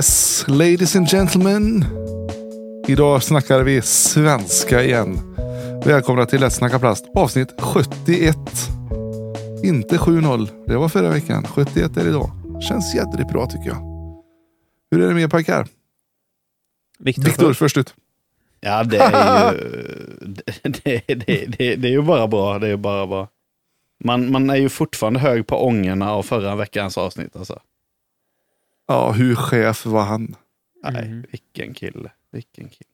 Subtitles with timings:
[0.00, 1.84] Yes, ladies and gentlemen.
[2.88, 5.36] Idag snackar vi svenska igen.
[5.84, 8.36] Välkomna till Lätt snacka plast avsnitt 71.
[9.64, 10.48] Inte 7-0.
[10.66, 11.46] Det var förra veckan.
[11.46, 12.30] 71 är det idag.
[12.68, 13.76] Känns jädrigt bra tycker jag.
[14.90, 15.66] Hur är det med pojkar?
[16.98, 17.94] Viktor, Viktor först ut.
[18.60, 19.58] Ja, det är ju,
[20.62, 21.24] det, det,
[21.58, 22.58] det, det, är ju bara bra.
[22.58, 23.28] Det är bara bra.
[24.04, 27.36] Man, man är ju fortfarande hög på ångorna av förra veckans avsnitt.
[27.36, 27.60] Alltså.
[28.90, 30.36] Ja, hur chef var han?
[30.84, 31.24] Nej, Mm.
[31.30, 32.10] vilken kille.
[32.32, 32.90] Vilken kille.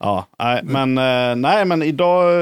[0.00, 2.32] Ja, nej, men, eh, nej, men idag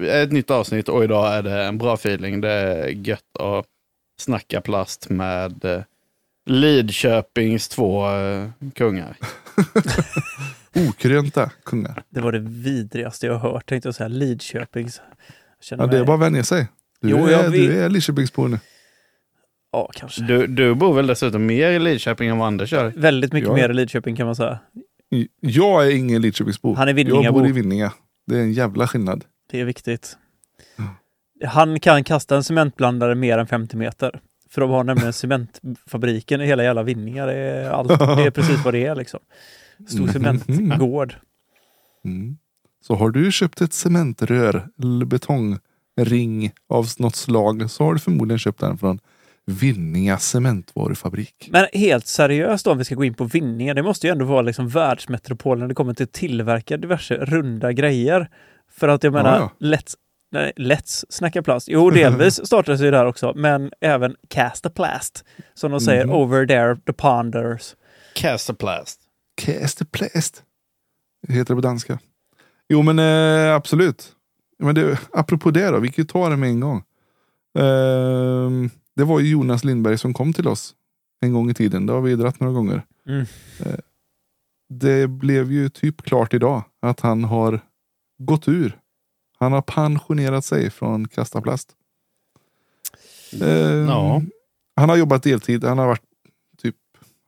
[0.00, 2.40] är ett nytt avsnitt och idag är det en bra feeling.
[2.40, 3.66] Det är gött att
[4.18, 5.82] snacka plast med eh,
[6.46, 9.16] Lidköpings två eh, kungar.
[10.88, 12.02] Okrönta kungar.
[12.08, 14.08] Det var det vidrigaste jag hört, tänkte jag säga.
[14.08, 15.00] Lidköpings.
[15.70, 16.68] Jag Ja, det är mig- bara att vänja sig.
[17.00, 18.58] Du Jo, är, du är Lidköpingsbo nu.
[19.72, 20.22] Ja, kanske.
[20.22, 22.92] Du, du bor väl dessutom mer i Lidköping än vad Anders gör?
[22.96, 23.54] Väldigt mycket Ja.
[23.54, 24.58] mer i Lidköping kan man säga.
[25.40, 26.74] Jag är ingen Lidköpingsbo.
[26.74, 27.92] Han är Jag bor i Vinninga.
[28.26, 29.24] Det är en jävla skillnad.
[29.50, 30.16] Det är viktigt.
[31.44, 34.20] Han kan kasta en cementblandare mer än 50 meter.
[34.50, 37.26] För de har nämligen cementfabriken i hela jävla Vinninga.
[37.26, 39.20] Det är, allt, det är precis vad det är liksom.
[39.88, 40.12] Stor Mhm.
[40.12, 41.14] cementgård.
[42.04, 42.36] Mm.
[42.86, 48.38] Så har du köpt ett cementrör eller betongring av något slag så har du förmodligen
[48.38, 48.98] köpt den från
[49.46, 51.48] Vinninga cementvarufabrik.
[51.52, 53.74] Men helt seriöst då, om vi ska gå in på Vinninga.
[53.74, 57.72] Det måste ju ändå vara liksom världsmetropol när det kommer till att tillverka diverse runda
[57.72, 58.30] grejer.
[58.72, 59.94] För att jag menar, Ja, Let's,
[60.30, 61.68] nej, Let's snacka plast.
[61.68, 65.24] Jo, delvis startades ju där också, men även Cast a Plast.
[65.54, 66.14] Som de säger, Mhm.
[66.14, 67.74] over there, the ponders.
[68.14, 69.00] Casterplast.
[69.40, 70.42] Kästeplast.
[71.26, 71.98] Det heter det på danska.
[72.68, 74.12] Jo men eh, absolut.
[74.58, 76.82] Men det, apropå det då, vi kan ju ta det med en gång.
[77.58, 80.74] Ehm, det var ju Jonas Lindberg som kom till oss
[81.20, 81.86] en gång i tiden.
[81.86, 82.86] Det har vi dratt några gånger.
[83.08, 83.26] Mm.
[83.64, 83.78] Eh,
[84.68, 87.60] det blev ju typ klart idag att han har
[88.18, 88.78] gått ur.
[89.38, 91.76] Han har pensionerat sig från Kastaplast.
[93.42, 94.22] Ehm, Ja.
[94.76, 95.64] Han har jobbat deltid.
[95.64, 96.02] Han har varit
[96.58, 96.76] typ,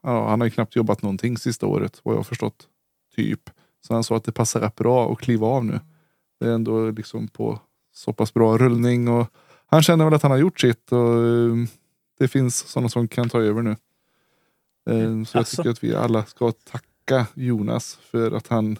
[0.03, 2.67] ja, han har knappt jobbat någonting sista året vad jag har förstått.
[3.15, 3.49] Typ.
[3.87, 5.79] Så han sa att det passar rätt bra att kliva av nu.
[6.39, 7.59] Det är ändå liksom på
[7.93, 9.27] så pass bra rullning och
[9.67, 11.55] han känner väl att han har gjort sitt och eh,
[12.19, 13.75] det finns sådana som kan ta över nu.
[14.89, 18.79] Eh, Så jag tycker att vi alla ska tacka Jonas för att han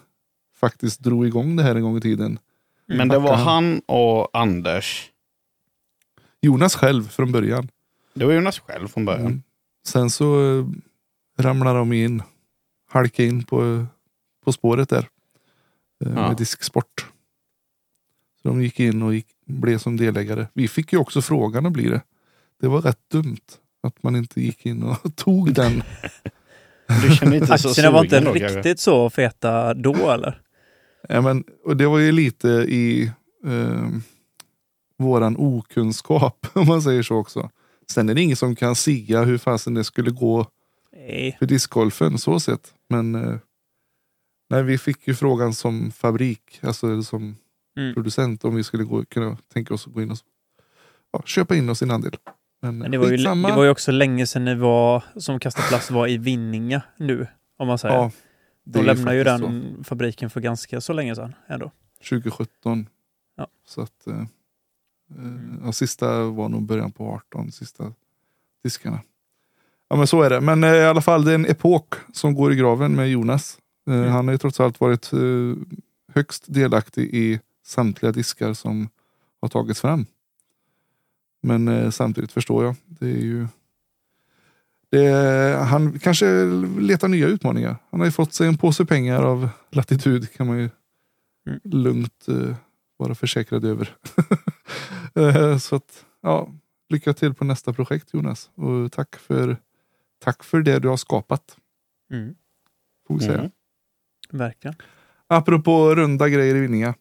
[0.54, 2.38] faktiskt drog igång det här en gång i tiden.
[2.86, 5.10] Men det var han och Anders.
[6.40, 7.68] Jonas själv från början.
[8.14, 9.26] Det var Jonas själv från början.
[9.26, 9.42] Mm.
[9.86, 10.66] Sen så eh,
[11.38, 12.22] ramlade de in,
[12.88, 13.86] halkade in på,
[14.44, 15.08] på spåret där.
[15.98, 16.08] Ja.
[16.08, 17.06] Med disksport.
[18.42, 20.46] Så de gick in och gick, blev som delägare.
[20.52, 22.00] Vi fick ju också frågan att bli det.
[22.60, 23.46] Det var rätt dumt
[23.82, 25.82] att man inte gick in och tog den.
[27.02, 28.56] Du känner inte så Aktierna var inte kanske?
[28.56, 30.40] riktigt så feta då eller?
[31.08, 33.12] Ja, men, och det var ju lite i
[33.46, 33.88] eh,
[34.98, 37.50] våran okunskap om man säger så också.
[37.90, 40.46] Sen är det ingen som kan sia hur fasen det skulle gå
[40.96, 41.36] Nej.
[41.38, 42.74] för discgolfen så sett.
[42.88, 43.36] Men eh,
[44.50, 47.36] nej, vi fick ju frågan som fabrik, alltså som
[47.76, 47.94] Mm.
[47.94, 50.18] producent om vi skulle gå, kunna tänka oss att gå in och
[51.12, 52.16] ja, köpa in oss en andel.
[52.62, 55.62] Men, Men det var, ju, det var ju också länge sedan ni var, som Kasta
[55.62, 57.26] Plast var i Vinninga nu,
[57.56, 57.94] om man säger.
[57.94, 58.10] ja,
[58.64, 61.70] De är lämnar ju den fabriken för ganska så länge sedan ändå.
[62.00, 62.08] så.
[62.08, 62.86] 2017.
[63.36, 63.46] Ja.
[63.66, 64.26] Så att eh, eh,
[65.64, 67.92] ja, sista var nog början på 18, sista
[68.64, 69.00] diskarna.
[69.88, 70.40] Ja men så är det.
[70.40, 73.58] Men eh, i alla fall det är en epok som går i graven med Jonas.
[73.58, 73.62] Eh,
[73.94, 74.10] Mm.
[74.12, 75.18] Han har ju trots allt varit eh,
[76.14, 78.88] högst delaktig i samtliga diskar som
[79.40, 80.06] har tagits fram.
[81.42, 82.76] Men eh, samtidigt förstår jag.
[82.86, 83.46] Det är ju
[84.90, 86.44] det han kanske
[86.80, 87.76] letar nya utmaningar.
[87.90, 90.70] Han har ju fått sig en påse pengar av latitud kan man ju
[91.48, 91.60] Mm.
[91.64, 92.56] lugnt eh,
[92.96, 93.96] vara försäkrad över.
[95.14, 96.48] Eh, så att, ja,
[96.88, 98.50] lycka till på nästa projekt Jonas.
[98.54, 99.56] Och tack för,
[100.18, 101.56] tack för det du har skapat.
[102.10, 102.34] Mm.
[103.06, 103.38] Får vi säga.
[103.38, 103.50] Mm.
[104.30, 104.74] Verkligen.
[105.26, 106.94] Apropå runda grejer i Vinninga.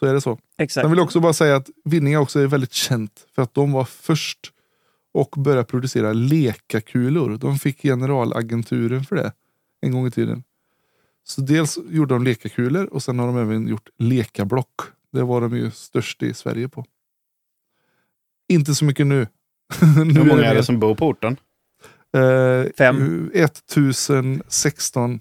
[0.00, 0.38] Så är det så.
[0.58, 0.82] Exakt.
[0.84, 3.72] Sen vill jag också bara säga att Vinninga också är väldigt känt för att de
[3.72, 4.52] var först
[5.12, 7.36] och började producera lekakulor.
[7.36, 9.32] De fick generalagenturen för det
[9.80, 10.44] en gång i tiden.
[11.24, 14.80] Så dels gjorde de lekakulor och sen har de även gjort lekablock.
[15.12, 16.84] Det var de ju störst i Sverige på.
[18.48, 19.26] Inte så mycket nu.
[19.80, 21.36] nu Hur många är mer, det som bor på orten?
[22.16, 23.30] eh, Fem.
[23.34, 25.20] 1016.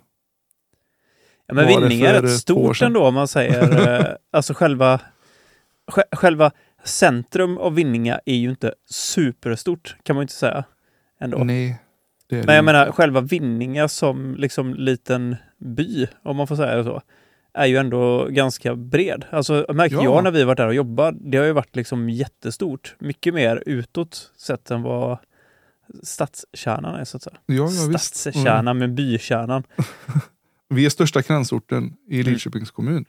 [1.50, 3.90] Ja, men var det Vinninga är rätt stort ändå om man säger.
[4.00, 5.00] eh, alltså själva,
[5.92, 6.52] sj- själva
[6.84, 10.64] centrum av Vinninga är ju inte superstort kan man ju inte säga.
[11.22, 11.38] Ändå.
[11.38, 11.82] Nej.
[12.30, 12.74] Det Men det jag inte.
[12.74, 17.02] menar, själva Vinninga som liksom liten by, om man får säga det så,
[17.54, 19.26] är ju ändå ganska bred.
[19.30, 20.04] Alltså märkte Ja.
[20.04, 22.96] jag när vi var där och jobbade, det har ju varit liksom jättestort.
[23.00, 25.18] Mycket mer utåt sett än vad
[26.04, 27.36] stadskärnan är så att säga.
[27.46, 27.86] Ja, ja, visst.
[27.88, 28.00] Mm.
[28.00, 29.64] Stadskärnan med bykärnan.
[30.70, 32.32] Vi är största kransorten i Mm.
[32.34, 33.06] Lidköpings kommun.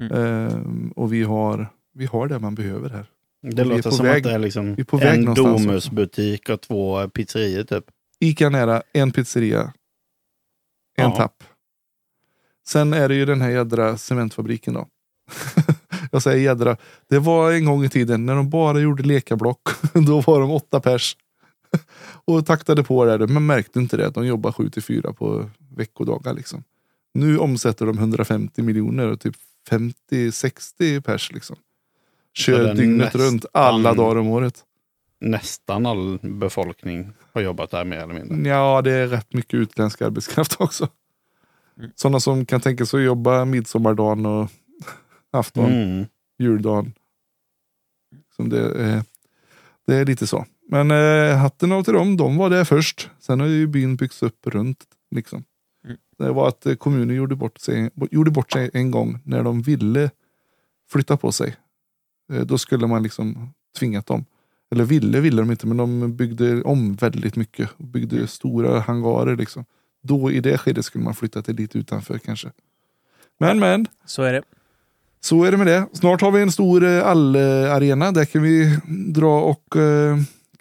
[0.00, 0.12] Mm.
[0.12, 3.06] Ehm, och vi har, vi har det man behöver här.
[3.42, 6.48] Det är låter som väg- att det är liksom vi är på väg en Domusbutik
[6.48, 7.84] och två pizzerior typ.
[8.20, 9.60] Ica nära, en pizzeria,
[10.96, 11.16] en Ja.
[11.16, 11.44] tapp.
[12.66, 14.88] Sen är det ju den här jädra cementfabriken då.
[16.12, 16.76] Jag säger jädra.
[17.08, 19.60] Det var en gång i tiden när de bara gjorde lekablock.
[20.06, 21.16] Då var de åtta pers.
[22.24, 23.26] Och taktade på där.
[23.26, 24.10] Man märkte inte det.
[24.10, 26.64] De jobbar sju till fyra på veckodagar liksom.
[27.14, 29.34] Nu omsätter de 150 miljoner och typ
[29.70, 31.56] 50-60 pers liksom.
[31.56, 31.62] Så
[32.42, 34.64] Kör dygnet nästan- runt alla dagar om året.
[35.20, 38.50] Nästan all befolkning har jobbat där mer eller mindre.
[38.50, 40.88] Ja, det är rätt mycket utländsk arbetskraft också.
[41.78, 41.90] Mm.
[41.94, 44.50] Sådana som kan tänka sig att jobba midsommardagen och
[45.30, 46.06] afton, Mm.
[46.38, 46.92] juldagen.
[48.36, 49.02] Som det, är,
[49.86, 50.46] det är lite så.
[50.68, 53.10] Men eh, hatten av till dem, de var där först.
[53.20, 54.84] Sen har ju byn byggts upp runt.
[55.10, 55.44] Liksom.
[56.20, 56.28] Mm.
[56.28, 59.62] Det var att eh, kommunen gjorde bort, sig, gjorde bort sig en gång när de
[59.62, 60.10] ville
[60.90, 61.56] flytta på sig.
[62.32, 64.24] Eh, då skulle man liksom tvingat dem.
[64.72, 67.78] Eller ville ville de inte, men de byggde om väldigt mycket.
[67.78, 69.64] Byggde stora hangarer liksom.
[70.02, 72.50] Då i det skedet skulle man flytta till lite utanför kanske.
[73.38, 74.42] Men men, Så är det.
[75.20, 75.86] så är det med det.
[75.92, 78.12] Snart har vi en stor eh, all-arena.
[78.12, 78.78] Där kan vi
[79.12, 79.76] dra och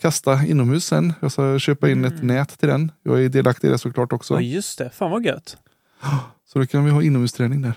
[0.01, 1.13] kasta inomhus sen.
[1.19, 2.27] Jag ska köpa in ett Mm.
[2.27, 2.91] nät till den.
[3.03, 4.33] Jag är delaktig i det såklart också.
[4.33, 4.89] Ja, just det.
[4.89, 5.57] Fan vad gött.
[6.53, 7.73] Så då kan vi ha inomhusträning där.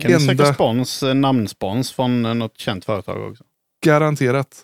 [0.00, 3.44] Kan du söka Enda- spons, eh, namnspons från eh, något känt företag också?
[3.84, 4.60] Garanterat.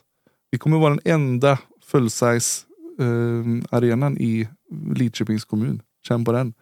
[0.51, 2.65] Vi kommer vara den enda full-size
[3.01, 4.49] eh, arenan i
[4.95, 5.83] Lidköpings kommun.
[6.09, 6.55] Känn på den.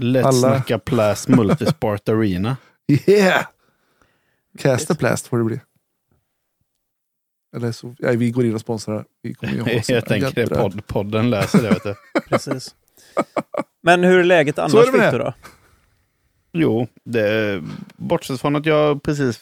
[0.00, 2.56] Let's Alla- snacka Plast Multisport Arena.
[3.06, 3.44] Yeah!
[4.58, 5.60] Cast a blast får det bli.
[7.56, 9.04] Eller så, nej, vi går in och sponsrar.
[9.22, 11.68] Vi kommer ju ha Jag tänker det, podd, podden läser det.
[11.68, 11.94] Vet du.
[12.28, 12.74] Precis.
[13.82, 15.00] Men hur är läget Så är annars det.
[15.00, 15.34] Viktor då?
[16.52, 17.62] Jo, det,
[17.96, 19.40] bortsett från att jag precis,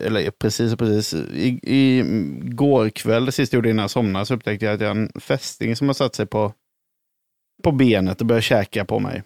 [0.00, 2.02] eller precis och precis, i, i
[2.42, 4.96] går kväll, det sista jag gjorde innan jag somnade, så upptäckte jag att jag har
[4.96, 6.52] en fästing som har satt sig på,
[7.62, 9.22] på benet och börjar käka på mig.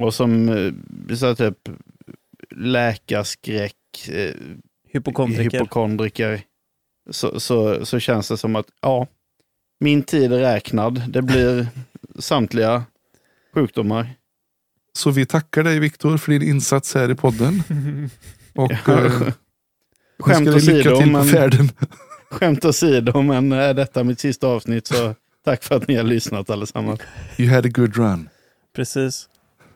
[0.00, 1.68] Och som eh, så typ
[2.56, 4.34] läkarskräck, eh,
[4.88, 5.58] Hypokondriker.
[5.58, 6.42] hypokondriker,
[7.10, 9.06] så, så, så känns det som att ja,
[9.80, 11.02] min tid är räknad.
[11.08, 11.66] Det blir
[12.18, 12.84] samtliga
[13.54, 14.10] sjukdomar.
[14.92, 17.62] Så vi tackar dig Viktor för din insats här i podden.
[18.54, 19.32] Och eh,
[20.18, 21.24] Skämt åsido, men,
[22.30, 25.14] skämt åsido, men är detta mitt sista avsnitt så
[25.44, 27.00] tack för att ni har lyssnat allesammans.
[27.38, 28.28] You had a good run.
[28.76, 29.28] Precis.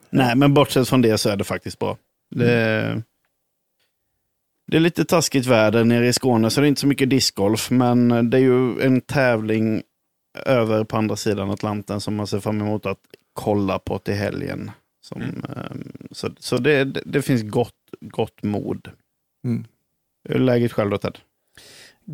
[0.09, 1.97] Nej, men bortsett från det så är det faktiskt bra.
[2.35, 3.03] Det,
[4.67, 7.71] det är lite taskigt väder nere i Skåne så det är inte så mycket discgolf,
[7.71, 9.83] men det är ju en tävling
[10.45, 12.99] över på andra sidan Atlanten som man ser fram emot att
[13.33, 14.71] kolla på till helgen.
[15.01, 15.43] Som, Mm.
[15.57, 18.89] ehm, så så det, det, finns gott, gott mod.
[19.45, 19.65] Mm.
[20.29, 21.17] Hur är läget själv då Ted?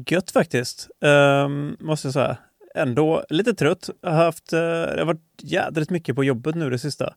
[0.08, 2.38] Gött faktiskt, Ehm, måste jag säga.
[2.76, 3.90] Ändå lite trött.
[4.02, 7.14] Jag har, haft, eh, det har varit jädrigt mycket på jobbet nu det sista.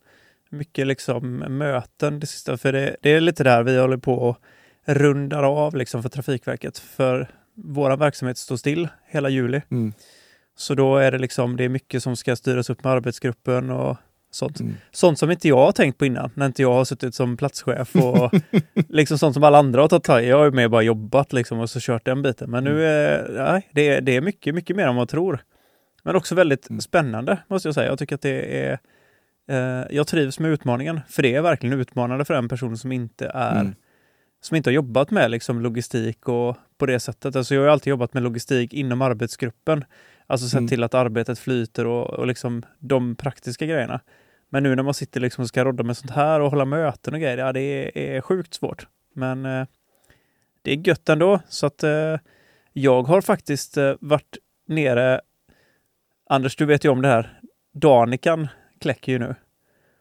[0.50, 2.56] Mycket liksom möten det sista.
[2.56, 4.38] För det, det är lite där vi håller på och
[4.86, 6.78] rundar av liksom för Trafikverket.
[6.78, 9.62] För vår verksamhet står still hela juli.
[9.70, 9.92] Mm.
[10.56, 13.96] Så då är det liksom, det är mycket som ska styras upp med arbetsgruppen och
[14.30, 14.60] sånt.
[14.60, 14.74] Mm.
[14.90, 17.96] Sånt som inte jag har tänkt på innan, när inte jag har suttit som platschef
[17.96, 18.30] och
[18.88, 20.28] liksom sånt som alla andra har tagit tag i.
[20.28, 22.50] Jag har ju med bara jobbat liksom och så kört den biten.
[22.50, 25.38] Men nu är nej, det, är, det är mycket, mycket mer än man tror.
[26.02, 26.80] Men också väldigt Mm.
[26.80, 27.88] spännande måste jag säga.
[27.88, 28.78] Jag tycker att det är
[29.48, 33.30] eh, jag trivs med utmaningen, för det är verkligen utmanande för en person som inte
[33.34, 33.74] är Mm.
[34.46, 37.36] Som inte har jobbat med liksom, logistik och på det sättet.
[37.36, 39.84] Alltså, jag har alltid jobbat med logistik inom arbetsgruppen.
[40.26, 40.68] Alltså sett Mm.
[40.68, 44.00] till att arbetet flyter och, och liksom de praktiska grejerna.
[44.48, 47.14] Men nu när man sitter liksom och ska rodda med sånt här och hålla möten
[47.14, 48.86] och grejer, ja det är, är sjukt svårt.
[49.14, 49.66] Men eh,
[50.62, 51.40] det är gött ändå.
[51.48, 52.16] Så att eh,
[52.72, 54.36] jag har faktiskt eh, varit
[54.68, 55.20] nere,
[56.30, 57.40] Anders du vet ju om det här,
[57.74, 58.48] Danikan
[58.80, 59.34] kläcker ju nu.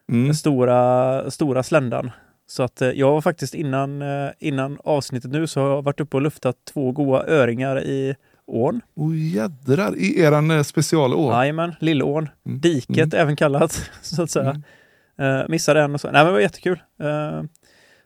[0.09, 0.25] Mm.
[0.25, 2.11] Den stora, stora sländan.
[2.47, 5.99] Så att eh, jag var faktiskt innan, eh, innan avsnittet nu så har jag varit
[5.99, 8.15] uppe och luftat två goa öringar i
[8.47, 8.81] ån.
[8.95, 11.33] Oh, jädrar, i eran eh, specialår.
[11.33, 12.29] Jajamän, Lillån.
[12.45, 12.59] Mm.
[12.59, 14.49] Diket även kallat, så att säga.
[14.49, 15.41] Mm.
[15.41, 16.07] Uh, missade en och så.
[16.07, 16.79] Nej men det var jättekul.
[16.99, 17.43] Eh,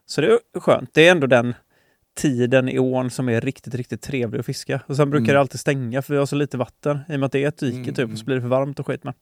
[0.05, 0.89] så det är skönt.
[0.93, 1.53] Det är ändå den
[2.17, 4.81] tiden i ån som är riktigt, riktigt trevlig att fiska.
[4.85, 5.33] Och sen brukar Mm.
[5.33, 7.47] det alltid stänga för vi har så lite vatten i och med att det är
[7.47, 9.03] ett dike Mm, typ och så blir det för varmt och skit.
[9.03, 9.13] Men.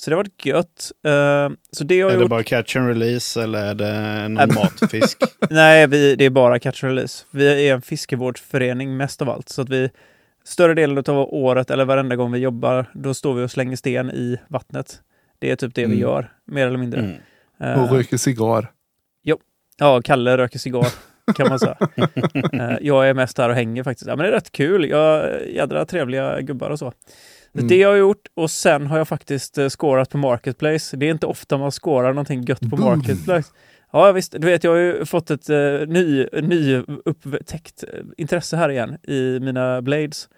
[0.00, 0.92] Så det har varit gött.
[1.06, 2.30] Eh, så det har Är jag det gjort.
[2.30, 5.18] bara catch and release eller är det någon matfisk?
[5.50, 7.24] Nej, vi, det är bara catch and release.
[7.30, 9.48] Vi är en fiskevårdsförening mest av allt.
[9.48, 9.90] Så att vi
[10.44, 14.10] större delen av året eller varenda gång vi jobbar, då står vi och slänger sten
[14.10, 15.00] i vattnet.
[15.38, 15.96] Det är typ det Mm.
[15.96, 17.00] vi gör, mer eller mindre.
[17.00, 17.16] Mm.
[17.78, 18.70] Eh, Och röker cigarr.
[19.82, 20.86] Ja, Kalle röker cigarr,
[21.36, 21.76] kan man säga.
[22.52, 24.08] Eh, jag är mest här och hänger faktiskt.
[24.08, 24.88] Ja, men det är rätt kul.
[24.90, 26.92] Jag, jädra trevliga gubbar och så.
[27.54, 27.68] Mm.
[27.68, 30.96] Det har jag gjort och sen har jag faktiskt scorat på Marketplace.
[30.96, 32.80] Det är inte ofta man scorar någonting gött på Boom.
[32.80, 33.50] Marketplace.
[33.92, 38.56] Ja visst, du vet jag har ju fått ett uh, ny, ny upptäckt eh, intresse
[38.56, 40.28] här igen i mina blades.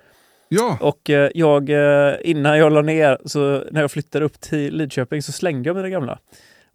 [0.48, 4.76] Ja, Och eh, jag, eh, innan jag la ner, så när jag flyttade upp till
[4.76, 6.18] Lidköping så slängde jag mina gamla.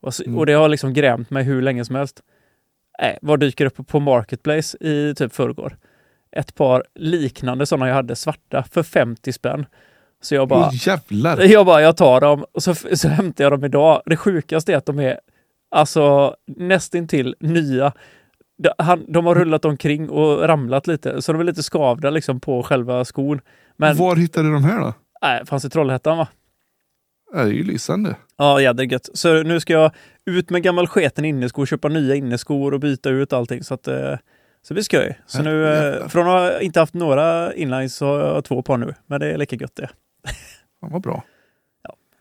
[0.01, 0.37] Och, så, Mm.
[0.37, 2.21] och det har liksom grämt mig hur länge som helst.
[3.01, 5.77] Nej, vad dyker upp på Marketplace i typ förrgår?
[6.31, 9.65] Ett par liknande sådana jag hade, svarta, för 50 spänn.
[10.21, 11.41] Så jag bara, Åh jävlar.
[11.41, 14.01] jag bara, jag tar dem och så, så hämtar jag dem idag.
[14.05, 15.19] Det sjukaste är att de är
[15.71, 17.93] alltså nästintill nya.
[18.63, 22.39] De, han, de har rullat omkring och ramlat lite, så de är lite skavda liksom
[22.39, 23.41] på själva skon.
[23.77, 24.93] Men Var hittade du de här då?
[25.21, 26.27] nej, fanns i Trollhättan va?
[27.33, 28.15] Det är ju lysande.
[28.37, 29.09] Ja, jädra gött.
[29.13, 29.91] Så nu ska jag
[30.25, 33.63] ut med gammal sketen innesko, köpa nya inneskor och byta ut allting.
[33.63, 34.15] Så att, eh,
[34.61, 35.19] så det blir skoj.
[35.25, 38.77] Så nu, eh, från att ha inte haft några inlines så har jag två par
[38.77, 38.93] nu.
[39.05, 39.89] Men det är lika gött det.
[40.81, 41.23] Fan vad bra.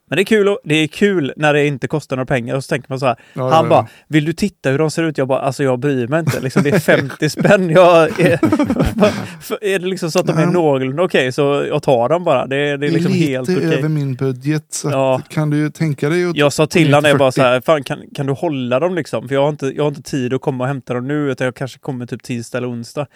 [0.08, 2.64] Men det är kul, och- det är kul när det inte kostar några pengar och
[2.64, 3.16] så tänker man så här.
[3.34, 3.68] Ja, han ja, ja.
[3.68, 5.18] bara, vill du titta hur de ser ut?
[5.18, 6.40] Jag bara, alltså jag bryr mig inte.
[6.40, 7.70] Liksom, det är 50 spänn.
[7.70, 8.38] Jag är,
[9.64, 12.46] är det liksom så att de är någorlunda okej så jag tar dem bara.
[12.46, 13.74] Det, är- det är liksom lite helt okej.
[13.78, 14.64] över min budget.
[14.70, 15.20] Så Ja.
[15.28, 16.36] kan du tänka dig att...
[16.36, 17.40] Jag sa till honom, jag bara 40.
[17.40, 19.28] så här, fan kan, kan du hålla dem liksom?
[19.28, 21.44] För jag har, inte, jag har inte tid att komma och hämta dem nu, utan
[21.44, 23.06] jag kanske kommer typ tisdag eller onsdag.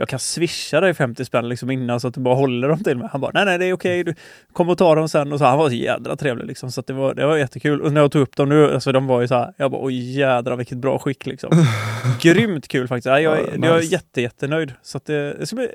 [0.00, 2.96] Jag kan swisha dig 50 spänn liksom innan så att du bara håller dem till
[2.98, 3.08] mig.
[3.12, 4.14] Han bara, nej nej det är okej, du
[4.52, 5.32] kommer och ta dem sen.
[5.32, 7.80] Och så, han var så jädra trevlig liksom, så det, var, det var jättekul.
[7.82, 9.84] Och när jag tog upp dem nu, alltså de var ju så här, jag bara,
[9.84, 11.50] oj jädra vilket bra skick liksom.
[12.20, 13.06] Grymt kul faktiskt.
[13.06, 14.72] Ja, jag, är- Ja, jag är jätte, jättenöjd.
[14.82, 15.68] Så att det, det ska bli,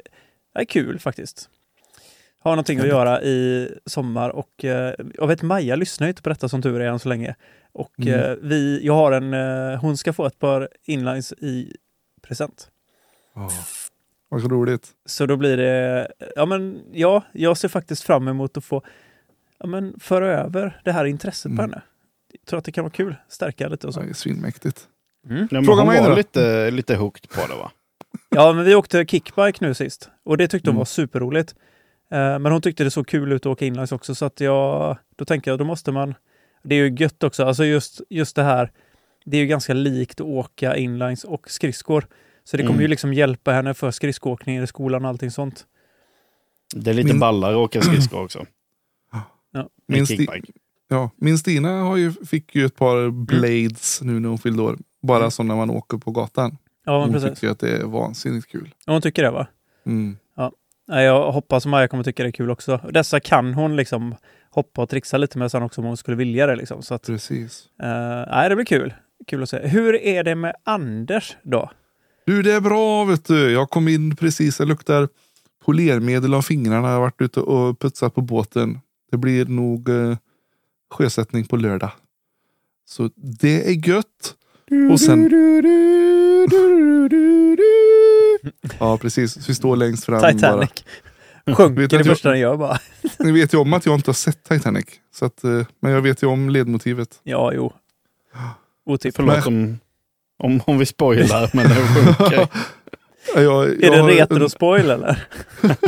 [0.54, 1.50] det är kul faktiskt.
[2.40, 6.30] Har någonting att göra i sommar och eh, jag vet Maja lyssnar ju inte på
[6.30, 7.36] detta som tur är än så länge.
[7.74, 8.20] Och Mm.
[8.20, 11.76] eh, vi, jag har en, eh, hon ska få ett par inlines i
[12.28, 12.68] present.
[13.36, 13.50] Ja.
[14.30, 14.90] Vad roligt.
[15.06, 18.82] Så då blir det, ja men ja, jag ser faktiskt fram emot att få
[19.60, 21.56] ja, men, föra över det här intresset Mm.
[21.58, 21.82] på henne.
[22.34, 24.00] Jag tror att det kan vara kul, stärka lite och så.
[24.00, 24.88] Det är svinmäktigt.
[25.26, 25.38] Mm.
[25.38, 27.72] Nej, men Fråga mig var lite, lite hooked på det va?
[28.30, 30.78] Ja, men vi åkte kickbike nu sist och det tyckte hon Mm.
[30.78, 31.56] var superroligt.
[32.12, 34.98] Eh, men hon tyckte det såg kul ut att åka inlines också så att jag,
[35.16, 36.14] då tänker jag, då måste man,
[36.64, 38.72] det är ju gött också, alltså just, just det här,
[39.26, 42.08] det är ju ganska likt att åka inlines och skridskor.
[42.48, 42.82] Så det kommer Mm.
[42.82, 45.66] ju liksom hjälpa henne för skridskoåkningen i skolan och allting sånt.
[46.76, 48.46] Det är lite Min- ballare att åka skridskor också.
[49.54, 49.70] Ja.
[49.88, 50.52] Min Sti-
[50.88, 54.78] ja, min Stina har ju, fick ju ett par blades nu när hon fyllde år.
[55.02, 55.32] Bara Mm.
[55.32, 56.58] som när man åker på gatan.
[56.86, 57.40] Ja, men Hon precis.
[57.40, 58.74] tycker att det är vansinnigt kul.
[58.86, 59.48] Ja, Hon tycker det va?
[59.86, 60.18] Mm.
[60.88, 62.78] Nej, Jag hoppas att Maja kommer tycka det är kul också.
[62.94, 64.16] Dessa kan hon liksom
[64.50, 66.56] hoppa och trixa lite med sen också om hon skulle vilja det.
[66.56, 66.82] Liksom.
[66.84, 67.68] Så att, Precis.
[67.84, 67.88] eh,
[68.32, 68.94] nej, det blir kul.
[69.28, 69.68] Kul att se.
[69.68, 71.70] Hur är det med Anders då?
[72.26, 73.52] Du, det är bra vet du.
[73.52, 75.10] Jag kom in precis, jag luktar
[75.66, 76.88] polermedel av fingrarna.
[76.88, 78.80] Jag har varit ute och putsat på båten.
[79.12, 80.18] Det blir nog eh,
[80.94, 81.92] sjösättning på lördag.
[82.86, 84.36] Så det är gött.
[84.92, 85.30] Och sen...
[88.80, 89.50] Ja, precis.
[89.50, 90.22] Vi står längst fram.
[90.22, 90.32] Bara.
[90.34, 90.70] Titanic.
[91.58, 92.80] Sjunker Vet du det jag- första den gör bara.
[93.20, 94.86] Ni vet ju om att jag inte har sett Titanic.
[95.16, 97.20] Så att, eh, men jag vet ju om ledmotivet.
[97.24, 97.74] Ja, jo.
[98.86, 99.16] Otippat.
[99.16, 99.78] Förlåt om,
[100.44, 102.48] om, om vi spoilar, men den sjunker.
[103.36, 105.28] Jag, Är det jag- retrospoil eller?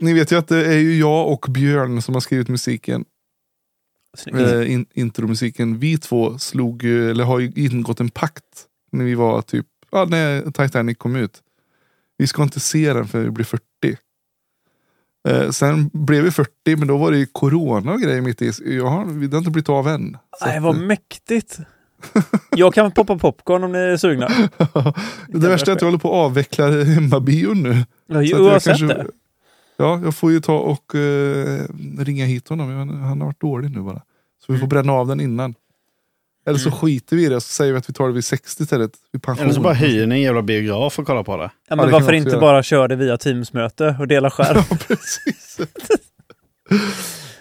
[0.00, 3.04] Ni vet ju att det är ju jag och Björn som har skrivit musiken.
[4.16, 4.38] Snyggt.
[4.38, 5.78] eh, in, intromusiken.
[5.78, 8.44] Vi två slog, eller har ju ingått en pakt
[8.92, 11.42] när vi var typ, ja, när Titanic kom ut.
[12.18, 13.62] Vi ska inte se den för vi blir 40.
[15.28, 18.52] Eh, sen blev vi 40 men då var det ju corona och grejer mitt i.
[18.76, 20.16] Jag har, det har inte blivit av än.
[20.46, 21.58] Nej, vad eh, mäktigt.
[22.56, 24.28] Jag kan poppa popcorn om ni är sugna.
[25.28, 27.84] det värsta är att jag håller på att avveckla hemmabion nu.
[28.14, 29.06] Har ju Så jag kanske- det.
[29.76, 31.60] Ja, jag får ju ta och eh,
[31.98, 32.70] ringa hit honom.
[32.76, 34.02] Han, han har varit dålig nu bara.
[34.46, 35.54] Så vi får bränna av den innan.
[36.46, 36.78] Eller så Mm.
[36.78, 38.90] skiter vi i det och så säger vi att vi tar det vid 60 istället.
[39.12, 39.44] Vid pension.
[39.44, 41.42] Eller så bara hyr ni en jävla biograf och kollar på det.
[41.42, 42.40] Ja, Ja, men det kan varför inte göra.
[42.40, 44.62] bara köra det via Teamsmöte och dela skärm?
[44.70, 45.58] Ja, precis.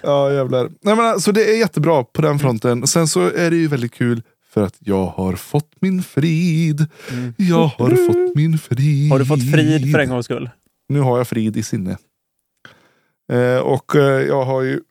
[0.04, 0.70] ja, jävlar.
[0.82, 2.88] Nej, men, alltså, det är jättebra på den fronten.
[2.88, 6.88] Sen så är det ju väldigt kul för att jag har fått min frid.
[7.12, 7.34] Mm.
[7.38, 9.12] Jag har fått min frid.
[9.12, 10.50] Har du fått frid för en gångs skull?
[10.89, 11.98] Nu har jag frid i sinne.
[13.32, 14.82] Eh, och eh, jag har ju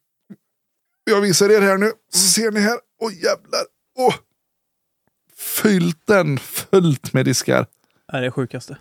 [1.05, 1.93] Jag visar er här nu.
[2.13, 2.79] Så ser ni här.
[3.01, 3.65] Åh jävlar.
[3.99, 4.15] Åh.
[5.37, 7.67] Fyllt den fullt med diskar.
[8.13, 8.79] Det är det sjukaste.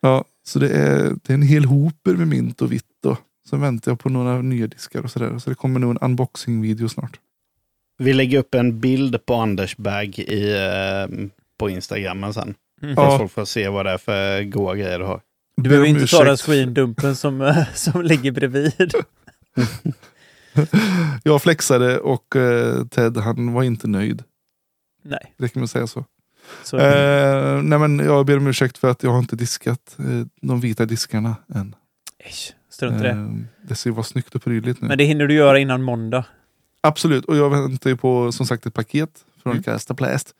[0.00, 3.04] Ja, så det är, det är en hel hoper med mint och vitt.
[3.04, 3.18] Och
[3.50, 5.38] så väntar jag på några nya diskar och sådär.
[5.38, 7.20] Så det kommer nog en unboxing-video snart.
[7.98, 11.16] Vi lägger upp en bild på Anders bag i, eh,
[11.58, 12.54] på Instagrammen sen.
[12.82, 12.94] Mm.
[12.94, 13.18] Så att Ja.
[13.18, 15.20] folk får se vad det är för goa grejer du har.
[15.56, 18.92] Du behöver inte ta den screendumpen som, som ligger bredvid.
[21.22, 24.22] Jag flexade och eh, Ted han var inte nöjd.
[25.04, 26.04] Nej, Räcker med att säga så.
[26.64, 26.78] så.
[26.78, 30.60] Eh, nej men jag ber om ursäkt för att jag har inte diskat eh, de
[30.60, 31.74] vita diskarna än.
[32.30, 33.10] Ish, strunt i det.
[33.10, 33.28] Eh,
[33.68, 34.88] det ska ju vara snyggt och prydligt nu.
[34.88, 36.24] Men det hinner du göra innan måndag.
[36.88, 39.10] Absolut, och jag väntar ju på som sagt ett paket
[39.42, 39.62] från Mm.
[39.62, 40.34] Casta Plast.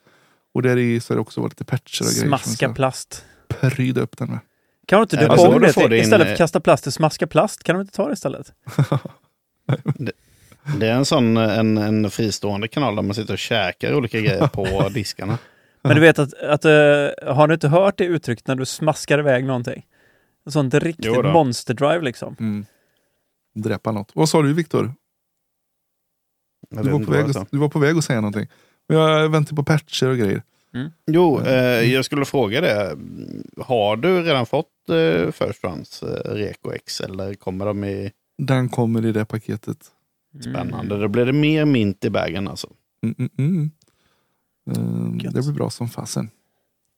[0.55, 2.27] Och där i så är det också lite patcher och grejer.
[2.27, 3.25] Smaska plast.
[3.61, 4.39] pryda upp den med.
[4.87, 6.83] Kan du inte döpa det så om det till, din, istället för eh, kasta plast
[6.83, 7.63] till smaska plast?
[7.63, 8.53] Kan du inte ta det istället?
[10.79, 14.47] Det är en sån en, en fristående kanal där man sitter och käkar olika grejer
[14.47, 15.39] på diskarna.
[15.83, 16.71] Men du vet att, att eh,
[17.35, 19.87] har du inte hört det uttrycket när du smaskar iväg någonting?
[20.47, 21.33] En sånt riktigt Jo då.
[21.33, 22.37] monster drive liksom.
[22.41, 22.67] Mm.
[23.55, 24.11] Dräpa något.
[24.15, 24.95] Vad sa du Viktor?
[26.71, 28.47] Du, var på väg att- du var på väg att säga någonting.
[28.89, 30.43] Men jag väntar på patcher och grejer.
[31.07, 32.97] Jo, eh, jag skulle fråga det.
[33.65, 38.69] Har du redan fått eh, First Runs eh, Reko X eller kommer de i Den
[38.69, 39.79] kommer i det paketet.
[40.41, 40.99] spännande?
[41.01, 42.69] Då blir det mer mint i bagen alltså.
[43.03, 43.71] Mm, mm,
[44.77, 45.19] mm.
[45.19, 45.35] Gött.
[45.35, 46.31] det blir bra som fasen.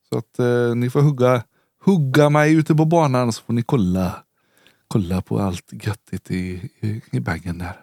[0.09, 1.43] Så att eh, ni får hugga,
[1.85, 4.23] hugga mig ute på banan så får ni kolla.
[4.89, 7.81] Kolla på allt göttigt i, i, i baggen där.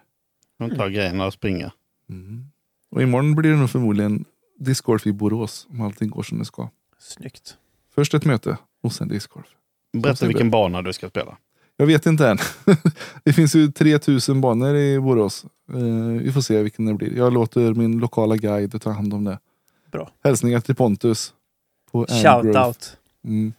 [0.57, 1.71] De tar grejerna och springer.
[2.09, 2.45] Mm.
[2.91, 4.25] Och imorgon blir det nog förmodligen
[4.59, 6.69] discgolf i Borås om allting går som det ska.
[6.99, 7.57] Snyggt.
[7.95, 9.47] Först ett möte och sen discgolf.
[9.93, 11.37] Berätta vilken bana du ska spela.
[11.77, 12.37] Jag vet inte än.
[13.23, 15.45] det finns ju 3000 banor i Borås.
[15.69, 17.17] Eh, vi får se vilken det blir.
[17.17, 19.39] Jag låter min lokala guide ta hand om det.
[19.91, 20.11] Bra.
[20.23, 21.33] Hälsningar till Pontus.
[21.91, 22.97] På Shout out.
[23.23, 23.53] Mm.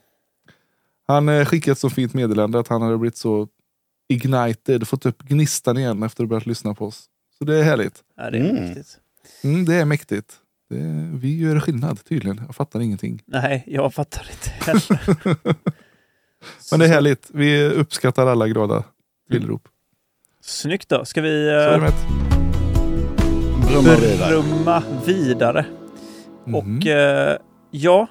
[1.06, 3.48] Han eh, skickade ett så fint meddelande att han hade blivit så
[4.08, 7.04] ignited, fått upp gnistan igen efter att ha börjat lyssna på oss.
[7.38, 8.02] Så det är härligt.
[8.16, 8.64] Ja, det är Mm.
[8.66, 8.98] riktigt.
[9.44, 10.32] Mm, det är mäktigt.
[10.70, 12.40] Det, vi gör skillnad tydligen.
[12.46, 13.22] Jag fattar ingenting.
[13.26, 15.00] Nej, jag fattar inte heller.
[16.70, 17.26] Men det är härligt.
[17.34, 18.84] Vi uppskattar alla glada
[19.30, 19.68] tillrop.
[20.40, 21.04] Snyggt då.
[21.04, 21.92] Ska vi uh, med.
[23.68, 24.30] Brumma vidare.
[24.30, 25.66] brumma vidare?
[26.46, 26.54] Mhm.
[26.54, 27.36] Och eh,
[27.70, 28.06] ja,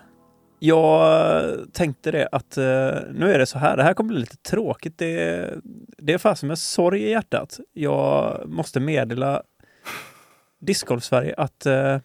[0.59, 2.63] jag tänkte det att eh,
[3.13, 3.77] nu är det så här.
[3.77, 4.97] Det här kommer bli lite tråkigt.
[4.97, 5.53] Det,
[5.97, 7.59] det är fasen med sorg i hjärtat.
[7.73, 9.43] Jag måste meddela
[10.59, 11.97] Discgolf Sverige att eh,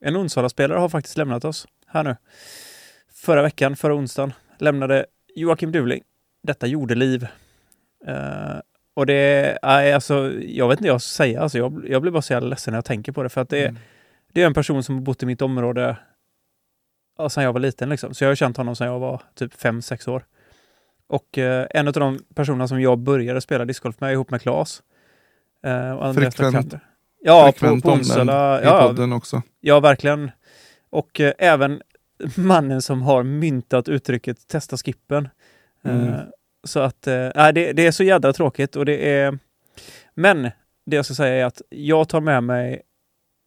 [0.00, 2.16] en Onsala-spelare har faktiskt lämnat oss här nu.
[3.14, 6.02] Förra veckan, förra onsdagen, lämnade Joakim Duling
[6.42, 7.26] detta jordeliv.
[8.06, 8.58] Eh,
[8.94, 11.40] och det är alltså, jag vet inte vad jag ska säga.
[11.42, 13.28] Alltså, jag, jag blir bara så jävla ledsen när jag tänker på det.
[13.28, 13.80] För att det är, Mm.
[14.32, 15.96] det är en person som har bott i mitt område
[17.28, 17.88] sedan jag var liten.
[17.88, 18.14] Liksom.
[18.14, 20.24] Så jag har känt honom sedan jag var typ 5-6 år.
[21.06, 24.82] Och eh, en av de personerna som jag började spela discgolf med ihop med Claes.
[25.66, 26.78] Eh, och Frekvent-.
[27.22, 28.62] Ja, på, Frekvent på omnämnd Onsala.
[28.62, 29.42] i Ja, podden också.
[29.60, 30.30] ja, verkligen.
[30.90, 31.82] Och eh, även
[32.36, 35.28] mannen som har myntat uttrycket testa skippen.
[35.84, 36.08] Mm.
[36.08, 36.20] Eh,
[36.64, 39.38] så att, eh, det, det är så jädra tråkigt och det är...
[40.14, 40.50] Men
[40.86, 42.82] det jag ska säga är att jag tar med mig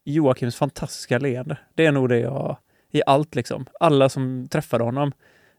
[0.04, 1.58] Joakims fantastiska leende.
[1.74, 2.56] Det är nog det jag...
[2.92, 3.66] I allt liksom.
[3.80, 5.12] Alla som träffade honom.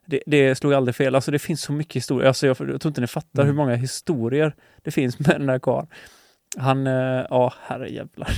[0.05, 1.15] Det, det slog aldrig fel.
[1.15, 2.27] Alltså det finns så mycket historier.
[2.27, 3.47] Alltså jag, jag tror inte ni fattar Mm.
[3.47, 5.87] hur många historier det finns med den där karln.
[6.57, 8.29] Han, eh, ja herrejävlar.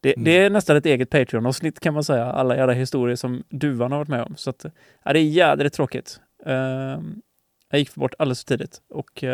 [0.00, 0.24] Det, Mm.
[0.24, 2.24] det är nästan ett eget Patreon-avsnitt kan man säga.
[2.24, 4.36] Alla jävla historier som Duvan har varit med om.
[4.36, 4.64] Så att,
[5.04, 6.20] ja, det är jädrigt tråkigt.
[6.46, 7.22] Ehm,
[7.70, 9.30] jag gick bort alldeles för tidigt och uh,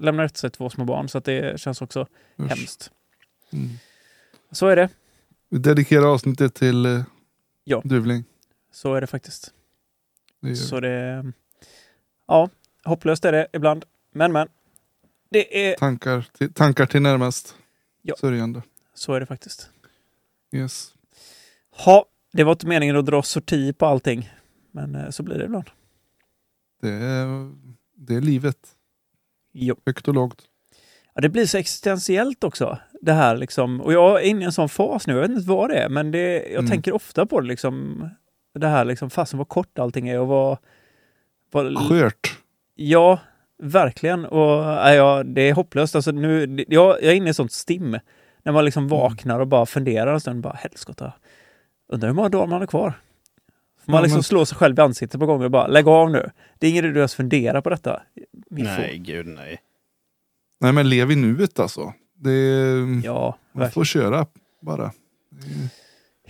[0.00, 1.08] lämnade efter sig två små barn.
[1.08, 2.06] Så att det känns också
[2.40, 2.48] Usch.
[2.48, 2.90] hemskt.
[3.52, 3.68] Mm.
[4.52, 4.88] Så är det.
[5.50, 7.00] Vi dedikerar avsnittet till eh,
[7.64, 7.80] Ja.
[7.84, 8.24] Duvling.
[8.74, 9.52] Så är det faktiskt.
[10.40, 11.24] Det Så det...
[12.26, 12.50] Ja,
[12.84, 13.84] hopplöst är det ibland.
[14.12, 14.48] Men men.
[15.30, 15.76] Det är...
[15.76, 17.54] Tankar till, tankar till närmast
[18.02, 18.14] Ja.
[18.20, 18.62] sörjande.
[18.94, 19.70] Så är det faktiskt.
[20.52, 20.94] Yes.
[21.70, 24.30] Ha, det var inte meningen att dra sorti på allting.
[24.70, 25.70] Men eh, så blir det ibland.
[26.82, 27.52] Det är,
[27.96, 28.58] det är livet.
[29.52, 29.76] Jo.
[29.86, 30.42] Högt och lågt.
[31.14, 32.78] Ja, det blir så existentiellt också.
[33.02, 33.80] Det här liksom.
[33.80, 35.12] Och jag är inne i en sån fas nu.
[35.14, 35.88] Jag vet inte vad det är.
[35.88, 36.70] Men det, jag Mm.
[36.70, 38.08] tänker ofta på det liksom.
[38.54, 39.10] Det här liksom.
[39.10, 40.58] Fasen vad kort allting är och vad...
[41.50, 42.38] vad Skört.
[42.74, 43.20] Ja,
[43.62, 44.24] verkligen.
[44.24, 45.94] Och äh, ja, det är hopplöst.
[45.94, 47.98] Alltså, nu, jag, jag är inne i ett sånt stim.
[48.42, 50.40] När man liksom vaknar och bara funderar en stund.
[50.42, 51.12] Bara helskotta.
[51.88, 52.92] Undrar hur många dagar man har kvar.
[53.84, 55.88] Får man Ja, liksom men- slår sig själv i ansiktet på gånger och bara lägg
[55.88, 56.30] av nu.
[56.58, 58.02] Det är ingen idé att fundera på detta.
[58.50, 58.70] Miffo.
[58.80, 59.60] Nej, gud nej.
[60.60, 61.92] Nej men lev i nuet alltså.
[62.14, 63.70] Det är, Ja, man verkligen.
[63.72, 64.26] får köra
[64.60, 64.92] bara.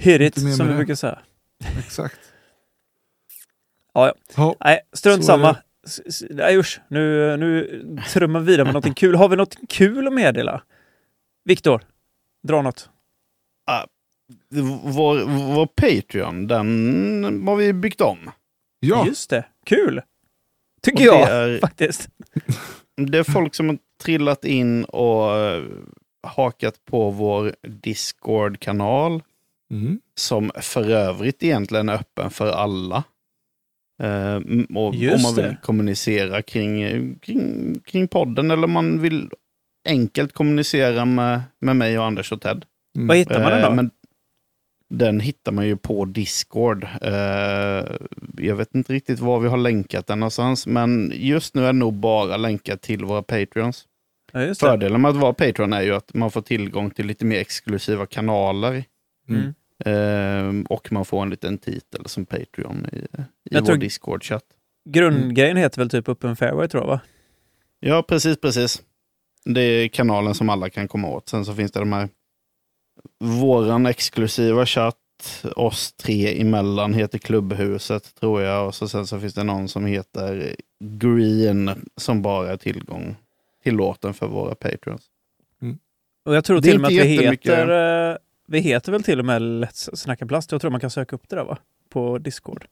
[0.05, 1.19] Inte mer som vi brukar säga.
[1.79, 2.21] Exakt.
[3.95, 4.57] Ja, ja.
[4.65, 5.57] Nej, strunt samma.
[6.31, 9.15] Nej usch, nu, nu trummar vi vidare med någonting kul.
[9.15, 10.63] Har vi något kul att meddela?
[11.45, 11.83] Viktor,
[12.43, 12.91] dra något.
[14.85, 18.31] Vår, vår Patreon, den har vi byggt om.
[18.81, 19.07] ja.
[19.07, 20.03] Just det, kul!
[20.83, 22.09] Tycker jag är- faktiskt.
[22.97, 25.63] Det är folk som har trillat in och eh,
[26.27, 29.23] hakat på vår Discord-kanal.
[29.73, 30.01] Mm.
[30.21, 33.05] Som för övrigt egentligen är öppen för alla.
[34.03, 34.37] Eh,
[34.77, 35.57] och Just om man vill det.
[35.63, 39.31] kommunicera kring, kring, kring podden eller om man vill
[39.89, 42.65] enkelt kommunicera med, med mig och Anders och Ted.
[42.97, 43.07] Mm.
[43.09, 43.75] Vad hittar man den Eh, då?
[43.75, 43.91] Men
[44.95, 46.87] den hittar man ju på Discord.
[47.03, 47.85] Eh,
[48.39, 51.73] jag vet inte riktigt var vi har länkat den någonstans, men just nu är det
[51.73, 53.85] nog bara länkat till våra Patreons.
[54.33, 54.67] Ja, just det.
[54.67, 58.07] Fördelen med att vara Patreon är ju att man får tillgång till lite mer exklusiva
[58.07, 58.85] kanaler.
[59.29, 59.55] Mm.
[59.85, 63.07] Eh, och man får en liten titel som Patreon i, i
[63.43, 64.45] Jag vår tror- Discord-chatt.
[64.89, 67.01] Grundgrejen heter väl typ Open Fairway tror jag va?
[67.81, 68.83] Ja, precis, precis.
[69.45, 71.29] Det är kanalen som alla kan komma åt.
[71.29, 72.09] Sen så finns det de här
[73.21, 74.97] våran exklusiva chatt,
[75.57, 78.67] oss tre emellan heter Klubbhuset tror jag.
[78.67, 83.17] Och så sen så finns det någon som heter Green som bara är tillgång
[83.63, 85.03] tillåten för våra patrons.
[86.25, 89.25] Och jag tror till och med att vi heter, eh, vi heter väl till och
[89.25, 90.53] med Let's Snacka Plast.
[90.53, 91.59] Jag tror man kan söka upp det där va?
[91.89, 92.67] På Discord.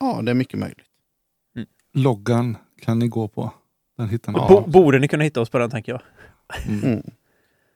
[0.00, 0.86] Ja, det är mycket möjligt.
[1.94, 3.52] Loggan kan ni gå på.
[3.96, 4.38] Den hittar ni.
[4.38, 4.48] Ja.
[4.48, 6.02] Bo- borde ni kunna hitta oss på den tänker jag.
[6.68, 6.84] Mm.
[6.84, 7.02] Mm.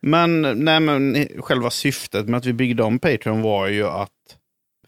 [0.00, 4.10] Men, nej, men själva syftet med att vi byggde om Patreon var ju att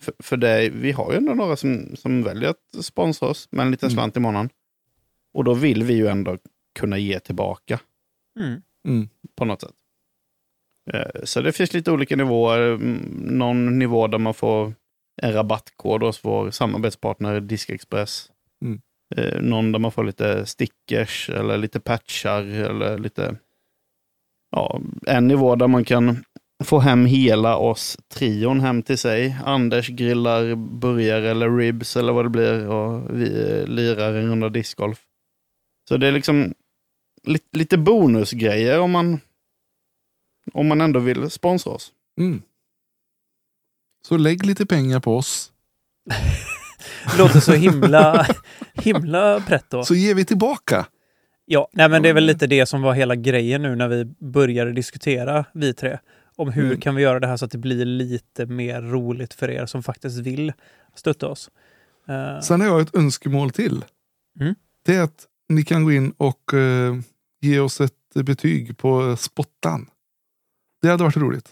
[0.00, 3.64] för, för det, vi har ju ändå några som, som väljer att sponsra oss med
[3.66, 3.94] en liten Mm.
[3.96, 4.50] slant i månaden.
[5.34, 6.38] Och då vill vi ju ändå
[6.74, 7.80] kunna ge tillbaka
[8.40, 8.62] Mm.
[8.88, 9.08] Mm.
[9.36, 9.72] på något sätt.
[10.94, 12.74] Eh, Så det finns lite olika nivåer.
[12.74, 12.96] Mm,
[13.38, 14.74] Någon nivå där man får
[15.22, 18.30] en rabattkod hos vår samarbetspartner Diskexpress.
[18.64, 18.80] Mm.
[19.16, 23.36] Eh, Någon där man får lite stickers eller lite patchar eller lite...
[24.50, 26.24] Ja, en nivå där man kan
[26.64, 29.36] få hem hela oss trion hem till sig.
[29.44, 33.28] Anders grillar burgare eller ribs eller vad det blir och vi
[33.66, 34.98] lirar en runda discgolf.
[35.88, 36.54] Så det är liksom
[37.52, 39.20] lite bonusgrejer om man,
[40.54, 41.92] om man ändå vill sponsra oss.
[42.20, 42.42] Mm.
[44.08, 45.52] Så lägg lite pengar på oss.
[47.18, 48.26] Låter så himla,
[48.74, 49.84] himla pretto.
[49.84, 50.86] Så ger vi tillbaka.
[51.44, 54.04] Ja, nej men det är väl lite det som var hela grejen nu när vi
[54.04, 55.98] började diskutera, vi tre,
[56.36, 56.80] om hur Mm.
[56.80, 59.82] kan vi göra det här så att det blir lite mer roligt för er som
[59.82, 60.52] faktiskt vill
[60.94, 61.50] stötta oss.
[62.08, 63.84] Eh, Sen har jag ett önskemål till.
[64.40, 64.54] Mm.
[64.84, 66.94] Det är att ni kan gå in och eh,
[67.40, 69.86] ge oss ett betyg på spottan.
[70.82, 71.48] Det hade varit roligt.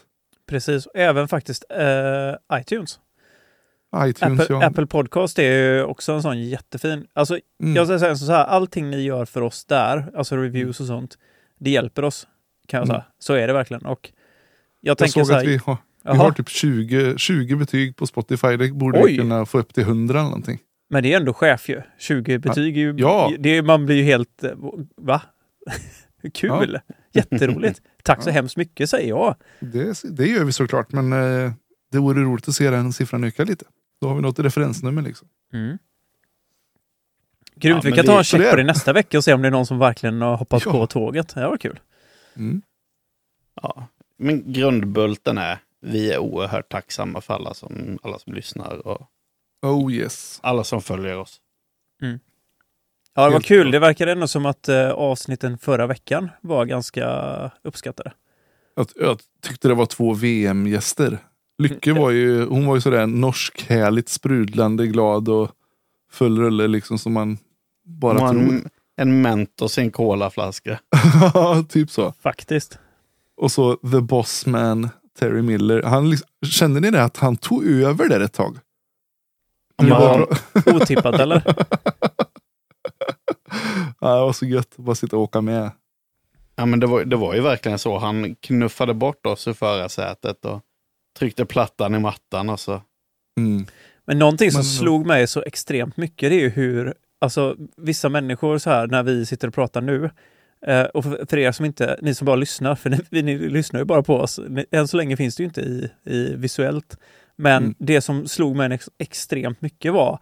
[0.49, 2.99] precis, även faktiskt eh, iTunes.
[4.05, 4.65] iTunes, Apple, ja.
[4.65, 7.07] Apple Podcast är ju också en sån jättefin.
[7.13, 7.75] Alltså, Mm.
[7.75, 11.17] jag ska säga så här, allting ni gör för oss där, alltså reviews och sånt,
[11.59, 12.27] det hjälper oss.
[12.67, 12.95] Kan jag Mm.
[12.95, 13.05] säga.
[13.19, 13.85] Så är det verkligen.
[13.85, 14.11] Och
[14.81, 18.07] jag jag tänker så här, att vi har, vi har typ 20, 20 betyg på
[18.07, 18.57] Spotify.
[18.57, 19.11] Det borde Oj.
[19.11, 20.59] vi kunna få upp till 100 eller någonting.
[20.89, 21.81] men det är ändå chef ju.
[21.99, 22.95] 20 betyg är ju...
[22.97, 23.31] Ja.
[23.39, 24.43] Det man blir ju helt...
[24.43, 24.51] eh,
[24.97, 25.21] Va?
[26.33, 26.79] Kul!
[27.17, 27.81] Jätteroligt!
[28.03, 28.33] Tack så Ja.
[28.33, 29.35] hemskt mycket säger jag.
[29.59, 31.51] Det, det gör vi såklart, men eh,
[31.91, 33.65] det vore roligt att se den siffran öka lite.
[34.01, 35.27] Då har vi något referensnummer liksom.
[35.53, 35.77] Mm.
[37.55, 39.41] Grymt, Ja, vi kan ta en check det på det nästa vecka och se om
[39.41, 40.71] det är någon som verkligen har hoppat Ja.
[40.71, 41.35] på tåget.
[41.35, 41.79] Det var kul.
[42.35, 42.61] Mm.
[43.61, 43.87] Ja.
[44.17, 49.01] Men grundbulten är, vi är oerhört tacksamma för alla som, alla som lyssnar och
[49.61, 50.39] Oh yes.
[50.43, 51.41] alla som följer oss.
[53.17, 53.71] Ja, det var kul.
[53.71, 57.07] Det verkar ändå som att eh, avsnitten förra veckan var ganska
[57.63, 58.11] uppskattade.
[58.75, 61.17] Jag, jag tyckte det var två VM-gäster.
[61.57, 65.51] Lycke var ju, hon var ju sådär norsk, härligt sprudlande, glad och
[66.11, 67.37] full rulle liksom som man
[67.85, 68.41] bara har tror.
[68.41, 70.79] en, en Mentos i en colaflaska.
[71.69, 72.13] typ så.
[72.21, 72.79] Faktiskt.
[73.37, 75.83] Och så The Boss Man, Terry Miller.
[75.83, 78.57] Han liksom, kände ni det att han tog över där ett tag?
[79.77, 80.27] Ja.
[80.65, 81.43] Otippat eller?
[84.01, 85.71] ja, det var så gött att bara sitta och åka med.
[86.55, 87.97] Ja, men det var, det var ju verkligen så.
[87.97, 90.61] Han knuffade bort oss ur förarsätet och
[91.19, 92.49] tryckte plattan i mattan.
[92.49, 92.81] Och så.
[93.37, 93.65] Mm.
[94.05, 98.09] Men någonting som Men- slog mig så extremt mycket det är ju hur, alltså vissa
[98.09, 100.09] människor så här när vi sitter och pratar nu,
[100.67, 103.37] eh, och för, för er som inte, ni som bara lyssnar, för ni, vi- ni
[103.37, 106.35] lyssnar ju bara på oss, Ni- än så länge finns det ju inte i, i
[106.35, 106.97] visuellt.
[107.35, 107.75] Men Mm.
[107.79, 110.19] det som slog mig ex, extremt mycket var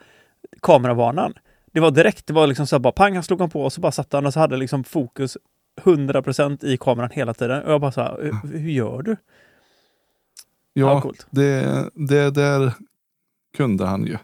[0.62, 1.34] kameravanan.
[1.76, 3.82] Det var direkt, det var liksom så bara pang, han slog han på och så
[3.82, 5.38] bara satt han och så hade liksom fokus
[5.82, 7.64] 100% i kameran hela tiden.
[7.64, 9.18] Och jag bara så här, hur, hur gör du?
[10.74, 12.74] Ja, Ja, det, det där
[13.58, 14.18] kunde han ju.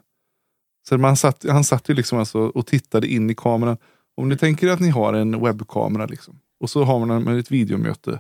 [0.90, 3.78] Så man satt, han satt ju liksom alltså och tittade in i kameran.
[4.16, 7.52] Om ni tänker att ni har en webbkamera liksom, och så har man med ett
[7.52, 8.20] videomöte.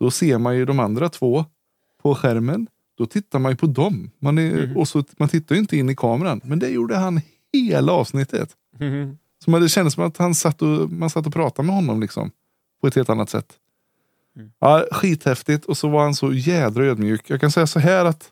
[0.00, 1.44] Då ser man ju de andra två
[2.02, 2.66] på skärmen.
[2.98, 4.10] Då tittar man ju på dem.
[4.18, 4.76] Man, är, Mhm.
[4.76, 6.40] och så, man tittar ju inte in i kameran.
[6.44, 7.20] Men det gjorde han
[7.52, 8.56] hela avsnittet.
[8.78, 9.18] Mhm.
[9.44, 12.00] Så man, det kändes som att han satt och, man satt och pratade med honom
[12.00, 12.30] liksom.
[12.80, 13.52] På ett helt annat sätt.
[14.36, 14.50] Mm.
[14.58, 17.30] Ja, skithäftigt och så var han så jädra ödmjuk.
[17.30, 18.30] Jag kan säga så här att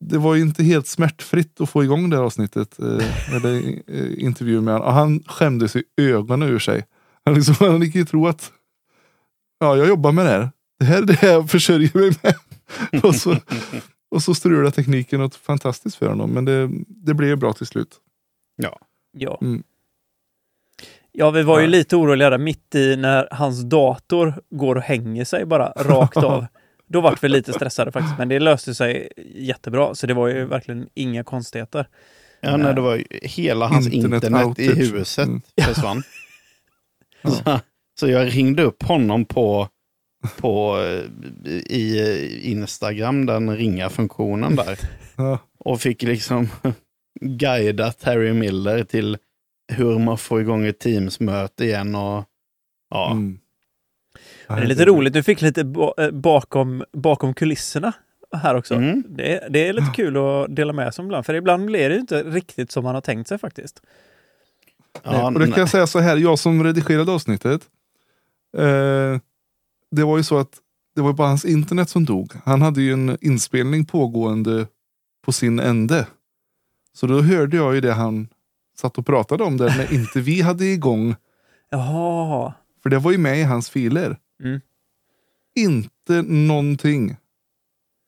[0.00, 2.78] det var ju inte helt smärtfritt att få igång det här avsnittet.
[2.78, 4.88] Eh, eller eh, intervju med honom.
[4.88, 6.84] Och han skämde sig ögonen ur sig.
[7.24, 8.52] Han, liksom, han gick ju tro att
[9.58, 10.50] ja, jag jobbar med det här.
[10.78, 12.34] Det här är det jag försörjer mig med.
[13.04, 13.36] och, så,
[14.10, 16.30] och så strulade tekniken något fantastiskt för honom.
[16.30, 17.96] Men det, det blev bra till slut.
[19.12, 19.38] Ja.
[19.42, 19.62] Mm.
[21.12, 21.70] Ja, vi var ju Ja.
[21.70, 26.46] lite oroliga där mitt i när hans dator går och hänger sig bara rakt av.
[26.86, 29.94] Då vart vi lite stressade faktiskt, men det löste sig jättebra.
[29.94, 31.88] Så det var ju verkligen inga konstigheter.
[32.40, 34.78] Ja, nej, det var ju hela hans Internet internet, i outage.
[34.78, 35.40] huset Mm.
[35.62, 36.02] försvann.
[37.22, 37.30] Ja.
[37.30, 37.58] så,
[38.00, 39.68] så jag ringde upp honom på,
[40.36, 40.78] på
[41.66, 44.78] i Instagram, den ringa-funktionen där.
[45.16, 45.38] Ja.
[45.58, 46.48] Och fick liksom
[47.20, 49.18] guida Terry Miller till
[49.72, 51.94] hur man får igång ett Teams-möte igen.
[51.94, 52.24] Och,
[52.90, 53.12] ja.
[53.12, 53.38] Mm.
[54.48, 55.60] Det är lite roligt, du fick lite
[55.98, 57.92] eh, bakom, bakom kulisserna
[58.36, 58.74] här också.
[58.74, 59.04] Mm.
[59.08, 62.22] Det, det är lite kul att dela med sig ibland, för ibland blir det inte
[62.22, 63.82] riktigt som man har tänkt sig faktiskt.
[65.02, 67.62] Ja, och det kan jag säga så här, jag som redigerade avsnittet.
[68.56, 69.18] Eh,
[69.90, 70.50] det var ju så att
[70.94, 72.32] det var bara hans internet som dog.
[72.44, 74.66] Han hade ju en inspelning pågående
[75.24, 76.06] på sin ände.
[76.98, 78.28] Så då hörde jag ju det han
[78.78, 81.14] satt och pratade om där när inte vi hade igång.
[81.70, 82.52] Jaha.
[82.82, 84.18] För det var ju med i hans filer.
[84.42, 84.60] Mm.
[85.54, 87.16] Inte någonting.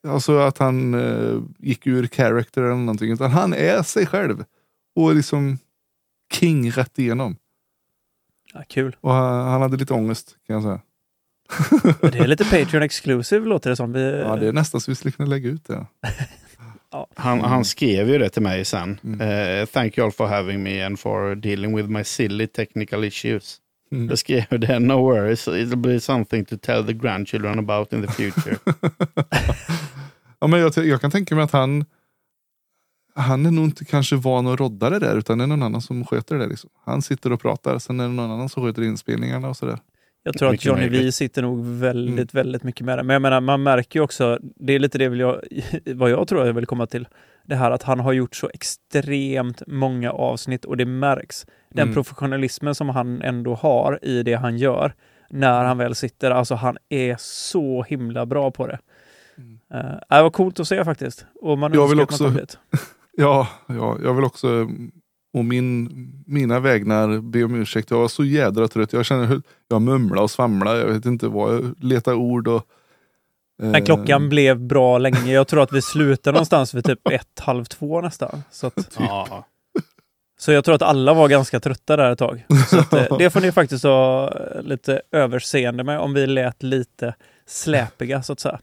[0.09, 3.12] Alltså att han eh, gick ur character eller någonting.
[3.12, 4.44] Utan han är sig själv.
[4.96, 5.59] Och liksom
[6.33, 7.37] king rätt igenom.
[8.53, 8.96] Ja, kul.
[9.00, 10.81] Och han, han hade lite ångest kan jag säga.
[12.00, 13.92] Det är lite Patreon exclusive låter det som.
[13.92, 15.87] Vi, Ja, det är nästan så vi skulle kunna lägga ut det.
[17.16, 19.00] Han, han skrev ju det till mig sen.
[19.05, 19.20] Mm.
[19.20, 23.57] Eh, Thank you all for having me and for dealing with my silly technical issues.
[23.92, 24.09] Mm.
[24.09, 28.12] Jag skrev det, no worries, it'll be something to tell the grandchildren about in the
[28.12, 28.57] future.
[30.42, 31.85] Ja, men jag, jag kan tänka mig att han
[33.14, 35.81] han är nog inte kanske van att rodda det där utan det är någon annan
[35.81, 36.46] som sköter det.
[36.46, 36.70] Liksom.
[36.85, 39.79] Han sitter och pratar, sen är det någon annan som sköter inspelningarna och sådär.
[40.23, 41.15] Jag tror att Johnny V möjligt.
[41.15, 42.45] sitter nog väldigt, Mm.
[42.45, 43.03] väldigt mycket med det.
[43.03, 45.41] Men jag menar, man märker ju också, det är lite det vill jag,
[45.95, 47.09] vad jag tror jag vill komma till.
[47.47, 51.47] Det här att han har gjort så extremt många avsnitt och det märks.
[51.71, 51.95] Den Mm.
[51.95, 54.95] professionalismen som han ändå har i det han gör
[55.31, 58.79] när han väl sitter, alltså han är så himla bra på det.
[59.39, 59.53] Mm.
[59.75, 61.27] Uh, det var coolt att se faktiskt.
[61.43, 62.33] Och man Jag vill också-.
[63.13, 64.69] Ja, ja, jag vill också
[65.33, 65.88] och min,
[66.27, 67.90] mina vägnar be om ursäkt.
[67.90, 68.93] Jag var så jädra trött.
[68.93, 70.81] Jag känner hur jag mumlade och svamlade.
[70.81, 71.55] Jag vet inte vad.
[71.55, 72.66] Jag letade ord och...
[73.59, 75.33] Men eh, klockan blev bra länge.
[75.33, 78.43] Jag tror att vi slutade någonstans vid typ ett, halv två nästan.
[78.51, 79.47] Så att, ja.
[80.38, 82.45] Så jag tror att alla var ganska trötta där ett tag.
[82.71, 86.62] Så att, eh, det får ni faktiskt ha eh, lite överseende med om vi lät
[86.62, 87.14] lite
[87.47, 88.61] släpiga så att säga.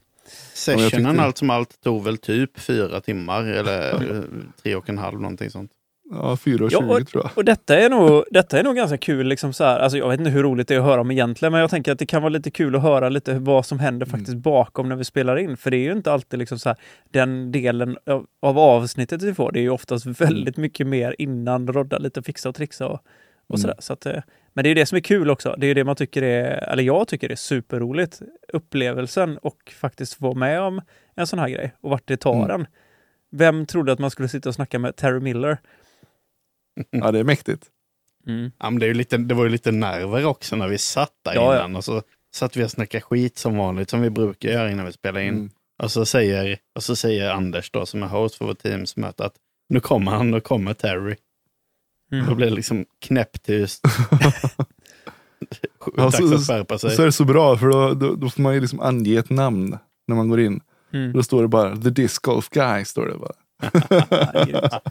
[0.54, 4.22] Sessionen tyckte- allt som allt tog väl typ fyra timmar eller eh,
[4.62, 5.70] tre och en halv någonting sånt.
[6.10, 7.30] Ja, 4.20 Ja, och- tror jag.
[7.38, 9.78] Och detta är nog, detta är nog ganska kul liksom så här.
[9.78, 11.92] Alltså jag vet inte hur roligt det är att höra om egentligen, men jag tänker
[11.92, 14.18] att det kan vara lite kul att höra lite vad som händer Mm.
[14.18, 15.56] faktiskt bakom när vi spelar in.
[15.56, 16.78] För det är ju inte alltid liksom så här,
[17.10, 19.52] den delen av, av avsnittet vi får.
[19.52, 23.00] Det är ju oftast väldigt mycket mer innan, rodda lite, fixa och trixa och,
[23.48, 23.60] och Mm.
[23.60, 23.76] sådär.
[23.78, 24.22] Så att, eh,
[24.54, 25.54] men det är ju det som är kul också.
[25.58, 28.20] Det är ju det man tycker är, eller jag tycker är superroligt.
[28.52, 30.80] Upplevelsen och faktiskt få med om
[31.16, 32.50] en sån här grej och vart det tar Mm.
[32.60, 32.66] en.
[33.30, 35.58] Vem trodde att man skulle sitta och snacka med Terry Miller?
[36.90, 37.66] Ja, det är mäktigt.
[38.26, 38.50] Mm.
[38.58, 41.12] Ja, men det, är ju lite, det var ju lite nerver också när vi satt
[41.24, 41.58] där Ja, ja.
[41.58, 41.76] innan.
[41.76, 42.02] Och så
[42.34, 45.34] satt vi och snackade skit som vanligt, som vi brukar göra innan vi spelar in.
[45.34, 45.50] Mm.
[45.82, 49.34] Och, så säger, och så säger Anders då, som är host för vårt teamsmöte, att
[49.68, 51.16] nu kommer han, nu kommer Terry.
[52.12, 52.26] Mm.
[52.26, 53.84] Då blir det liksom knäpptyst.
[55.96, 56.90] Ja, så- att skärpa sig.
[56.90, 59.30] Så är det så bra för då, då, då får man ju liksom ange ett
[59.30, 60.60] namn när man går in.
[60.92, 61.12] Mm.
[61.12, 62.84] Då står det bara The Disc Golf Guy.
[62.84, 63.32] Står det bara.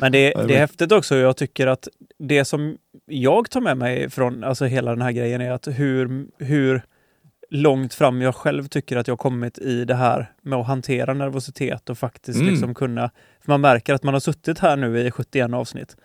[0.00, 1.16] Men det, det är häftigt också.
[1.16, 1.88] Jag tycker att
[2.18, 6.26] det som jag tar med mig från alltså hela den här grejen är att hur,
[6.38, 6.82] hur
[7.50, 11.14] långt fram jag själv tycker att jag har kommit i det här med att hantera
[11.14, 12.50] nervositet och faktiskt Mm.
[12.50, 13.10] liksom kunna...
[13.44, 15.96] Man märker att man har suttit här nu i 71 avsnitt.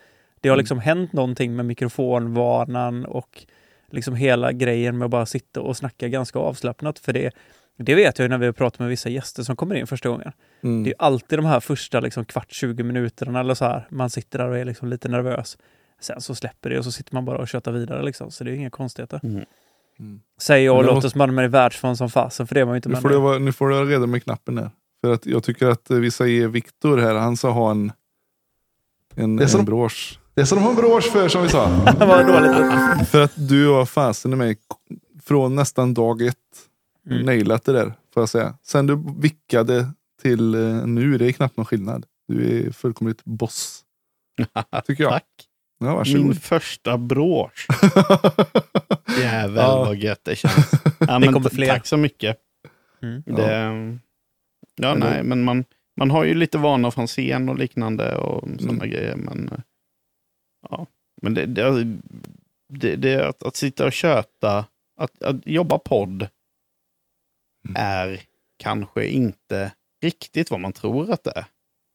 [0.42, 0.62] Det har Mm.
[0.64, 3.46] liksom hänt någonting med mikrofonvanan och
[3.92, 7.00] liksom hela grejen med att bara sitta och snacka ganska avslappnat.
[7.00, 7.32] För det,
[7.78, 10.32] det vet jag ju när vi pratar med vissa gäster som kommer in första gången.
[10.64, 10.84] Mm.
[10.84, 13.88] Det är alltid de här första liksom, kvart, 20 minuterna eller så här.
[13.92, 15.58] Man sitter där och är liksom lite nervös.
[16.02, 18.32] Sen så släpper det och så sitter man bara och tjötar vidare liksom.
[18.32, 19.20] Så det är inga konstigheter.
[19.24, 19.44] Mm.
[20.00, 20.22] Mm.
[20.42, 22.66] Säger jag och låter måste- som man är i världsfan som fasen, för det är
[22.66, 22.90] man ju inte.
[22.90, 24.70] Nu får, du, vara- nu får du reda med knappen där.
[25.02, 27.92] För att jag tycker att eh, vi säger Viktor här, han ska ha en,
[29.16, 30.20] en, Det är som- en brosch.
[30.36, 31.68] Det är som de har en brosch för som vi sa.
[32.00, 33.10] Var dåligt.
[33.10, 34.58] för att du har fasen i mig
[35.24, 36.36] från nästan dag ett
[37.10, 37.26] Mm.
[37.26, 37.94] nailat det där.
[38.14, 38.58] Får jag säga.
[38.64, 39.88] Sen du vickade
[40.22, 42.06] till eh, nu, det är knappt någon skillnad.
[42.28, 43.84] Du är fullkomligt boss.
[44.86, 45.12] Tycker jag.
[45.14, 45.26] Tack.
[45.80, 46.42] Ja, Min varsågod.
[46.42, 47.68] första brosch.
[49.20, 49.86] Jävel Ja.
[49.86, 50.72] vad gött det känns.
[51.00, 51.68] Ja, men kommer fler.
[51.68, 52.38] Tack så mycket.
[53.02, 53.24] Mm.
[53.26, 53.52] Det,
[54.76, 55.66] ja, det- nej, men man,
[55.98, 58.90] man har ju lite vana från scen och liknande och sådana Mm.
[58.90, 59.16] grejer.
[59.16, 59.60] Men, eh,
[60.70, 60.88] ja.
[61.22, 61.98] men det, det,
[62.70, 64.66] det, det är att, att sitta och köta,
[65.00, 66.28] att, att jobba podd.
[67.76, 68.22] Är
[68.58, 69.72] kanske inte
[70.04, 71.46] riktigt vad man tror att det är.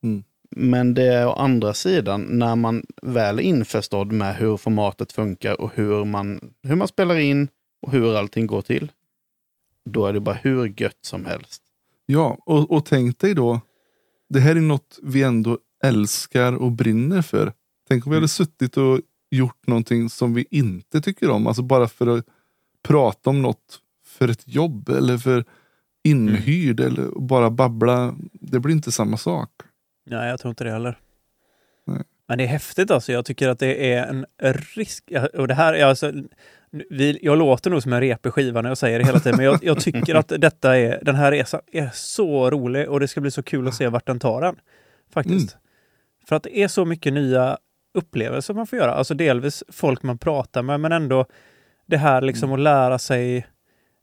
[0.02, 0.24] Mm.
[0.50, 5.60] Men det är å andra sidan, när man väl är införstådd med hur formatet funkar
[5.60, 7.48] och hur man, hur man spelar in
[7.82, 8.92] och hur allting går till,
[9.84, 11.62] då är det bara hur gött som helst.
[12.06, 13.60] Ja, och, och tänk dig då.
[14.28, 17.52] Det här är något vi ändå älskar och brinner för.
[17.88, 18.22] Tänk om vi Mm.
[18.22, 19.00] hade suttit och
[19.30, 21.46] gjort någonting som vi inte tycker om.
[21.46, 22.24] Alltså bara för att
[22.82, 23.80] prata om något
[24.18, 25.44] för ett jobb eller för
[26.04, 28.14] inhyrd eller bara babbla.
[28.32, 29.50] Det blir inte samma sak.
[30.06, 30.98] Nej, jag tror inte det heller.
[31.84, 32.02] Nej.
[32.28, 33.12] Men det är häftigt alltså.
[33.12, 34.26] Jag tycker att det är en
[34.74, 35.12] risk.
[35.34, 36.12] Och det här är alltså,
[36.70, 39.46] vi, jag låter nog som en repig skiva när jag säger det hela tiden, men
[39.46, 43.20] jag, jag tycker att detta är, den här resan är så rolig och det ska
[43.20, 44.56] bli så kul att se vart den tar den.
[45.12, 45.56] Faktiskt.
[46.28, 47.58] För att det är så mycket nya
[47.94, 48.94] upplevelser man får göra.
[48.94, 51.26] Alltså delvis folk man pratar med, men ändå
[51.86, 53.46] det här liksom att lära sig,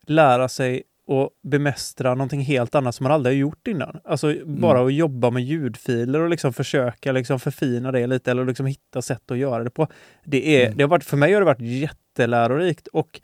[0.10, 4.00] lära sig och bemästra någonting helt annat som man aldrig har gjort innan.
[4.04, 8.66] Alltså bara att jobba med ljudfiler och liksom försöka liksom förfina det lite eller liksom
[8.66, 9.88] hitta sätt att göra det på.
[10.24, 10.78] Det, är, Mm.
[10.78, 13.22] det har varit, för mig har det varit jättelärorikt och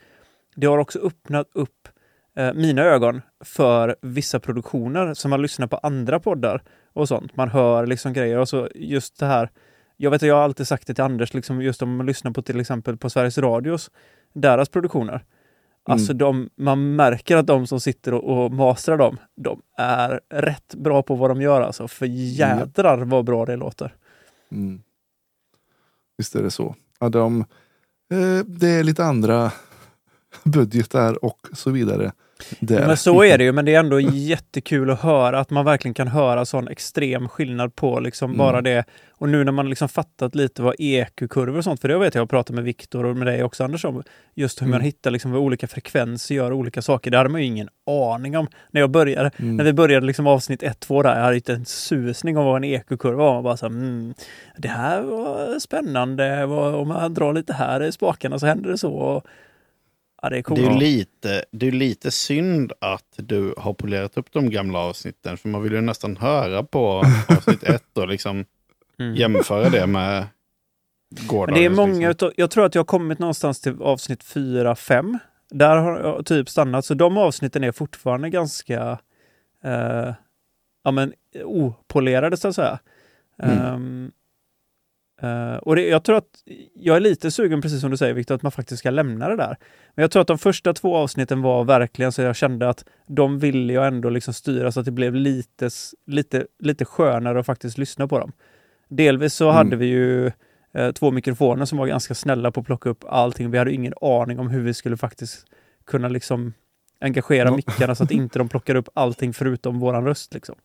[0.55, 1.87] det har också öppnat upp
[2.37, 6.63] eh, mina ögon för vissa produktioner som man lyssnar på andra poddar
[6.93, 7.35] och sånt.
[7.37, 9.49] Man hör liksom grejer och så just det här.
[9.97, 12.31] Jag vet att jag har alltid sagt det till Anders, liksom just om man lyssnar
[12.31, 13.91] på till exempel på Sveriges Radios,
[14.33, 15.23] deras produktioner.
[15.83, 20.75] Alltså de, man märker att de som sitter och, och mastrar dem, de är rätt
[20.75, 21.87] bra på vad de gör alltså.
[21.87, 23.95] För jädrar vad bra det låter.
[24.51, 24.81] Mm.
[26.17, 26.75] Visst är det så.
[26.99, 27.39] Ja, de,
[28.11, 29.51] eh, det är lite andra
[30.43, 32.11] budgetar och så vidare.
[32.59, 32.87] Där.
[32.87, 35.93] Men så är det ju, men det är ändå jättekul att höra att man verkligen
[35.93, 38.37] kan höra sån extrem skillnad på liksom Mm.
[38.37, 38.83] bara det.
[39.11, 42.21] Och nu när man liksom fattat lite vad EQ-kurvor och sånt, för det vet jag,
[42.21, 44.03] jag pratat med Viktor och med dig också Anders om,
[44.35, 44.85] just hur man Mm.
[44.85, 47.11] hittar liksom vad olika frekvenser gör olika saker.
[47.11, 49.31] Det hade man ju ingen aning om när jag började.
[49.37, 49.57] Mm.
[49.57, 52.63] När vi började liksom avsnitt 1-2 där, jag hade inte en susning om vad en
[52.63, 53.33] EQ-kurva var.
[53.33, 54.13] Man bara så här, mm,
[54.57, 59.21] det här var spännande, om man drar lite här i spakarna så händer det så.
[60.21, 60.55] Ja, det är.
[60.55, 65.37] Det är lite, det är lite synd att du har polerat upp de gamla avsnitten,
[65.37, 68.45] för man vill ju nästan höra på avsnitt ett och liksom
[69.01, 69.15] Mm.
[69.15, 70.25] jämföra det med
[71.09, 71.59] gårdagens.
[71.59, 72.09] Det är många liksom.
[72.11, 75.19] utav, jag tror att jag har kommit någonstans till avsnitt 4-5.
[75.49, 78.99] Där har jag typ stannat, så de avsnitten är fortfarande ganska
[79.63, 80.13] eh,
[80.83, 82.79] ja, men, opolerade så att säga.
[83.43, 83.57] Mm.
[83.59, 84.11] Ehm,
[85.21, 88.35] eh, och det, jag tror att jag är lite sugen, precis som du säger Viktor,
[88.35, 89.57] att man faktiskt ska lämna det där.
[89.95, 93.39] Men jag tror att de första två avsnitten var verkligen så jag kände att de
[93.39, 95.69] ville jag ändå liksom styra så att det blev lite,
[96.07, 98.31] lite, lite skönare att faktiskt lyssna på dem.
[98.87, 99.55] Delvis så Mm.
[99.55, 100.31] hade vi ju
[100.73, 103.51] eh, två mikrofoner som var ganska snälla på att plocka upp allting.
[103.51, 105.45] Vi hade ingen aning om hur vi skulle faktiskt
[105.85, 106.53] kunna liksom
[107.01, 107.55] engagera Ja.
[107.55, 110.33] mickarna så att inte de plockar upp allting förutom våran röst.
[110.33, 110.55] Liksom.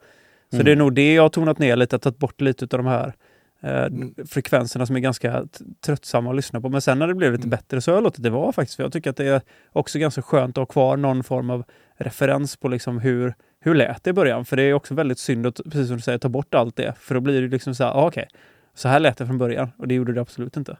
[0.51, 0.65] Så Mm.
[0.65, 3.13] det är nog det jag har tonat ner lite, tagit bort lite av de här
[3.61, 4.15] eh, Mm.
[4.29, 5.47] frekvenserna som är ganska
[5.87, 6.69] tröttsamma att lyssna på.
[6.69, 7.51] Men sen när det blev lite Mm.
[7.51, 8.77] bättre så har jag låtit det vara faktiskt.
[8.77, 9.41] För jag tycker att det är
[9.73, 11.65] också ganska skönt att ha kvar någon form av
[11.97, 14.45] referens på liksom hur, hur lät det i början.
[14.45, 16.95] För det är också väldigt synd att, precis som du säger, ta bort allt det.
[17.01, 18.29] För då blir det liksom så här, ah, okej,
[18.75, 19.71] så här lät det från början.
[19.79, 20.77] Och det gjorde det absolut inte.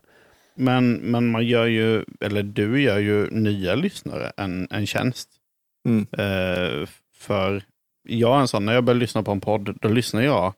[0.55, 5.29] Men, men man gör ju, eller du gör ju nya lyssnare en, en tjänst.
[5.89, 6.07] Mm.
[6.13, 7.63] Eh, för
[8.09, 10.55] jag är en sån, när jag börjar lyssna på en podd, då lyssnar jag.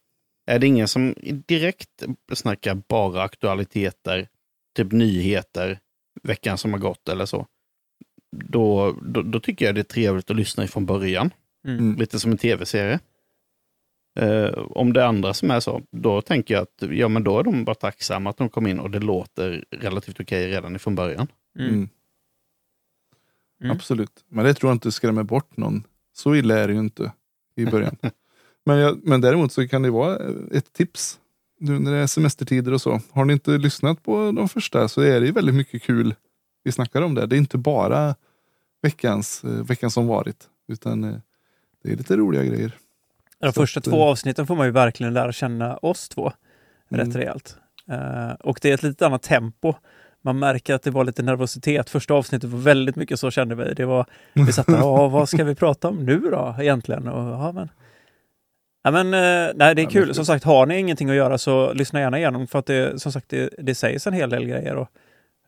[0.48, 1.14] Är det ingen som
[1.46, 4.28] direkt snackar bara aktualiteter,
[4.76, 5.78] typ nyheter,
[6.22, 7.46] veckan som har gått eller så,
[8.36, 11.30] då, då, då tycker jag det är trevligt att lyssna ifrån början.
[11.64, 11.78] Mm.
[11.78, 11.96] Mm.
[11.96, 13.00] Lite som en tv-serie.
[14.20, 17.38] Eh, om det är andra som är så, då tänker jag att ja, men då
[17.38, 20.94] är de bara tacksamma att de kom in och det låter relativt okej redan ifrån
[20.94, 21.28] början.
[21.58, 21.70] Mm.
[21.70, 21.88] Mm.
[23.62, 23.76] Mm.
[23.76, 24.24] Absolut.
[24.28, 25.82] Men det tror jag inte skrämmer bort någon.
[26.12, 27.12] Så illa är det ju inte
[27.56, 27.96] i början.
[28.68, 30.18] men, jag, men däremot så kan det vara
[30.52, 31.18] ett tips.
[31.60, 33.00] Nu när det är semestertider och så.
[33.12, 36.14] Har ni inte lyssnat på de första så är det ju väldigt mycket kul
[36.64, 37.26] vi snackar om det.
[37.26, 38.14] Det är inte bara
[38.82, 40.44] veckans, eh, veckan som varit.
[40.68, 41.14] Utan eh,
[41.82, 42.72] det är lite roliga grejer.
[43.40, 46.32] De första att, två eh, avsnitten får man ju verkligen lära känna oss två
[46.88, 47.16] rätt Mm.
[47.16, 47.56] rejält.
[47.90, 49.74] Eh, och det är ett lite annat tempo.
[50.22, 51.90] Man märker att det var lite nervositet.
[51.90, 53.74] Första avsnittet var väldigt mycket så kände vi.
[53.74, 57.08] Det var, vi satt där, "Ja, vad ska vi prata om nu då egentligen?
[57.08, 57.68] Och, ja, men,
[58.88, 60.14] ja, men, eh, nej, det är kul.
[60.14, 63.12] Som sagt, har ni ingenting att göra så lyssna gärna igenom för att det, som
[63.12, 64.88] sagt, det, det sägs en hel del grejer och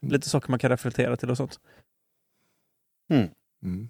[0.03, 0.13] Mm.
[0.13, 1.61] lite saker man kan reflektera till och sånt.
[3.11, 3.89] Mm.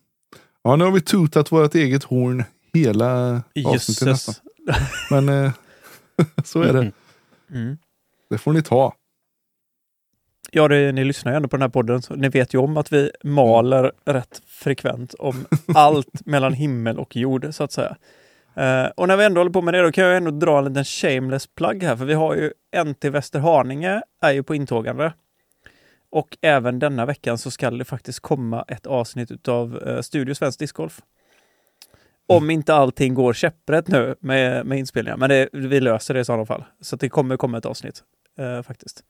[0.63, 2.45] Ja, nu har vi tutat vårt eget horn
[2.75, 4.35] hela avsnittet nästan.
[5.11, 5.53] Men eh,
[6.45, 6.93] så är det.
[7.51, 7.79] Mm.
[8.31, 8.95] Det får ni ta.
[10.53, 12.77] Ja, det, ni lyssnar ju ändå på den här podden, så ni vet ju om
[12.77, 17.97] att vi maler rätt frekvent om allt mellan himmel och jord, så att säga.
[18.55, 20.65] Eh, och när vi ändå håller på med det, då kan jag ändå dra en
[20.65, 22.53] liten shameless plug här, för vi har ju
[22.85, 25.13] NT Västerhaninge är ju på intågande.
[26.11, 30.59] Och även denna veckan så ska det faktiskt komma ett avsnitt utav eh, Studio Svensk
[30.59, 31.01] Discgolf.
[32.27, 36.25] Om inte allting går käpprätt nu med, med inspelningar, men det, vi löser det i
[36.25, 36.65] sådana fall.
[36.81, 38.03] Så det kommer komma ett avsnitt,
[38.39, 39.05] eh, faktiskt.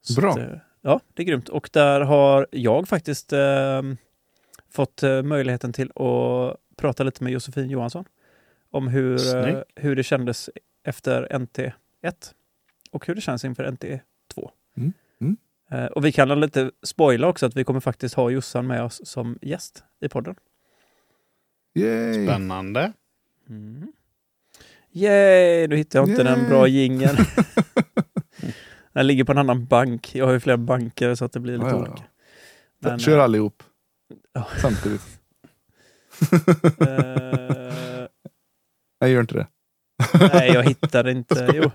[0.00, 0.32] Så Bra.
[0.32, 0.38] Att,
[0.82, 1.48] ja, det är grymt.
[1.48, 3.32] Och där har jag faktiskt
[4.72, 8.04] fått möjligheten till att prata lite med Josefin Johansson
[8.70, 9.70] om hur, eh, Snyggt.
[9.74, 10.50] hur det kändes
[10.84, 12.34] efter NT1
[12.90, 14.50] och hur det känns inför NT2.
[14.76, 15.36] Mm, mm.
[15.70, 19.00] Eh, och vi kan lite spoila också att vi kommer faktiskt ha Jossan med oss
[19.04, 20.34] som gäst i podden.
[21.74, 22.26] Yay!
[22.26, 22.92] Spännande.
[23.48, 23.92] Mm.
[24.92, 25.68] Yay!
[25.68, 26.48] Nu hittar jag inte den Yay!
[26.48, 27.16] bra jingeln.
[28.92, 30.14] den ligger på en annan bank.
[30.14, 31.90] Jag har ju flera banker så att det blir lite Ja, ja, ja.
[31.90, 32.04] olika.
[32.78, 33.62] Men, Kör eh, allihop.
[34.32, 34.46] Ja.
[34.60, 35.02] Samtidigt.
[36.80, 38.06] eh,
[39.00, 39.46] Nej, gör inte det.
[40.32, 41.50] nej, jag hittar inte.
[41.54, 41.70] Jo.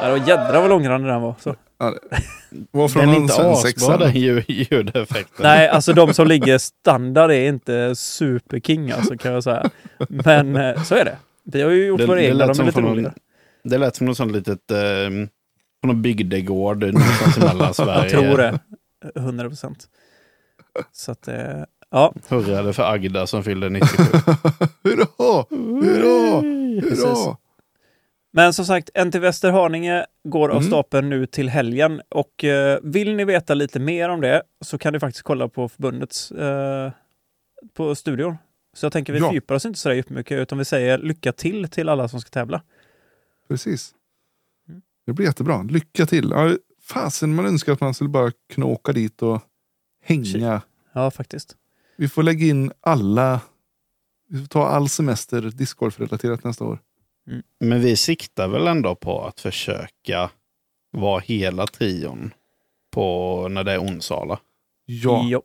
[0.00, 1.34] Ja, det var jädra vad långrandig den var.
[1.40, 1.54] Så.
[2.70, 5.42] Var från Den är inte asbra den ljud- ljudeffekten.
[5.42, 9.70] Nej, alltså de som ligger standard är inte superking alltså kan jag säga.
[10.08, 11.16] Men eh, så är det.
[11.44, 13.14] Vi har ju gjort Det- våra det egna, de är som lite roligare.
[13.64, 14.78] Det lät som något sånt litet, eh,
[15.82, 18.02] på någon bygdegård någonstans i Mellansverige.
[18.02, 18.58] Jag tror det.
[19.16, 19.88] 100 procent.
[20.92, 22.14] Så att, eh, ja.
[22.28, 24.02] Hurrade för Agda som fyllde 97.
[24.84, 25.06] Hurra!
[25.50, 26.40] Hurra!
[26.80, 27.04] Precis.
[27.04, 27.36] Hurra!
[28.34, 30.68] Men som sagt, NT Västerhaninge går av Mm.
[30.68, 32.00] stapeln nu till helgen.
[32.08, 35.68] Och eh, vill ni veta lite mer om det så kan ni faktiskt kolla på
[35.68, 36.90] förbundets eh,
[37.74, 38.36] på studion.
[38.74, 39.26] Så jag tänker vi Ja.
[39.26, 42.30] fördjupar oss inte så där jättemycket utan vi säger lycka till till alla som ska
[42.30, 42.62] tävla.
[43.48, 43.94] Precis.
[45.02, 45.06] Mm.
[45.06, 45.62] Det blir jättebra.
[45.62, 46.30] Lycka till.
[46.30, 49.40] Ja, fasen, man önskar att man skulle bara kunna åka dit och
[50.04, 50.62] hänga.
[50.92, 51.56] Ja, faktiskt.
[51.96, 53.40] Vi får lägga in alla.
[54.28, 56.78] Vi får ta all semester discgolfrelaterat nästa år.
[57.60, 60.30] Men vi siktar väl ändå på att försöka
[60.90, 62.34] vara hela trion
[62.90, 64.40] på när det är Onsala,
[64.84, 65.22] Ja.
[65.28, 65.42] Jo,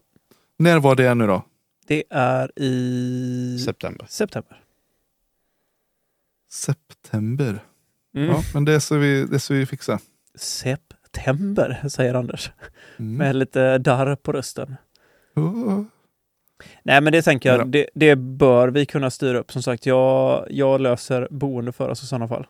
[0.58, 1.44] När var det nu då?
[1.88, 4.06] det är i september.
[4.10, 4.64] september.
[6.50, 7.64] September.
[8.18, 8.30] Mm.
[8.30, 10.00] Ja, men det ska vi, det ska vi fixa.
[10.36, 12.52] September, säger Anders.
[13.00, 13.18] Mm.
[13.18, 14.76] Med lite darr på rösten.
[15.36, 15.84] Oh.
[16.84, 17.58] Nej, men det tänker Ja.
[17.58, 19.52] jag, det, det bör vi kunna styra upp.
[19.52, 22.48] Som sagt, jag, jag löser boende för oss i sådana fall.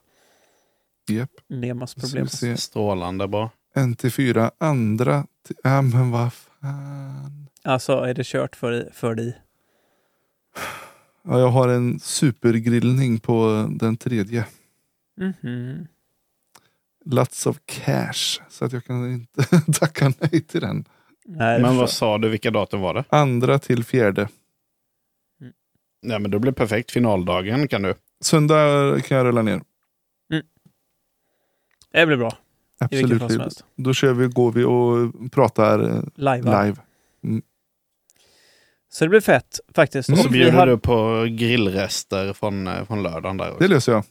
[1.10, 1.32] Japp.
[1.48, 2.28] Nemas problem.
[2.58, 3.50] Strålande bra.
[3.76, 4.52] En till fyra.
[4.58, 5.56] Andra till...
[5.64, 7.48] Ja, men vad fan.
[7.64, 9.38] Alltså, är det kört för, för dig?
[11.24, 14.46] Ja, jag har en supergrillning på den tredje.
[15.18, 15.88] Mhm.
[17.06, 18.40] Lots of cash.
[18.50, 19.44] Så att jag kan inte
[19.80, 20.86] tacka nej till den.
[21.26, 23.04] Nej, Men vad sa du, vilka datum var det?
[23.10, 24.30] Andra till fjärde.
[26.02, 26.92] Nej, men då blir det perfekt.
[26.92, 27.94] Finaldagen kan du.
[28.22, 29.62] Söndag kan jag rulla ner.
[30.28, 30.42] jag.
[31.92, 32.38] det blir bra.
[32.80, 33.64] Absolut.
[33.76, 36.64] Då kör vi, går vi och pratar eh, Live.
[36.64, 36.76] live.
[38.90, 40.10] Så det blir fett faktiskt.
[40.10, 40.18] Mm.
[40.22, 43.56] Så Och vi bjuder har- du på grillrester från, eh, från lördagen där.
[43.60, 44.04] Det löser jag.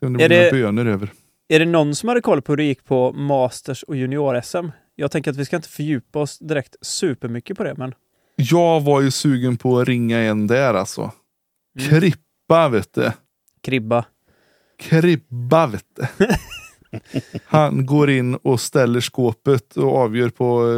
[0.00, 1.12] Se om det Är blir det- bönor över.
[1.48, 4.68] Är det någon som hade koll på hur det gick på Masters och Junior-SM?
[4.94, 7.94] Jag tänker att vi ska inte fördjupa oss direkt supermycket på det, men...
[8.36, 11.12] Jag var ju sugen på att ringa en där alltså.
[11.78, 11.90] Mm.
[11.90, 13.12] Krippa vet du.
[13.62, 14.04] Kribba.
[14.78, 16.06] Kribba vet du.
[17.44, 20.72] Han går in och ställer skåpet och avgör på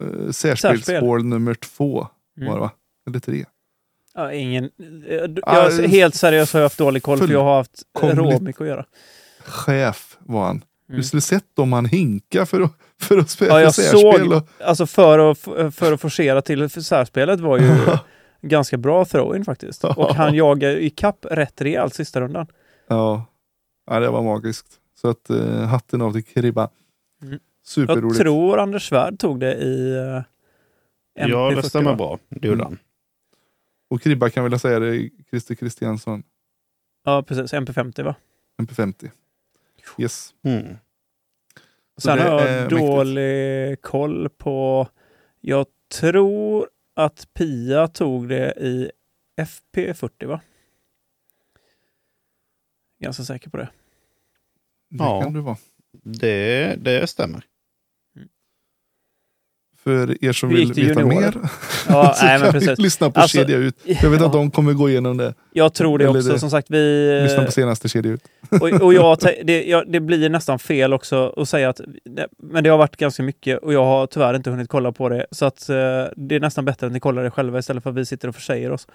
[0.00, 2.06] eh, eh, särspelshål nummer två.
[2.40, 2.52] Mm.
[2.52, 2.70] Var va?
[3.08, 3.44] Eller tre.
[4.16, 4.70] Ja, ingen...
[5.08, 8.60] Jag, Ah, jag, helt seriöst har jag haft dålig koll, för jag har haft råmycket
[8.60, 8.84] att göra.
[9.44, 10.56] chef var han.
[10.88, 11.00] Mm.
[11.00, 14.42] Du skulle sett om han hinka för att, för att spela Ja, jag såg, Och,
[14.64, 15.38] alltså för att,
[15.74, 17.70] för att forcera till särspelet var ju
[18.48, 19.84] ganska bra throw-in faktiskt.
[19.84, 22.46] Och han jagade i kapp rätt rejält sista rundan.
[22.88, 23.24] ja.
[23.90, 24.66] ja, det var magiskt.
[25.00, 26.68] Så att uh, hatten av till Kribba.
[27.22, 27.32] Mm.
[27.32, 28.20] Jag Superroligt.
[28.20, 30.22] tror Anders Svärd tog det i uh,
[31.18, 32.18] Ja, det MP40, stämmer bra.
[32.28, 32.66] Det gjorde Mm.
[32.66, 32.78] han.
[33.88, 36.22] Och Kribba kan vilja säga det, Christer Kristiansson.
[37.04, 37.52] Ja, precis.
[37.52, 38.14] MP50 va?
[38.62, 39.10] MP50.
[39.98, 40.34] Yes.
[40.42, 40.76] Mm.
[41.96, 42.80] Så Sen har jag mäktigt.
[42.80, 44.88] dålig koll på...
[45.40, 48.90] Jag tror att Pia tog det i
[49.40, 50.40] FP40 va?
[52.98, 53.68] Ganska säker på det.
[54.88, 55.22] Det Ja.
[55.22, 55.56] kan du vara.
[55.92, 57.44] Det, det stämmer.
[59.86, 61.34] För er som vill veta mer
[61.88, 62.78] Ja, så nej, men precis.
[62.78, 63.74] lyssna på Alltså, Kedja ut.
[63.84, 64.26] Jag vet Ja.
[64.26, 65.34] att de kommer gå igenom det.
[65.52, 66.32] Jag tror det Eller också.
[66.32, 67.20] det- Som sagt, vi...
[67.22, 68.20] Lyssna på senaste Kedja ut.
[68.50, 71.80] Och, och jag, det, jag, det blir nästan fel också att säga att...
[72.38, 75.26] Men det har varit ganska mycket och jag har tyvärr inte hunnit kolla på det.
[75.30, 75.76] Så att eh,
[76.16, 78.34] det är nästan bättre att ni kollar det själva istället för att vi sitter och
[78.34, 78.86] försäger oss.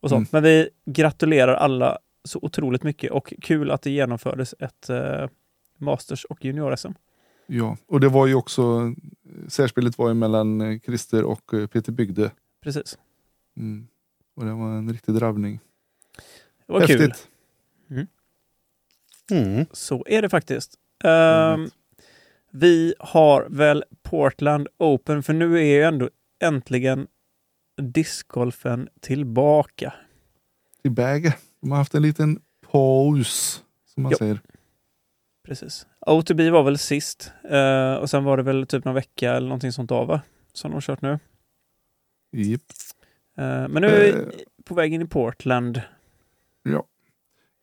[0.00, 0.32] Och sånt.
[0.32, 5.28] Men vi gratulerar alla så otroligt mycket och kul att det genomfördes ett eh,
[5.78, 6.92] Masters och Junior-SM.
[7.52, 8.94] Ja, och det var ju också,
[9.48, 12.30] särspelet var ju mellan eh, Christer och eh, Peter Bygde.
[12.62, 12.98] Precis.
[13.56, 13.86] Mm.
[14.36, 15.60] Och det var en riktig drabbning.
[16.66, 17.00] Det var kul.
[17.00, 17.28] Häftigt.
[19.30, 19.66] Mm.
[19.72, 20.74] Så är det faktiskt.
[21.04, 21.70] Mm.
[22.50, 27.06] vi har väl Portland Open, för nu är ju ändå äntligen
[27.82, 29.94] discgolfen tillbaka.
[30.82, 31.34] Tillbaka.
[31.60, 32.40] De har haft en liten
[32.70, 34.18] paus, som man Ja.
[34.18, 34.40] säger.
[35.44, 35.86] Precis.
[36.06, 39.72] OTB var väl sist eh, och sen var det väl typ någon vecka eller någonting
[39.72, 40.20] sånt av va?
[40.52, 41.18] Som de har kört nu.
[42.32, 42.62] Japp.
[43.38, 44.26] Eh, men nu är vi Eh.
[44.64, 45.82] på väg in i Portland.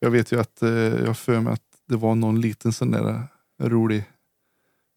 [0.00, 2.90] Jag vet ju att, eh, jag har för mig att det var någon liten sån
[2.90, 3.22] där
[3.62, 4.04] rolig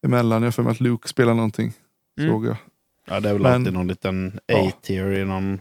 [0.06, 0.42] emellan.
[0.42, 1.72] Jag har för mig att Luke spelade någonting.
[2.20, 2.30] Mm.
[2.30, 2.56] Såg jag.
[3.06, 4.68] Ja, det är väl Men- alltid någon liten Ja.
[4.68, 5.60] A-tier i någon...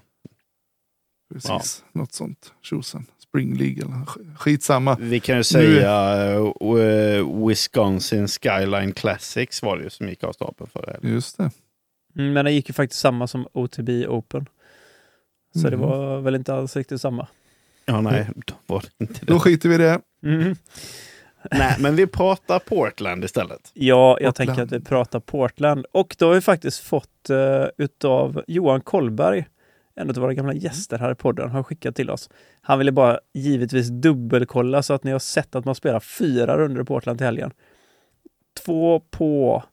[1.33, 2.53] Precis, något sånt.
[2.61, 3.05] Tjosan.
[3.31, 4.97] Spring League eller sk- skitsamma.
[4.99, 10.69] Vi kan ju säga uh, Wisconsin Skyline Classics var det ju som gick av stapeln
[10.73, 11.13] förra helgen.
[11.13, 11.51] Just det.
[12.17, 14.45] Mm, men det gick ju faktiskt samma som OTB Open.
[15.55, 15.89] Så det Mhm.
[15.89, 17.27] var väl inte alls riktigt samma.
[17.85, 19.39] Ja, nej, då var det inte Då det.
[19.39, 20.01] skiter vi i det.
[20.25, 20.55] Mm.
[21.51, 23.71] nej, men vi pratar Portland istället.
[23.73, 24.35] Ja, jag Portland.
[24.57, 25.85] tänker att vi pratar Portland.
[25.91, 29.45] Och då har vi faktiskt fått uh, utav Johan Kollberg,
[29.95, 32.29] en av våra gamla gäster här i podden, har skickat till oss.
[32.61, 36.81] Han ville bara givetvis dubbelkolla så att ni har sett att man spelar fyra runder
[36.81, 37.51] i Portland till helgen.
[38.65, 39.63] Två på,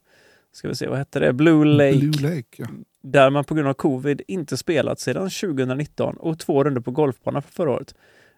[0.53, 1.33] ska vi se, vad hette det?
[1.33, 1.99] Blue Lake.
[1.99, 2.67] Blue Lake ja.
[3.03, 7.43] där man på grund av covid inte spelat sedan 2019 och två runder på golfbanan
[7.43, 7.95] för förra året.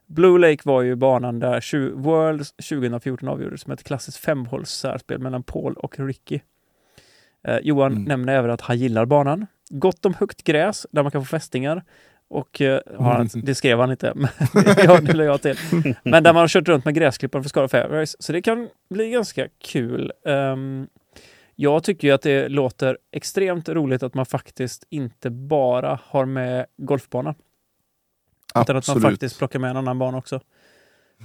[0.07, 5.43] Blue Lake var ju banan där Worlds 2014 avgjordes med ett klassiskt femhåls särspel mellan
[5.43, 6.41] Paul och Ricky.
[7.49, 8.05] Eh, Johan Mm.
[8.05, 9.47] nämner även att han gillar banan.
[9.70, 11.84] Gott om högt gräs där man kan få fästingar.
[12.28, 14.28] Och eh, han, det skrev han inte, men
[15.05, 15.57] det la jag till.
[16.05, 18.16] Men där man har kört runt med gräsklippare för att skada fairways.
[18.22, 20.12] Så det kan bli ganska kul.
[20.26, 20.86] Ehm,
[21.57, 26.66] jag tycker ju att det låter extremt roligt att man faktiskt inte bara har med
[26.76, 27.34] golfbanan.
[28.61, 30.41] Utan att man faktiskt plockar med en annan bana också.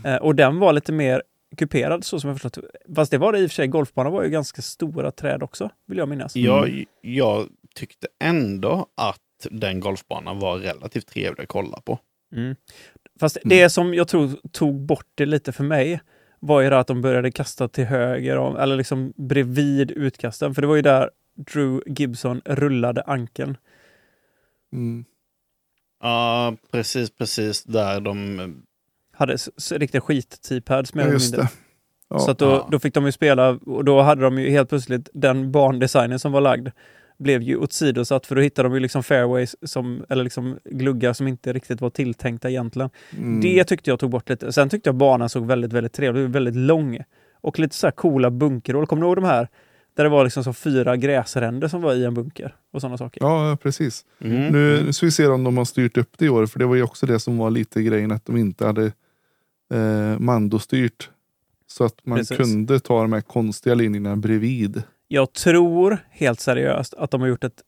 [0.05, 1.23] Eh, och den var lite mer
[1.55, 2.65] kuperad så som jag förstått.
[2.95, 3.67] Fast det var det i och för sig.
[3.67, 6.35] Golfbanan var ju ganska stora träd också, vill jag minnas.
[6.35, 11.99] Jag, jag tyckte ändå att den golfbanan var relativt trevlig att kolla på.
[12.35, 12.55] Mm.
[13.19, 16.01] Fast det som jag tror tog bort det lite för mig
[16.39, 20.55] var ju det att de började kasta till höger, eller liksom bredvid utkasten.
[20.55, 23.57] För det var ju där Drew Gibson rullade ankeln.
[24.73, 25.05] Mm.
[26.01, 28.64] Ja, precis, precis där de...
[29.17, 29.37] Hade
[29.71, 31.43] riktiga skit-T-pads mer Ja, eller just mindre.
[31.43, 31.49] det.
[32.09, 32.19] Ja.
[32.19, 32.67] Så att då, Ja.
[32.71, 36.31] då fick de ju spela och då hade de ju helt plötsligt den bandesignen som
[36.31, 36.69] var lagd
[37.17, 41.27] blev ju åsidosatt för då hittade de ju liksom fairways som, eller liksom gluggar som
[41.27, 42.89] inte riktigt var tilltänkta egentligen.
[43.17, 43.41] Mm.
[43.41, 44.53] Det tyckte jag tog bort lite.
[44.53, 46.99] Sen tyckte jag banan såg väldigt, väldigt trevlig ut, väldigt lång.
[47.41, 48.87] Och lite så här coola bunkerhål.
[48.87, 49.47] Kommer du ihåg de här?
[49.95, 53.21] Där det var liksom så fyra gräsränder som var i en bunker och sådana saker.
[53.23, 54.05] Ja, precis.
[54.21, 54.47] Mm.
[54.47, 56.45] Nu, nu ska vi se om de har styrt upp det i år.
[56.45, 58.91] För det var ju också det som var lite grejen att de inte hade
[59.75, 61.09] eh, Mando-styrt.
[61.67, 62.37] Så att man Precis.
[62.37, 64.83] kunde ta de här konstiga linjerna bredvid.
[65.07, 67.61] Jag tror helt seriöst att de har gjort ett,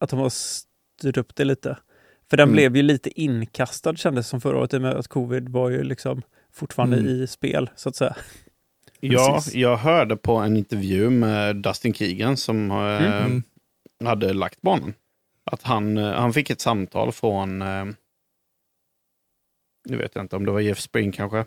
[0.00, 1.78] att de har styrt upp det lite.
[2.30, 2.52] För den Mm.
[2.56, 5.70] blev ju lite inkastad kändes det som förra året i och med att covid var
[5.70, 7.08] ju liksom fortfarande Mm.
[7.10, 8.16] i spel så att säga.
[9.00, 12.76] Ja, jag hörde på en intervju med Dustin Keegan som eh,
[13.24, 13.42] Mm.
[14.04, 14.94] hade lagt banan.
[15.44, 17.84] Att han, eh, han fick ett samtal från, eh,
[19.84, 21.44] nu vet jag inte om det var Jeff Spring kanske,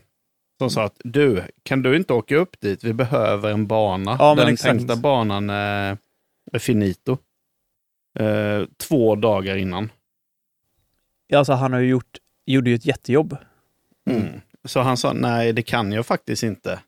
[0.58, 2.84] Som sa att du, kan du inte åka upp dit?
[2.84, 4.16] Vi behöver en bana.
[4.20, 4.78] Ja, Den exakt.
[4.78, 5.98] tänkta banan är,
[6.52, 7.18] är finito.
[8.20, 9.92] Eh, två dagar innan.
[11.34, 13.38] Alltså han har ju gjort, gjorde ju ett jättejobb.
[14.10, 14.42] Mm.
[14.64, 16.80] Så han sa, nej det kan jag faktiskt inte.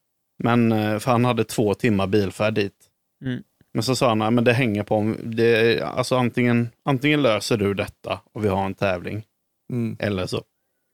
[0.44, 2.90] Men, eh, för han hade två timmar bilfärd dit.
[3.26, 3.44] Mm.
[3.74, 7.58] Men så sa han, nej men det hänger på om, det, alltså antingen, antingen löser
[7.58, 9.26] du detta och vi har en tävling.
[9.72, 9.98] Mm.
[10.00, 10.44] Eller så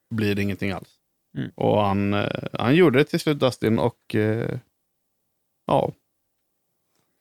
[0.10, 0.90] blir det ingenting alls.
[1.38, 1.52] Mm.
[1.56, 4.60] Och han, eh, han gjorde det till slut, Dustin, och eh,
[5.68, 5.94] ja,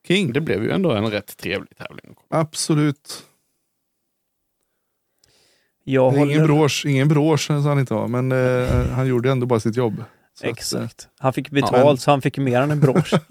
[0.07, 0.33] King.
[0.33, 2.17] det blev ju ändå en rätt trevlig tävling.
[2.29, 3.25] Absolut.
[5.87, 6.45] Är ingen håller...
[6.45, 10.05] brosch, ingen brosch sa han inte ha, men eh, han gjorde ändå bara sitt jobb.
[10.35, 11.09] Så att, eh, Exakt.
[11.19, 13.15] Han fick betalt men- så han fick mer än en brosch.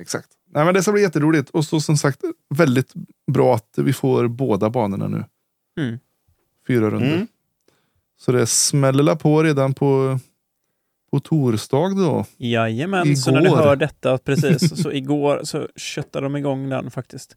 [0.00, 0.28] Exakt.
[0.52, 1.50] Nej, men det ska bli jätteroligt.
[1.50, 2.20] Och så som sagt,
[2.54, 2.92] väldigt
[3.32, 5.24] bra att vi får båda banorna nu.
[5.80, 5.98] Mm.
[6.66, 7.14] Fyra runder.
[7.14, 7.26] Mm.
[8.18, 10.18] Så det smäller på redan på,
[11.12, 12.24] på torsdag då.
[12.36, 13.56] Jajamän, så när Igår.
[13.56, 17.36] hör detta precis, så igår så köttade de igång den faktiskt.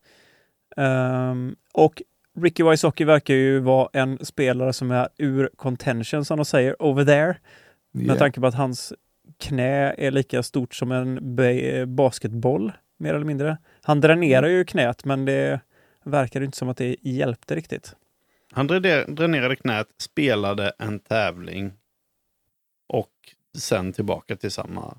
[0.78, 2.02] Ehm, och
[2.40, 7.06] Ricky Wysocki verkar ju vara en spelare som är ur contention som de säger, over
[7.06, 7.38] there.
[7.92, 8.18] Med Yeah.
[8.18, 8.94] tanke på att hans
[9.40, 13.58] knä är lika stort som en ba- basketboll, mer eller mindre.
[13.84, 15.60] Han dränerar ju knät, men det
[16.06, 17.96] verkar inte som att det hjälpte riktigt.
[18.54, 21.74] Han dräner- dränerade knät, spelade en tävling
[22.88, 23.14] och
[23.58, 24.98] sen tillbaka till samma,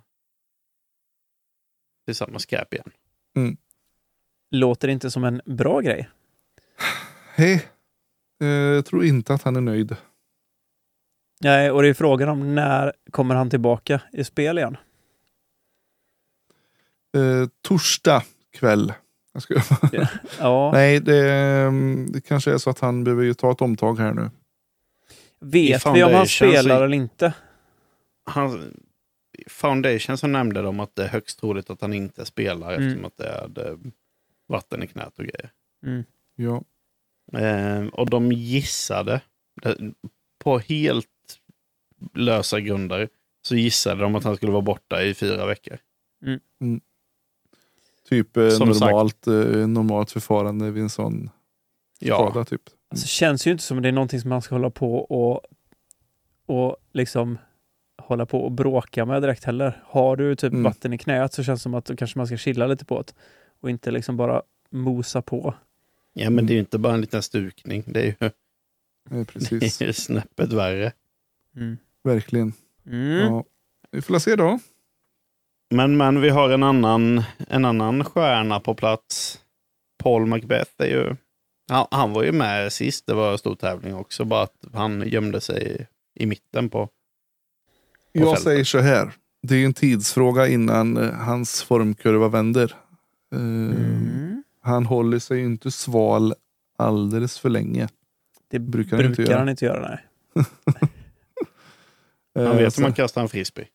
[2.05, 2.91] till samma skräp igen.
[4.51, 6.09] Låter inte som en bra grej.
[7.35, 7.69] Hej.
[8.41, 9.97] Eh, jag tror inte att han är nöjd.
[11.41, 14.77] Nej, och det är frågan om när kommer han tillbaka i spel igen?
[17.17, 18.93] Eh, torsdag kväll.
[19.35, 19.55] Jag ska...
[20.39, 23.99] Ja, Nej, det, mm, det kanske är så att han behöver ju ta ett omtag
[23.99, 24.30] här nu.
[25.41, 27.35] vet vi om han spelar eller inte?
[28.24, 28.74] Han,
[29.47, 32.82] Foundation så nämnde de att det är högst troligt att han inte spelar Mm.
[32.87, 33.76] eftersom att det är eh,
[34.49, 35.51] vatten i knät och grejer.
[35.87, 36.05] Mm.
[36.37, 36.62] Ja.
[37.41, 39.20] Eh, och de gissade,
[39.62, 39.93] det-
[40.45, 41.07] på helt
[42.14, 43.09] lösa grunder,
[43.43, 45.78] så gissade de att han skulle vara borta i fyra veckor.
[48.09, 49.35] Typ eh, Som normalt, eh,
[49.69, 51.31] normalt förfarande vid en sån
[51.99, 52.45] Ja, skada.
[52.45, 52.63] Typ.
[52.91, 55.41] Alltså, känns ju inte som det är någonting som man ska hålla på och,
[56.47, 57.39] och liksom
[58.03, 59.83] hålla på och bråka med direkt heller.
[59.87, 60.63] Har du typ Mm.
[60.63, 63.03] vatten i knät så känns det som att då kanske man ska chilla lite på
[63.03, 63.13] det
[63.61, 65.55] och inte liksom bara mosa på.
[66.13, 67.85] ja, men det är ju inte bara en liten stukning.
[67.87, 68.31] Det är ju
[69.11, 69.79] Eh, precis.
[69.79, 70.93] det är snäppet värre.
[71.57, 71.77] Mm.
[72.05, 72.53] Verkligen.
[72.87, 73.19] Mm.
[73.19, 73.45] Ja.
[73.91, 74.59] Vi får se då.
[75.75, 79.41] Men, men vi har en annan, en annan stjärna på plats.
[80.03, 81.16] Paul Macbeth är ju...
[81.70, 85.09] Han, han var ju med sist, det var en stor tävling också, bara att han
[85.09, 86.89] gömde sig i mitten på...
[88.12, 88.43] Jag fältet.
[88.45, 89.11] säger så här.
[89.43, 92.75] Det är en tidsfråga innan eh, hans formkurva vänder.
[93.35, 94.43] Eh, Mm.
[94.61, 96.35] Han håller sig inte sval
[96.79, 97.89] alldeles för länge.
[98.51, 99.39] Det Brukar brukar, han inte göra.
[99.39, 100.05] han inte göra, nej.
[102.39, 103.66] Eh, Han vet så hur man kastar en frisbee.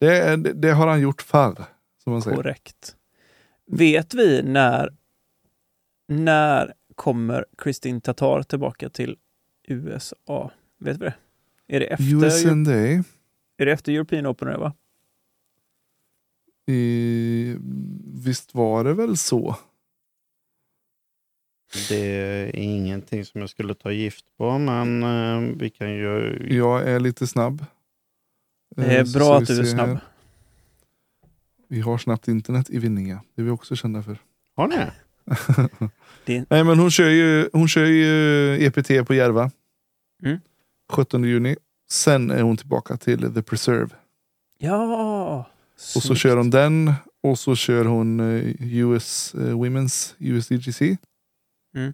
[0.00, 1.64] Det, det, det har han gjort förr.
[2.04, 2.36] Som man säger.
[2.36, 2.96] Korrekt.
[3.66, 4.96] Vet vi när,
[6.08, 9.16] när kommer Kristin Tatar tillbaka till
[9.68, 10.50] USA?
[10.78, 11.14] Vet vi det?
[11.66, 12.68] Är det efter, USND.
[13.56, 14.72] är det efter European Open nu, va?
[16.66, 17.56] I,
[18.24, 19.56] visst var det väl så?
[21.88, 26.38] Det är ingenting som jag skulle ta gift på, men eh, vi kan ju...
[26.50, 27.64] Jag är lite snabb.
[28.76, 29.88] Det Eh, är så bra att du är snabb.
[29.88, 30.00] här.
[31.68, 33.22] Vi har snabbt internet i Vinninga.
[33.34, 34.18] Det är vi också kända för.
[34.56, 34.76] Har ni?
[36.50, 39.50] Nej men hon kör ju, hon kör ju EPT på Järva.
[40.22, 40.38] Mm.
[40.92, 41.56] 17 juni.
[41.90, 43.88] Sen är hon tillbaka till The Preserve.
[44.58, 45.50] Ja!
[45.96, 46.92] Och så kör hon den.
[47.22, 50.96] Och så kör hon eh, US eh, Women's USDGC.
[51.76, 51.92] Mm.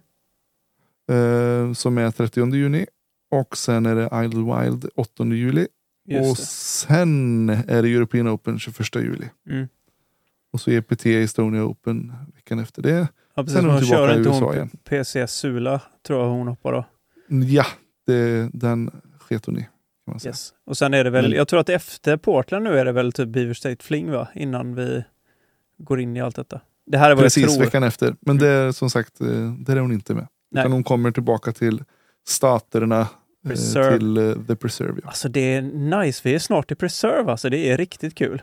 [1.11, 2.85] Eh, som är 30 juni.
[3.31, 5.67] Och sen är det Idle Wild 8 juli.
[6.07, 9.29] Och Just sen är det European Open 21 juli.
[9.45, 9.51] det.
[9.53, 9.67] Mm.
[10.53, 13.07] Och så EPT Estonia Open veckan efter det.
[13.35, 13.53] Ja, precis.
[13.53, 14.69] Sen är hon tillbaka kör i USA hon igen.
[14.83, 16.85] PC Sula, tror jag hon hoppar då.
[17.45, 17.65] Ja,
[18.07, 19.67] det, den sket hon i.
[20.25, 20.53] Yes.
[20.65, 23.11] Och sen är det väl, Men- jag tror att efter Portland nu är det väl
[23.11, 24.27] typ Beaver State Fling va?
[24.35, 25.03] Innan vi
[25.77, 26.61] går in i allt detta.
[26.85, 27.65] Det här är vad jag Precis tror.
[27.65, 28.15] veckan efter.
[28.21, 29.27] Men det är som sagt, eh,
[29.59, 30.27] där är hon inte med.
[30.51, 30.61] Nej.
[30.61, 31.83] Utan hon kommer tillbaka till
[32.27, 33.07] staterna.
[33.45, 33.97] Eh, Preserve.
[33.97, 34.99] Till eh, The Preserve.
[35.03, 35.07] Ja.
[35.07, 38.41] Alltså det är nice, vi är snart i Preserve alltså, det är riktigt kul.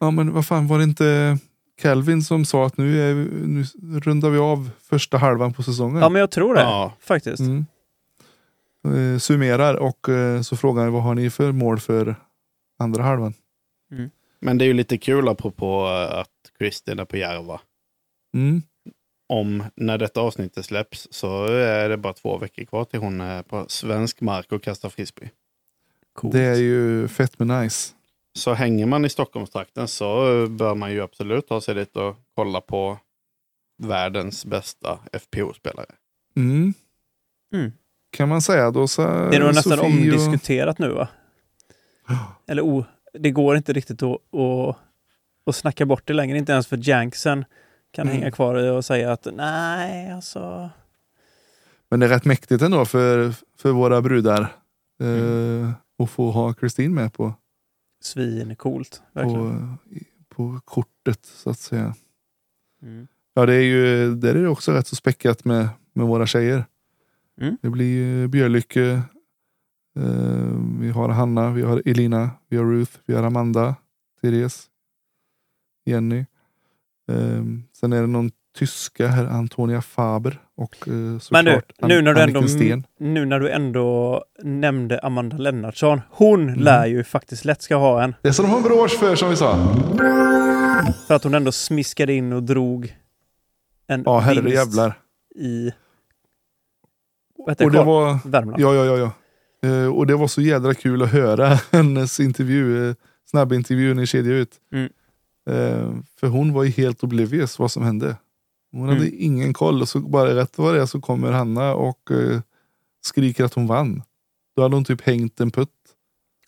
[0.00, 1.38] ja men vad fan var det inte
[1.82, 3.64] Calvin som sa att nu, är, vi- nu
[4.00, 6.02] rundar vi av första halvan på säsongen?
[6.02, 7.40] Ja men jag tror det, Ja, faktiskt.
[7.40, 7.66] Mm.
[9.14, 12.14] eh, summerar och eh, så frågar han vad har ni för mål för
[12.78, 13.34] andra halvan.
[14.44, 16.28] Men det är ju lite kul apropå eh, att
[16.58, 17.60] Kristin är på Järva.
[18.34, 18.62] Mm.
[19.28, 23.42] Om när detta avsnittet släpps så är det bara två veckor kvar till hon är
[23.42, 25.30] på svensk mark och kastar frisbee.
[26.12, 26.32] Coolt.
[26.32, 27.94] Det är ju fett med nice.
[28.34, 30.10] Så hänger man i Stockholmstrakten så
[30.46, 32.98] bör man ju absolut ta sig dit och kolla på
[33.82, 35.86] världens bästa FPO-spelare.
[36.36, 36.74] Mm.
[37.54, 37.72] Mm.
[38.10, 41.08] Kan man säga då så Det är nog nästan Sofie och- omdiskuterat nu va?
[42.46, 44.76] Eller o, det går inte riktigt att, att,
[45.46, 46.38] att snacka bort det längre.
[46.38, 47.44] Inte ens för Janksen
[47.92, 48.18] kan Mm.
[48.18, 50.70] hänga kvar och säga att nej, alltså.
[51.88, 54.40] Men det är rätt mäktigt ändå för, för våra brudar.
[55.00, 55.72] Eh, Mm.
[55.98, 57.34] att få ha Kristin med på,
[58.02, 59.02] Svincoolt.
[59.12, 59.78] Verkligen.
[59.84, 61.94] på, i- på kortet så att säga.
[62.82, 63.06] Mm.
[63.34, 66.64] Ja, det är ju där är det också rätt så späckat med, med våra tjejer.
[67.40, 67.56] Mm.
[67.62, 69.02] Det blir ju Björlycke,
[69.96, 73.74] eh, vi har Hanna, vi har Elina, vi har Ruth, vi har Amanda,
[74.22, 74.66] Therese,
[75.84, 76.24] Jenny.
[77.08, 77.42] Eh,
[77.80, 82.14] sen är det någon tyska här, Antonia Faber och eh, Men du, såklart nu när,
[82.14, 82.86] du ändå, Sten.
[83.00, 86.00] nu när du ändå nämnde Amanda Lennartsson.
[86.10, 86.60] Hon Mm.
[86.60, 88.14] lär ju faktiskt lätt ska ha en.
[88.22, 89.74] Det som de har en brosch för som vi sa.
[91.06, 92.96] För att hon ändå smiskade in och drog
[93.86, 94.98] en Ja, herre vinst jävlar.
[95.34, 95.72] i
[97.36, 98.60] vad heter Och det, det Karl- var, Värmland.
[98.62, 99.12] ja, ja, ja, ja.
[99.68, 102.94] Eh, och det var så jädra kul att höra hennes intervju, eh,
[103.30, 104.50] snabbintervjun i Kedja ut.
[104.72, 104.88] Mm.
[105.50, 105.90] Eh,
[106.20, 108.16] för hon var ju helt oblivious vad som hände.
[108.72, 109.14] Hon hade Mm.
[109.18, 112.40] ingen koll och så bara rätt vad det är så kommer Hanna och eh,
[113.00, 114.02] skriker att hon vann.
[114.56, 115.68] Då hade hon typ hängt en putt.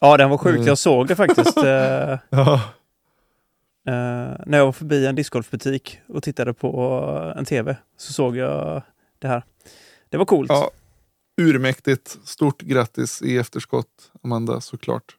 [0.01, 0.61] Ja, den var sjuk.
[0.61, 0.67] Eh.
[0.67, 1.57] Jag såg det faktiskt.
[2.31, 2.55] Ja,
[3.87, 8.83] eh, när jag var förbi en discgolfbutik och tittade på en tv så såg jag
[9.19, 9.43] det här.
[10.09, 10.51] Det var coolt.
[10.51, 10.71] ja.
[11.41, 12.19] Urmäktigt.
[12.25, 15.17] Stort grattis i efterskott Amanda såklart.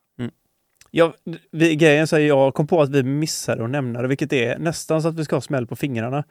[0.98, 1.14] Ja,
[1.52, 5.02] vi, grejen säger jag kom på att vi missade att nämna det, vilket är nästan
[5.02, 6.24] så att vi ska ha smäll på fingrarna.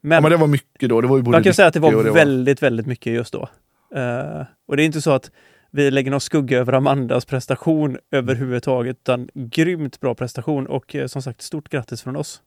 [0.00, 1.00] Men, Ja, men det var mycket då.
[1.00, 3.48] Det var ju man kan säga att det var, och väldigt, väldigt mycket just då.
[3.94, 5.30] Eh, och det är inte så att
[5.70, 11.22] vi lägger någon skugga över Amandas prestation överhuvudtaget, utan grymt bra prestation och eh, som
[11.22, 12.42] sagt, stort grattis från oss.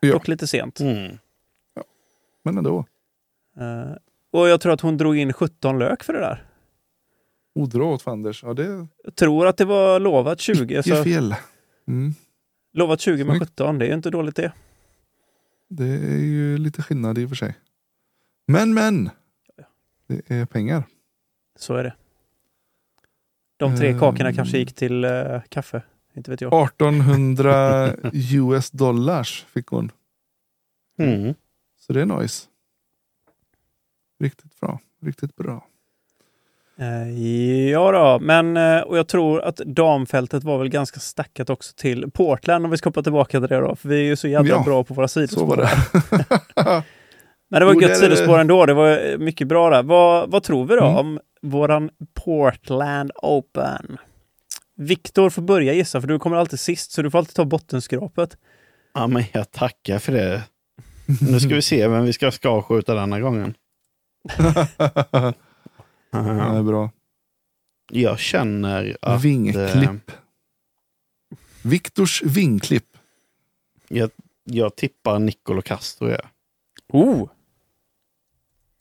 [0.00, 0.12] Ja.
[0.12, 0.80] Dock lite sent.
[0.80, 1.18] Mm.
[2.44, 2.84] Men ändå.
[3.60, 3.96] Eh,
[4.30, 6.44] och jag tror att hon drog in 17 lök för det där.
[7.54, 8.42] Odra åt fanders.
[8.42, 10.74] Ja, det Jag tror att det var lovat 20.
[10.76, 11.34] är Så fel.
[11.88, 12.14] Mm.
[12.72, 13.50] lovat 20 med Snyggt.
[13.50, 14.52] 17, det är inte dåligt det.
[15.68, 17.54] Det är ju lite skillnad i och för sig.
[18.46, 19.10] Men, men.
[20.06, 20.84] Det är pengar.
[21.58, 21.94] Så är det.
[23.56, 25.82] De tre kakorna kanske gick till eh, kaffe.
[26.14, 26.64] Inte vet jag.
[26.64, 29.92] 1800 US dollars fick hon.
[30.98, 31.34] Mm.
[31.78, 32.46] Så det är nice.
[34.20, 34.80] Riktigt bra.
[35.02, 35.66] Riktigt bra.
[36.80, 41.72] Eh, ja då, men eh, och jag tror att damfältet var väl ganska stackat också
[41.76, 43.76] till Portland om vi ska hoppa tillbaka till det då.
[43.76, 45.56] För vi är ju så jävla Ja, bra på våra Så var sidospår.
[45.56, 45.68] det.
[47.50, 48.66] Men det var Jo, gött där är det- sidospår ändå.
[48.66, 49.82] Det var eh, mycket bra där.
[49.82, 50.96] Vad, vad tror vi då Mm.
[50.96, 51.90] om våran
[52.24, 53.96] Portland Open?
[54.76, 58.36] Viktor får börja gissa för du kommer alltid sist så du får alltid ta bottenskrapet.
[58.94, 60.42] Ja, men jag tackar för det.
[61.30, 63.54] Nu ska vi se vem vi ska, ska skjuta denna gången.
[66.10, 66.90] Ja, det är bra.
[67.92, 69.12] Jag känner att...
[69.12, 70.10] eh, Vingklipp.
[71.62, 72.96] Viktors vingklipp.
[73.88, 74.10] Jag,
[74.44, 76.08] jag tippar Nicolo Castro.
[76.10, 76.20] Ja.
[76.88, 77.28] Oh!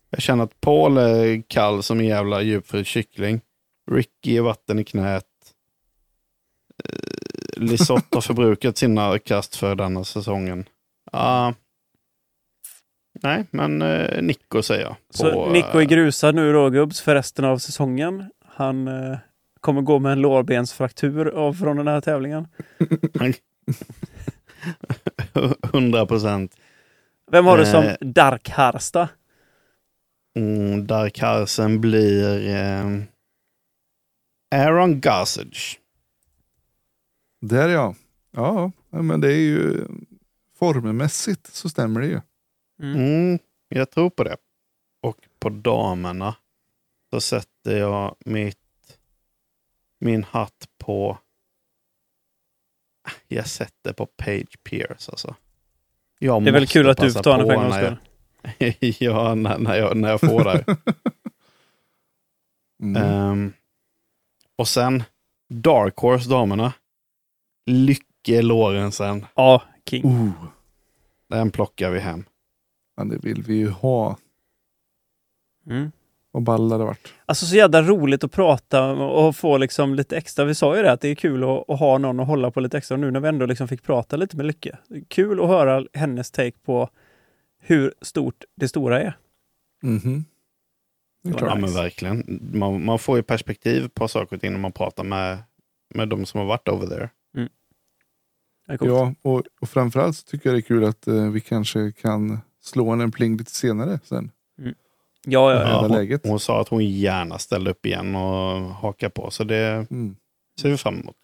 [0.09, 3.41] Jag känner att Paul är kall som en jävla djupfryst kyckling.
[3.91, 5.25] Ricky är vatten i knät.
[6.83, 10.65] Eh, Lisotte har förbrukat sina kast för denna säsongen.
[11.11, 11.53] Ja.
[13.23, 14.95] Nej, men eh, Nico säger jag.
[15.09, 18.29] Så På, Nico är eh, grusad nu då gubbs för resten av säsongen.
[18.45, 19.17] Han eh,
[19.61, 22.47] kommer gå med en lårbensfraktur av från den här tävlingen.
[25.73, 26.55] 100 procent.
[27.31, 27.71] Vem har du Eh.
[27.71, 29.09] som Dark Harsta?
[30.35, 32.85] Mm, där Carlsen blir eh,
[34.55, 35.79] Aaron Gossage.
[37.41, 37.95] Där ja.
[38.31, 39.85] Ja, men det är ju
[40.59, 42.21] formmässigt så stämmer det ju.
[42.79, 42.95] Mm.
[42.95, 44.37] Mm, jag tror på det.
[45.01, 46.35] Och på damerna
[47.09, 48.97] så sätter jag mitt,
[49.99, 51.17] min hatt på...
[53.27, 55.35] Jag sätter på Page Pierce alltså.
[56.19, 57.63] Jag Det är väl måste kul att du passa får ta den för på en
[57.69, 58.95] gångs när jag- skull.
[59.07, 60.65] ja, när, när, jag, när jag får det.
[62.83, 63.03] Mm.
[63.03, 63.53] Ehm,
[64.55, 65.03] och sen
[65.49, 66.73] Dark Horse damerna.
[67.65, 69.25] Lycke Lorentzen.
[69.35, 70.05] Ja, King.
[70.05, 70.31] Oh,
[71.27, 72.25] Den plockar vi hem.
[72.99, 74.17] Men det vill vi ju ha.
[75.69, 75.91] Mm.
[76.31, 77.13] Vad ball det varit.
[77.25, 80.45] Alltså så jävla roligt att prata och få liksom lite extra.
[80.45, 82.59] Vi sa ju det att det är kul att, att ha någon att hålla på
[82.59, 84.77] lite extra nu när vi ändå liksom fick prata lite med Lycke.
[85.07, 86.89] Kul att höra hennes take på
[87.59, 89.17] hur stort det stora är.
[89.81, 90.25] Mhm.
[91.23, 92.39] Det är Ja, men verkligen.
[92.53, 95.37] Man, man får ju perspektiv på saker och ting när man pratar med,
[95.95, 97.09] med de som har varit over there.
[98.77, 98.91] Coolt.
[98.91, 102.39] Ja, och, och framförallt så tycker jag det är kul att eh, vi kanske kan
[102.61, 104.31] slå en pling lite senare sen.
[104.57, 104.71] ja,
[105.25, 105.69] ja, ja.
[105.69, 105.79] Ja.
[105.81, 106.21] hon, läget.
[106.27, 110.15] hon sa att hon gärna ställde upp igen och hakar på, så det Mm.
[110.61, 111.15] ser vi fram emot.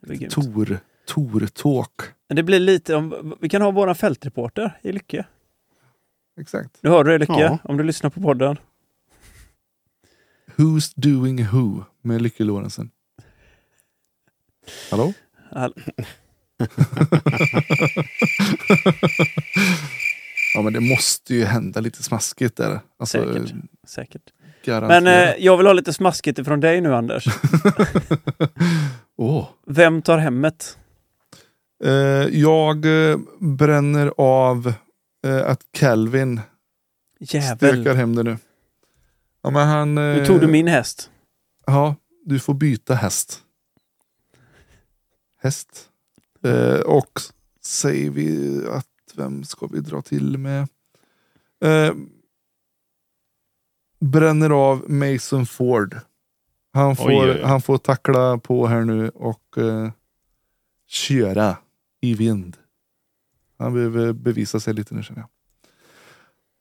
[0.00, 0.32] Det blir grymt.
[0.34, 2.00] Tor, Tor-talk.
[2.28, 5.26] Det blir lite om, vi kan ha våran fältreporter i Lycke.
[6.40, 6.78] Exakt.
[6.82, 7.58] Nu hör du det Lycke, Ja.
[7.64, 8.56] om du lyssnar på podden.
[10.56, 12.90] Who's doing who med Lykke Lorentzen.
[14.90, 15.12] Hallå?
[15.50, 15.74] All-
[20.54, 22.80] Ja men det måste ju hända lite smaskigt där.
[22.98, 23.54] Alltså, Säkert.
[23.86, 24.22] Säkert.
[24.64, 25.02] Garanterat.
[25.02, 27.24] Men eh, jag vill ha lite smaskigt ifrån dig nu Anders.
[29.16, 29.48] Åh.
[29.66, 30.78] Vem tar hemmet?
[31.84, 31.90] Eh,
[32.40, 34.72] jag eh, bränner av
[35.26, 36.40] eh, att Calvin
[37.20, 37.56] Jävel.
[37.56, 38.38] stökar hem det nu.
[39.42, 41.10] Ja, men han, eh, Nu tog du min häst.
[41.66, 43.40] Ja, du får byta häst.
[45.42, 45.88] Häst.
[46.44, 47.20] Eh, och
[47.64, 48.86] säger vi att
[49.16, 50.68] vem ska vi dra till med?
[51.60, 51.94] Eh,
[54.00, 55.96] bränner av Mason Ford.
[56.72, 57.42] Han får, Oj, oj, oj.
[57.42, 59.90] Han får tackla på här nu och eh,
[60.86, 61.56] köra
[62.00, 62.56] i vind.
[63.58, 65.28] Han behöver bevisa sig lite nu känner jag.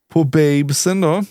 [0.10, 1.24] På Babesen då.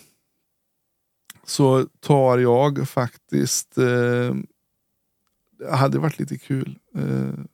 [1.44, 3.78] Så tar jag faktiskt.
[3.78, 4.34] Eh,
[5.58, 6.78] det hade varit lite kul.
[6.94, 7.44] Eh,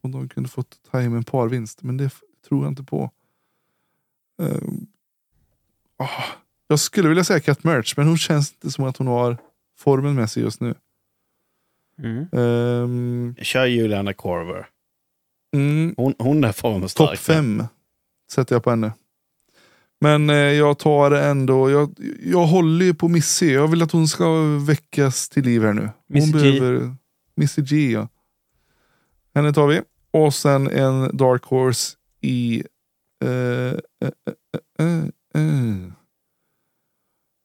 [0.00, 1.82] om de kunde fått ta hem en parvinst.
[1.82, 2.10] Men det
[2.48, 3.10] tror jag inte på.
[4.42, 4.62] Eh,
[5.96, 6.22] ah,
[6.68, 7.94] jag skulle vilja säga Cat Merch.
[7.96, 9.36] Men hon känns inte som att hon har
[9.78, 10.74] formen med sig just nu.
[11.98, 12.26] Mm.
[12.32, 14.66] Ehm, Kör Juliana Corver.
[15.54, 17.10] mm, Hon, hon är formstark.
[17.10, 17.64] Topp fem
[18.30, 18.92] sätter jag på henne.
[20.00, 23.52] Men eh, jag tar ändå, jag, jag håller ju på Missy.
[23.52, 25.82] Jag vill att hon ska väckas till liv här nu.
[25.82, 26.60] Hon Missy G.
[26.60, 26.94] behöver
[27.34, 28.08] Missy G ja.
[29.34, 29.80] Henne tar vi.
[30.10, 32.64] Och sen en Dark Horse i
[33.24, 33.74] eh, eh,
[34.78, 35.04] eh, eh,
[35.34, 35.92] eh.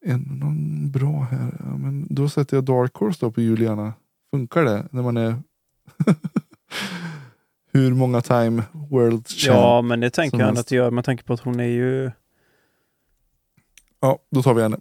[0.06, 1.58] En, någon bra här.
[1.60, 3.94] Ja, men då sätter jag Dark Horse då på Juliana.
[4.32, 5.36] Funkar det när man är
[7.72, 9.56] hur många time world champ?
[9.58, 10.92] Ja, men det tänker jag att det gör.
[10.92, 12.12] Man tänker på att hon är ju...
[14.00, 14.80] Ja, då tar vi henne.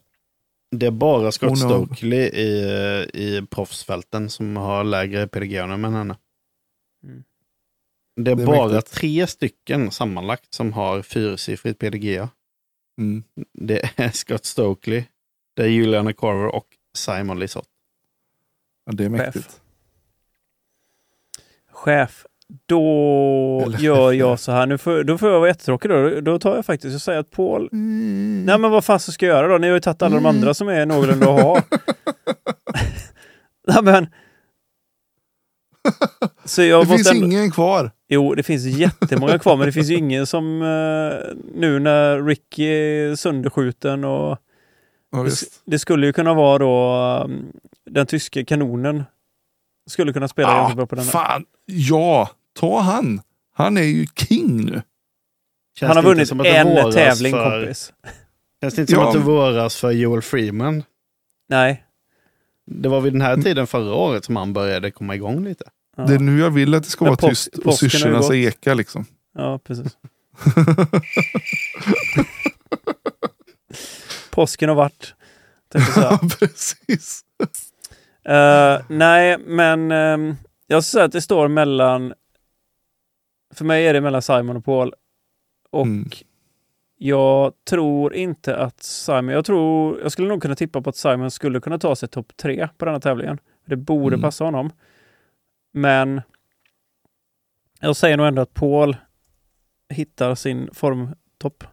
[0.71, 2.51] Det är bara Scott Hon har- Stokely i,
[3.15, 6.17] i proffsfälten som har lägre PDG än henne.
[7.05, 7.25] Mm.
[8.25, 8.93] Det är, Det är bara mäktigt.
[8.95, 12.29] tre stycken sammanlagt som har fyrsiffrigt PDG.
[12.99, 13.23] Mm.
[13.53, 15.05] Det är Scott Stokely,
[15.57, 17.69] det är Juliana Carver och Simon Lisotte.
[18.87, 19.61] Ja, det är mäktigt.
[21.73, 22.25] Chef.
[22.67, 24.67] Då Eller gör chef, jag så här.
[24.67, 26.21] Nu får, då får jag vara jättetråkig då.
[26.21, 27.69] Då tar jag faktiskt och säger att Paul...
[27.73, 28.43] Mm.
[28.47, 29.59] Nej men vad fan så ska jag göra då?
[29.59, 30.37] Ni har ju tagit alla de Mm.
[30.37, 31.55] andra som är någorlunda att ha.
[33.69, 34.07] Nej men...
[36.45, 37.27] Så jag det finns ändå...
[37.27, 37.91] ingen kvar.
[38.09, 42.65] Jo, det finns jättemånga kvar, men det finns ju ingen som eh, nu när Ricky
[42.65, 44.39] är sönderskjuten och
[45.11, 45.31] Ja, det,
[45.65, 47.53] det skulle ju kunna vara då um,
[47.91, 49.05] den tyske kanonen.
[49.91, 51.13] Skulle kunna spela ganska bra på den här.
[51.13, 51.45] fan.
[51.67, 52.31] Ja,
[52.61, 53.21] ta han.
[53.55, 54.83] Han är ju king nu.
[55.79, 57.93] Känns Han har vunnit en tävling för, kompis.
[58.61, 60.83] Känns det inte som Ja, att det våras för Joel Freeman?
[61.49, 61.85] Nej.
[62.67, 65.65] Det var vid den här tiden förra året som han började komma igång lite.
[65.99, 68.35] Ja, Det är nu jag vill att det ska vara påsk- tyst och syrsorna ska
[68.37, 69.05] eka liksom.
[69.35, 69.97] ja precis.
[74.31, 75.15] Påsken har varit.
[75.97, 77.25] Ja, precis.
[78.25, 80.37] Eh, nej, men ehm,
[80.67, 82.15] jag skulle säga att det står mellan...
[83.55, 84.93] För mig är det mellan Simon och Paul.
[85.71, 86.11] Och Mm.
[86.99, 89.29] jag tror inte att Simon...
[89.29, 90.01] Jag tror...
[90.01, 92.85] Jag skulle nog kunna tippa på att Simon skulle kunna ta sig topp tre på
[92.85, 93.39] den här tävlingen.
[93.67, 94.23] Det borde Mm.
[94.23, 94.71] passa honom.
[95.73, 96.21] Men
[97.81, 98.97] jag säger nog ändå att Paul
[99.89, 101.65] hittar sin formtopp.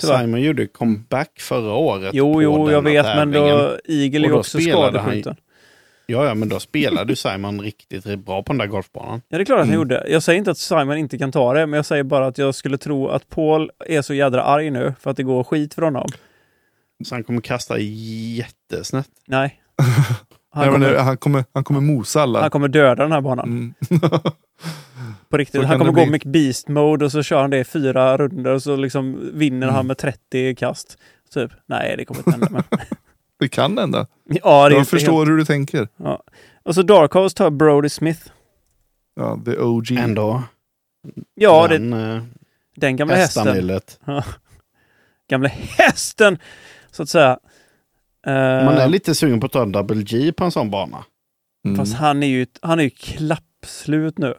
[0.00, 0.18] Tyvärr.
[0.20, 2.10] Simon gjorde comeback förra året.
[2.14, 3.56] Jo, jo, jag vet, men tävlingen.
[3.58, 5.36] då, Eagle är också skadeskjuten.
[6.06, 9.22] Ja, ja, men då spelade Simon riktigt, riktigt bra på den där golfbanan.
[9.28, 9.80] Ja, det är klart att han Mm.
[9.80, 10.06] gjorde.
[10.08, 12.54] Jag säger inte att Simon inte kan ta det, men jag säger bara att jag
[12.54, 15.82] skulle tro att Paul är så jädra arg nu för att det går skit för
[15.82, 16.08] honom.
[17.04, 19.08] Så han kommer kasta jättesnett.
[19.26, 19.62] Nej.
[20.52, 22.40] Han, Nej, kommer, det- han, kommer, han kommer mosa alla.
[22.40, 23.48] han kommer döda den här banan.
[23.48, 23.74] Mm.
[25.28, 25.64] På riktigt.
[25.64, 26.12] Han kommer det gå bli.
[26.12, 29.74] McBeast mode och så kör han det i fyra runder och så liksom vinner Mm.
[29.74, 30.98] han med 30 kast.
[31.34, 31.50] Typ.
[31.66, 32.48] Nej, det kommer inte hända.
[32.50, 32.62] Men...
[33.38, 34.06] Det kan hända.
[34.42, 35.28] Ja, det Jag förstår Helt...
[35.28, 35.88] hur du tänker.
[35.96, 36.22] Ja.
[36.62, 38.20] Och så Dark Horse tar Brody Smith.
[39.16, 39.90] Ja, the OG.
[39.92, 40.42] Ändå.
[41.34, 42.22] Ja, det, den, eh,
[42.76, 43.80] den gamla hästen.
[45.30, 46.38] Gamla hästen,
[46.90, 47.38] så att säga.
[48.26, 48.32] Eh,
[48.64, 51.04] Man är lite sugen på att ta en double G på en sån bana.
[51.64, 51.76] Mm.
[51.76, 54.34] Fast han är ju, han är ju klappslut nu.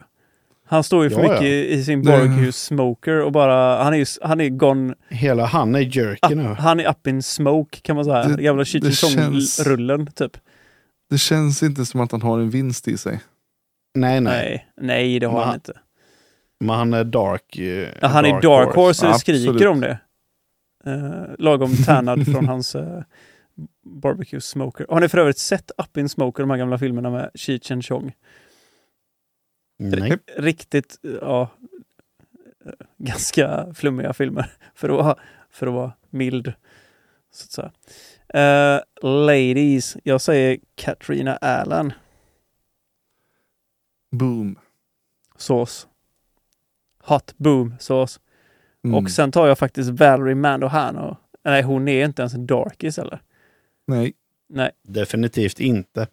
[0.66, 1.48] Han står ju för Ja, mycket ja.
[1.48, 5.74] i, i sin barbecue smoker och bara, han är ju, han är gone, Hela han
[5.74, 6.42] är jerky nu.
[6.42, 8.24] han är up in smoke kan man säga.
[8.28, 10.36] Det- Jävla det Cheech känns- rullen typ.
[11.10, 13.20] Det känns inte som att han har en vinst i sig.
[13.94, 14.32] Nej, nej.
[14.32, 15.72] Nej, nej det har Men han inte.
[16.60, 17.58] Men han är dark.
[17.58, 19.40] eh, Ja, han är dark horse det Absolut.
[19.42, 19.98] skriker om det.
[20.86, 23.02] Uh, lagom tärnad från hans eh,
[23.82, 24.86] barbecue smoker.
[24.88, 27.84] Har ni för övrigt sett Up in Smoker, de här gamla filmerna med Cheech and
[27.84, 28.12] Chong?
[29.78, 30.18] Nej.
[30.36, 31.48] Riktigt, ja,
[32.98, 35.18] ganska flummiga filmer för att vara,
[35.50, 36.52] för att vara mild.
[37.30, 37.72] Så att säga.
[38.28, 41.92] Eh, ladies, jag säger Katrina Allen,
[44.10, 44.58] Boom.
[45.36, 45.88] sås.
[47.04, 48.20] Hot boom sås.
[48.84, 48.94] Mm.
[48.94, 51.16] Och sen tar jag faktiskt Valerie Mandohano.
[51.44, 53.22] Nej, hon är inte ens en darkis eller?
[53.92, 54.12] Nej.
[54.48, 56.06] Nej, Definitivt inte.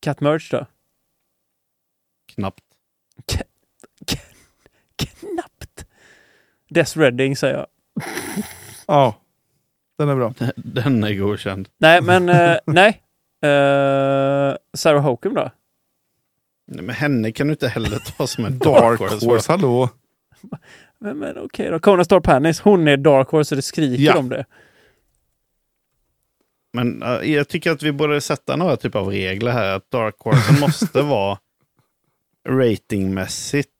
[0.00, 0.66] Cat Merch då?
[2.34, 2.64] Knappt.
[4.96, 5.86] Knappt.
[6.70, 7.66] Des Redding säger jag.
[8.86, 9.14] Ja.
[9.98, 10.34] Den är bra.
[10.56, 11.68] Den är godkänd.
[11.78, 12.88] Nej, men eh, nej.
[13.42, 15.50] Eh, Sarah Hokum då?
[16.66, 19.52] Nej, Men henne kan du inte heller ta som en Dark Horse, horse.
[19.52, 19.88] hallå.
[20.98, 21.78] Men, men okej då.
[21.78, 24.18] Kona Star Panis, hon är Dark Horse så det skriker Ja.
[24.18, 24.44] om det.
[26.74, 29.76] Men eh, jag tycker att vi borde sätta några typer av regler här.
[29.76, 31.38] Att dark horse måste vara
[32.48, 33.70] ratingmässigt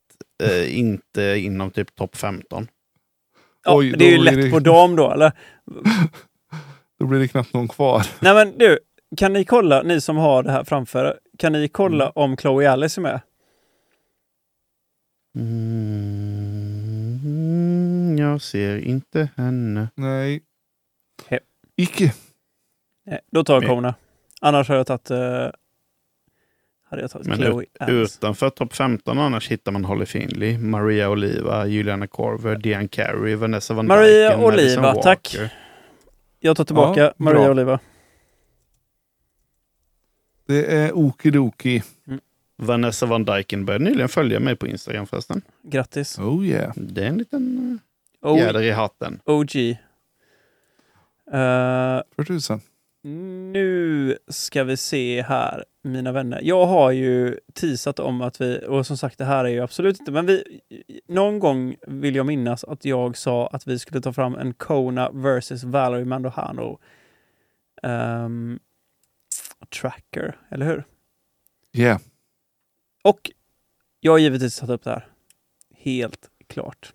[0.42, 2.68] eh, inte inom typ topp 15.
[3.64, 5.32] Ja, Oj, det är ju lätt det- på dam då, eller?
[6.98, 8.06] Då blir det knappt någon kvar.
[8.20, 8.78] Nej men du,
[9.16, 13.00] kan ni kolla, ni som har det här framför kan ni kolla om Chloe Alice
[13.00, 13.20] är med?
[16.84, 19.88] Mm, jag ser inte henne.
[19.94, 20.42] Nej.
[21.28, 21.38] He-
[21.76, 22.14] Icke.
[23.04, 23.70] Nej, då tar jag.
[23.70, 23.94] Kona.
[24.40, 25.18] Annars har jag tagit, eh,
[26.84, 28.18] hade jag tagit Men Chloe Alice.
[28.18, 33.74] Utanför topp 15 annars hittar man Holly Finley, Maria Oliva, Juliana Corver, Diane Carey, Vanessa
[33.74, 35.02] Van Maria Dyken, Madison Oliva, Walker.
[35.02, 35.36] tack.
[36.40, 37.50] Jag tar tillbaka Ja, Maria bra.
[37.50, 37.80] Oliva.
[40.46, 41.82] Det är okidoki.
[42.56, 45.42] Vanessa Van Dyken började nyligen följa mig på Instagram förresten.
[45.62, 46.18] Grattis.
[46.18, 46.72] Oh yeah.
[46.76, 47.78] Det är en liten
[48.24, 49.20] uh, i hatten.
[49.24, 49.56] OG.
[49.56, 49.76] Eh,
[52.16, 52.60] För tusan.
[53.04, 56.40] Nu ska vi se här, mina vänner.
[56.42, 60.00] Jag har ju teasat om att vi, och som sagt det här är ju absolut
[60.00, 60.60] inte, men vi,
[61.08, 65.10] någon gång vill jag minnas att jag sa att vi skulle ta fram en Kona
[65.10, 66.78] versus Valerie Mandohano
[67.82, 68.58] ehm,
[69.80, 70.84] tracker, eller hur?
[71.72, 72.00] Yeah.
[73.02, 73.30] Och
[74.00, 75.08] jag har givetvis tagit upp det här.
[75.76, 76.92] Helt klart.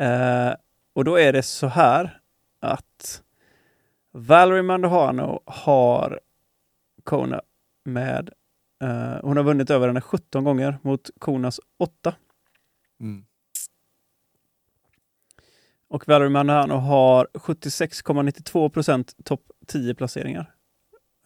[0.00, 0.54] Eh,
[0.92, 2.19] och då är det så här
[4.12, 6.20] Valerie Mandohano har
[7.04, 7.42] Kona
[7.84, 8.30] med
[8.82, 12.14] eh, hon har vunnit över henne 17 gånger mot Konas 8.
[13.00, 13.24] Mm.
[15.88, 20.54] Och Valerie Mandohano har 76,92 procent topp 10 placeringar.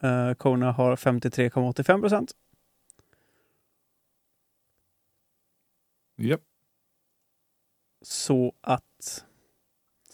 [0.02, 2.32] Eh, Kona har 53,85 procent.
[6.16, 6.40] Japp.
[8.02, 9.24] Så att...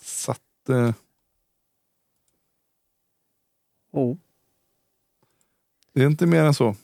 [0.01, 0.95] Så att, eh,
[3.93, 4.17] Oh.
[5.95, 6.75] det är inte mer än så.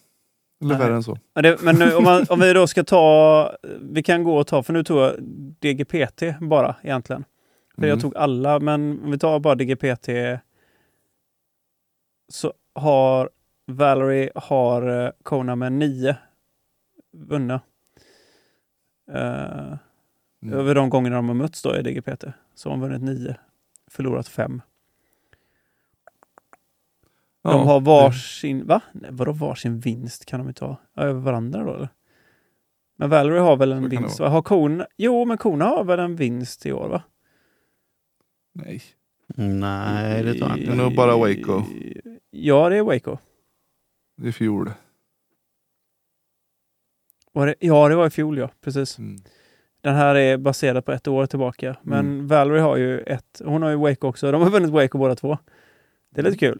[0.60, 1.18] Eller värre än så.
[1.34, 4.46] Ja, det, men nu, om, man, om vi då ska ta, vi kan gå och
[4.46, 5.22] ta, för nu tog jag
[5.60, 7.24] DGPT bara egentligen.
[7.74, 8.00] För jag Mm.
[8.00, 10.08] tog alla, men om vi tar bara DGPT
[12.28, 13.30] så har
[13.66, 16.16] Valerie har eh, Kona med nio
[17.12, 17.60] vunna.
[19.12, 19.74] Eh,
[20.42, 20.58] Mm.
[20.58, 22.24] Över de gångerna de har mötts då i DGPT.
[22.54, 23.36] Så har hon vunnit nio,
[23.90, 24.62] förlorat fem.
[27.46, 28.80] Ja, De har det- varsin, va?
[28.92, 30.76] Nej, vadå varsin vinst kan de inte ha?
[30.96, 31.88] Över varandra då eller?
[32.98, 34.18] Men Valerie har väl en Så vinst?
[34.18, 34.86] Har Kona?
[34.96, 37.02] Jo, men Kona har väl en vinst i år va?
[38.54, 38.82] Nej.
[39.36, 40.76] Nej, det tror jag Det är inte.
[40.76, 41.62] nog bara Waco.
[42.30, 43.16] Ja, det är Waco.
[44.16, 44.70] Det är fjol.
[47.32, 47.54] Var det?
[47.60, 48.98] Ja, det var i fjol ja, precis.
[48.98, 49.16] Mm.
[49.80, 51.76] Den här är baserad på ett år tillbaka.
[51.82, 52.26] Men Mm.
[52.26, 54.32] Valerie har ju ett, hon har ju Waco också.
[54.32, 55.38] De har vunnit Waco båda två.
[56.10, 56.58] Det är lite kul.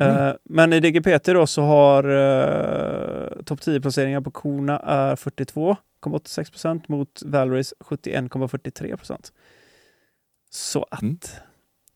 [0.00, 0.16] Mm.
[0.28, 6.50] Eh, men i DGPT då så har uh, topp 10 placeringar på Kona är 42,86
[6.50, 9.32] procent mot Valeries 71,43 procent.
[10.50, 11.18] Så att Mm.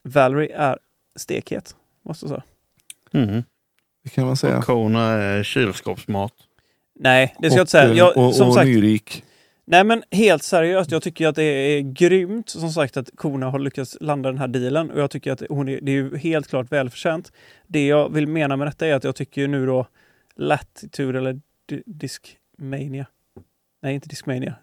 [0.03, 0.78] Valerie är
[1.16, 2.43] stekhet, måste jag säga.
[3.24, 3.43] Mm.
[4.05, 4.59] Det kan man säga.
[4.59, 6.32] Och Kona är kylskåpsmat.
[6.95, 7.90] Nej, det ska jag inte Och, säga.
[7.90, 9.24] eh, Jag, och, som och sagt, nyrik.
[9.64, 13.58] Nej men helt seriöst, jag tycker att det är grymt som sagt att Kona har
[13.58, 16.48] lyckats landa den här dealen och jag tycker att hon är, det är ju helt
[16.48, 17.32] klart välförtjänt.
[17.66, 19.86] Det jag vill mena med detta är att jag tycker nu då
[20.36, 23.06] Latitude eller Di- Discmania,
[23.82, 24.54] nej inte Discmania,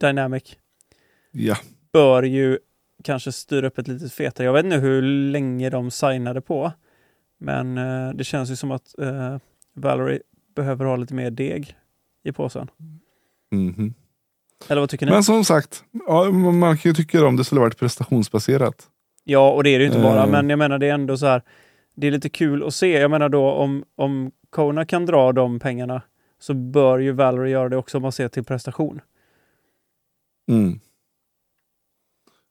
[0.00, 0.56] Dynamic
[1.30, 1.56] Ja.
[1.92, 2.58] bör ju
[3.04, 4.44] kanske styra upp ett litet fetare.
[4.46, 6.72] Jag vet inte hur länge de signade på.
[7.38, 9.38] Men eh, det känns ju som att eh,
[9.74, 10.20] Valerie
[10.54, 11.76] behöver ha lite mer deg
[12.22, 12.68] i påsen.
[13.54, 13.94] Mhm.
[14.68, 15.12] Eller vad tycker ni?
[15.12, 18.88] Men som sagt, ja, man kan ju tycka om det skulle varit prestationsbaserat.
[19.24, 20.22] Ja, och det är det ju inte bara.
[20.22, 20.30] Eh.
[20.30, 21.42] Men jag menar det är ändå så här.
[21.96, 22.98] Det är lite kul att se.
[22.98, 26.02] Jag menar då om, om Kona kan dra de pengarna
[26.40, 29.00] så bör ju Valerie göra det också om man ser till prestation.
[30.50, 30.80] Mm.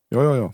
[0.09, 0.53] Ja, ja, ja.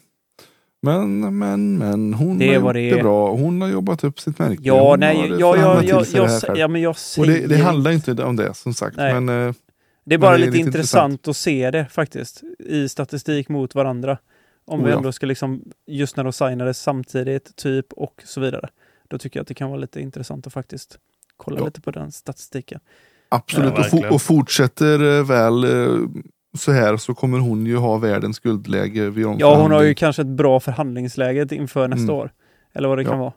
[0.82, 2.14] Men, men, men.
[2.14, 3.04] Hon Det har gjort det det är.
[3.04, 3.32] bra.
[3.32, 4.62] Hon har jobbat upp sitt märke.
[4.64, 6.58] Ja, Hon nej, ja, ja, ja, jag, själv.
[6.58, 8.97] ja, men jag Och säger det, det handlar inte om det som sagt.
[8.97, 9.20] Nej.
[9.22, 9.54] Men eh,
[10.04, 13.76] Det är bara det är lite, lite intressant att se det faktiskt i statistik mot
[13.76, 14.18] varandra.
[14.66, 14.97] Om Oh vi ja.
[14.97, 18.70] ändå ska liksom, just när de signades samtidigt, typ och så vidare.
[19.08, 21.00] Då tycker jag att det kan vara lite intressant att faktiskt
[21.38, 21.66] kolla Ja.
[21.66, 22.80] lite på den statistiken.
[23.30, 23.74] absolut.
[23.76, 24.14] Ja, och, fo- verkligen.
[24.14, 26.00] och fortsätter eh, väl eh,
[26.58, 30.22] så här så kommer hon ju ha världens guldläge vid Ja, hon har ju kanske
[30.22, 32.16] ett bra förhandlingsläge inför nästa Mm.
[32.16, 32.32] år.
[32.74, 33.10] Eller vad det Ja.
[33.10, 33.34] kan vara.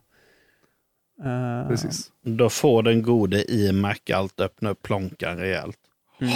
[1.25, 2.11] Eh, Precis.
[2.25, 5.79] Då får den gode i Mac allt öppna upp plånkan rejält.
[6.21, 6.31] Mm.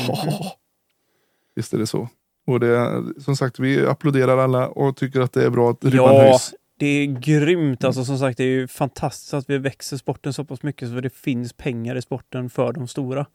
[1.54, 2.08] Visst är det så.
[2.46, 6.14] Och det, som sagt, vi applåderar alla och tycker att det är bra att ribban
[6.14, 6.54] Ja, höjs.
[6.78, 7.84] det är grymt.
[7.84, 10.94] Alltså som sagt, det är ju fantastiskt att vi växer sporten så pass mycket så
[11.00, 13.26] det finns pengar i sporten för de stora.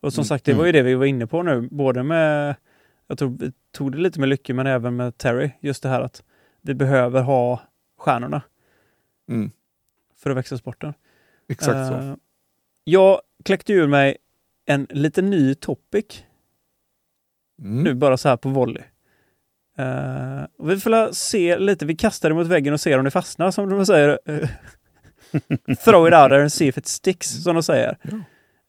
[0.00, 0.26] Och som Mm.
[0.28, 2.54] sagt, det var ju det vi var inne på nu, både med,
[3.06, 6.00] jag tror vi tog det lite med Lycke, men även med Terry, just det här
[6.00, 6.22] att
[6.60, 7.60] vi behöver ha
[7.98, 8.42] stjärnorna
[9.28, 9.50] Mm,
[10.16, 10.94] för att växa sporten.
[11.48, 11.94] exakt så.
[11.94, 12.14] Eh,
[12.84, 14.16] Jag kläckte ur mig
[14.68, 16.24] en lite ny topic
[17.62, 17.82] Mm.
[17.84, 18.82] nu bara så här på volley.
[20.58, 23.50] Och vi får se lite, vi kastar det mot väggen och ser om det fastnar
[23.50, 24.18] som de säger.
[25.84, 27.98] Throw it out there and see if it sticks, som de säger.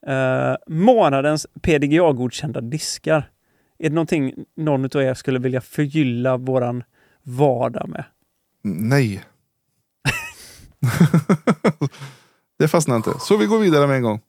[0.06, 3.30] Eh, månadens PDGA-godkända diskar.
[3.78, 6.82] Är det någonting någon av er skulle vilja förgylla våran
[7.22, 8.04] vardag med?
[8.62, 9.24] Nej.
[12.58, 13.10] det fastnar inte.
[13.18, 14.20] Så vi går vidare med en gång.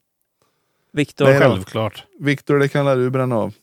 [0.93, 1.25] Viktor?
[1.25, 1.39] Nej, då.
[1.39, 2.03] Självklart.
[2.19, 3.53] Viktor, det kan du bränna av.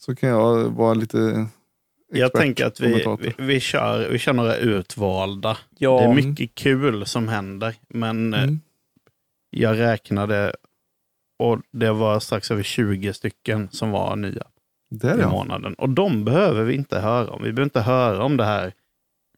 [0.00, 1.46] Så kan jag vara lite
[2.12, 5.58] Jag expert tänker att vi, vi, vi, kör, vi kör några utvalda.
[5.78, 8.60] Ja, Det är mycket kul som händer, men eh, Mm.
[9.50, 10.54] jag räknade
[11.38, 14.44] och det var strax över 20 stycken som var nya
[14.90, 15.30] Där i ja.
[15.30, 15.74] månaden.
[15.74, 17.42] Och de behöver vi inte höra om.
[17.42, 18.72] Vi behöver inte höra om det här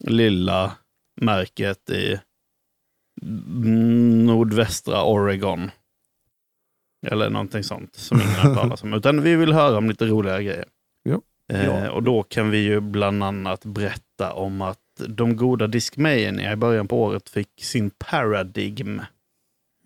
[0.01, 0.77] lilla
[1.21, 2.21] märket i
[4.27, 5.71] nordvästra Oregon.
[7.07, 8.95] Eller någonting sånt som ingen har talat om.
[8.95, 10.65] Utan vi vill höra om lite roliga grejer.
[11.03, 11.21] Ja.
[11.49, 14.79] Eh, och då kan vi ju bland annat berätta om att
[15.09, 19.01] de goda Discmania i början på året fick sin Paradigm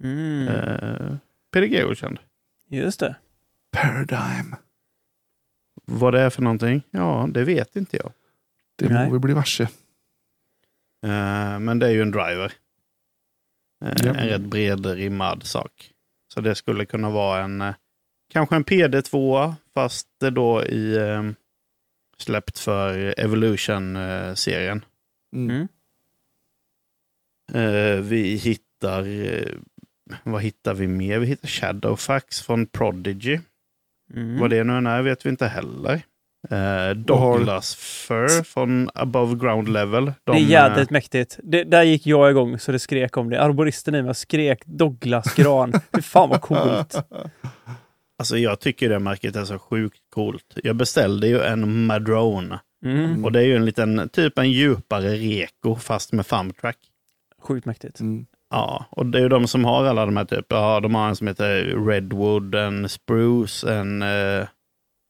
[0.03, 1.16] mm, eh,
[1.53, 2.19] PDG-godkänd.
[2.69, 3.16] just det.
[3.73, 4.55] Paradigm.
[5.85, 6.82] Vad det är för någonting?
[6.91, 8.12] Ja, det vet inte jag.
[8.77, 9.07] Det Nej.
[9.07, 9.62] må vi bli varse.
[11.03, 12.53] Eh, men det är ju en driver.
[13.85, 14.15] Eh, Ja.
[14.15, 15.91] En rätt bredrimmad sak.
[16.35, 17.74] Så det skulle kunna vara en eh,
[18.32, 21.23] kanske en PD2 fast då i eh,
[22.19, 24.85] släppt för Evolution-serien.
[25.36, 25.51] Mm.
[25.51, 25.69] Mm.
[27.55, 29.55] Eh, vi hittar, eh,
[30.23, 31.19] vad hittar vi mer?
[31.19, 33.39] Vi hittar Shadowfax från Prodigy.
[34.15, 34.40] Mm.
[34.40, 36.02] Vad det nu är vet vi inte heller.
[36.51, 40.05] Eh, Douglas Fur från Above Ground Level.
[40.05, 41.39] De, det är eh, jädrigt mäktigt.
[41.43, 43.43] Det, där gick jag igång så det skrek om det.
[43.43, 45.73] Arboristen i mig skrek Douglas gran.
[45.95, 46.97] Fy fan vad coolt.
[48.19, 50.59] Alltså jag tycker det märket är så sjukt coolt.
[50.65, 52.61] Jag beställde ju en Madrone.
[52.85, 53.25] Mm.
[53.25, 56.79] Och det är ju en liten, typ en djupare reko fast med thumbtrack.
[57.43, 58.01] Sjukt mäktigt.
[58.01, 58.27] Mm.
[58.51, 61.09] Ja, och det är ju de som har alla de här typ, ja de har
[61.09, 64.47] en som heter Redwood, en Spruce, en eh,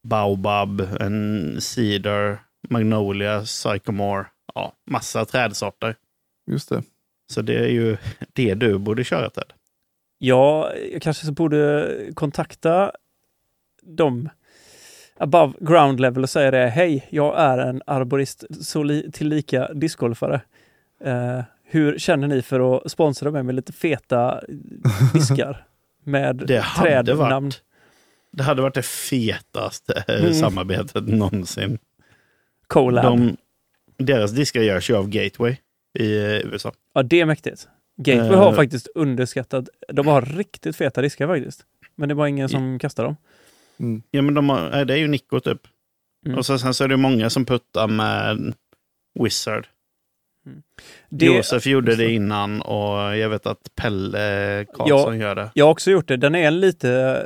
[0.02, 4.27] Baobab, en Cedar, Magnolia, Sycamore.
[4.55, 5.97] Ja, massa trädsorter.
[6.51, 6.82] Just det.
[7.32, 7.97] Så det är ju
[8.32, 9.52] det du borde köra Ted.
[10.18, 12.93] Ja, jag kanske så borde kontakta
[13.82, 14.28] dem
[15.18, 16.66] above ground level och säga det.
[16.66, 18.44] Hej, jag är en arborist
[19.12, 20.40] tillika discgolfare.
[21.05, 24.40] Eh, hur känner ni för att sponsra mig med lite feta
[25.12, 25.66] diskar
[26.05, 26.47] med
[26.78, 27.44] trädnamn?
[27.44, 27.62] varit,
[28.32, 30.35] det hade varit det fetaste Mm.
[30.35, 31.78] samarbetet någonsin.
[32.66, 33.05] Colab.
[33.05, 33.36] De,
[34.05, 35.57] deras diskar görs ju av Gateway
[35.98, 36.05] i
[36.44, 36.73] USA.
[36.94, 37.69] Ja, det är mäktigt.
[37.97, 38.57] Gateway har Eh.
[38.57, 41.65] faktiskt underskattat, de har riktigt feta diskar faktiskt.
[41.97, 43.16] Men det var ingen som kastade dem.
[43.81, 44.02] Mm.
[44.11, 45.61] Ja, men de har, det är ju Nico typ.
[46.27, 46.39] Mm.
[46.39, 48.55] Och så, sen så är det många som puttar med
[49.20, 49.66] Wizard.
[51.09, 55.51] Det, Josef gjorde det innan och jag vet att Pelle Karlsson gör det.
[55.55, 56.16] Jag har också gjort det.
[56.16, 57.22] Den är en lite,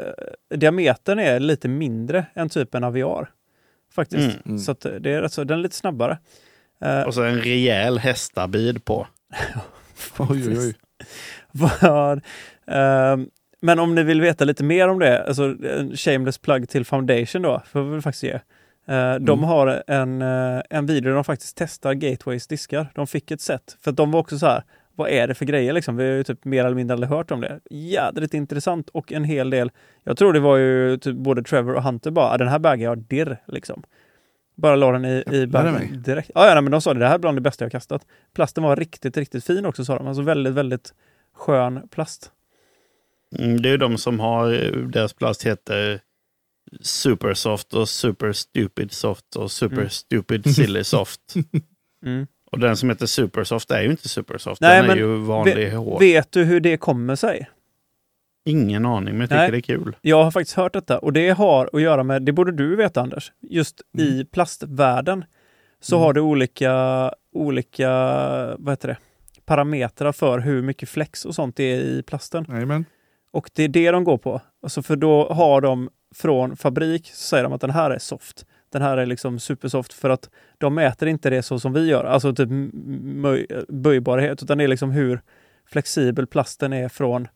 [0.54, 3.30] diametern är lite mindre än typ en Aviar.
[3.94, 4.34] Faktiskt.
[4.34, 4.42] Mm.
[4.46, 4.58] Mm.
[4.58, 6.18] Så att det är rätt så, den är lite snabbare.
[6.80, 9.06] Eh, Och så en rejäl hästabid på.
[10.18, 10.74] Oj, oj, oj.
[11.50, 12.20] Vad,
[12.66, 13.28] ehm,
[13.60, 17.42] men om ni vill veta lite mer om det, alltså en shameless plug till Foundation
[17.42, 18.38] då, får vi väl faktiskt ge.
[18.86, 19.42] Eh, De Mm.
[19.42, 22.86] har en, eh, en video där de faktiskt testar Gateways diskar.
[22.94, 24.62] De fick ett set, för de var också så här,
[24.94, 25.96] vad är det för grejer liksom?
[25.96, 27.60] Vi har ju typ mer eller mindre aldrig hört om det.
[27.70, 29.70] Jädrigt intressant och en hel del,
[30.04, 32.84] jag tror det var ju typ både Trevor och Hunter bara, "Ah, den här baggen
[32.84, 33.82] jag dirr liksom.
[34.56, 36.30] Bara la den i, i baggen direkt.
[36.34, 38.06] Ja, ja, nej, men de sa det, det här är bland det bästa jag kastat.
[38.34, 40.06] Plasten var riktigt, riktigt fin också sa de.
[40.06, 40.94] Alltså väldigt, väldigt
[41.36, 42.30] skön plast.
[43.38, 44.50] Mm, det är ju de som har,
[44.92, 46.00] deras plast heter
[46.80, 49.88] Supersoft och Super Stupid Soft och Super Mm.
[49.90, 51.20] Stupid Silly Soft.
[52.06, 52.26] Mm.
[52.52, 56.00] och den som heter Supersoft är ju inte Supersoft, Nej, den är ju vanlig hård.
[56.00, 57.50] Vet du hur det kommer sig?
[58.44, 59.50] Ingen aning, men jag tycker Nej.
[59.50, 59.96] det är kul.
[60.00, 63.00] Jag har faktiskt hört detta och det har att göra med, det borde du veta
[63.00, 65.24] Anders, just i plastvärlden
[65.80, 66.04] så Mm.
[66.04, 67.88] har du olika, olika
[68.58, 68.96] vad heter det,
[69.44, 72.46] parametrar för hur mycket flex och sånt det är i plasten.
[72.48, 72.84] Jajamän.
[73.32, 74.40] Och det är det de går på.
[74.62, 78.46] Alltså för då har de från fabrik, så säger de att den här är soft.
[78.72, 82.04] Den här är liksom supersoft för att de mäter inte det så som vi gör,
[82.04, 82.48] alltså typ
[83.68, 85.20] böjbarhet, utan det är liksom hur
[85.66, 87.28] flexibel plasten är från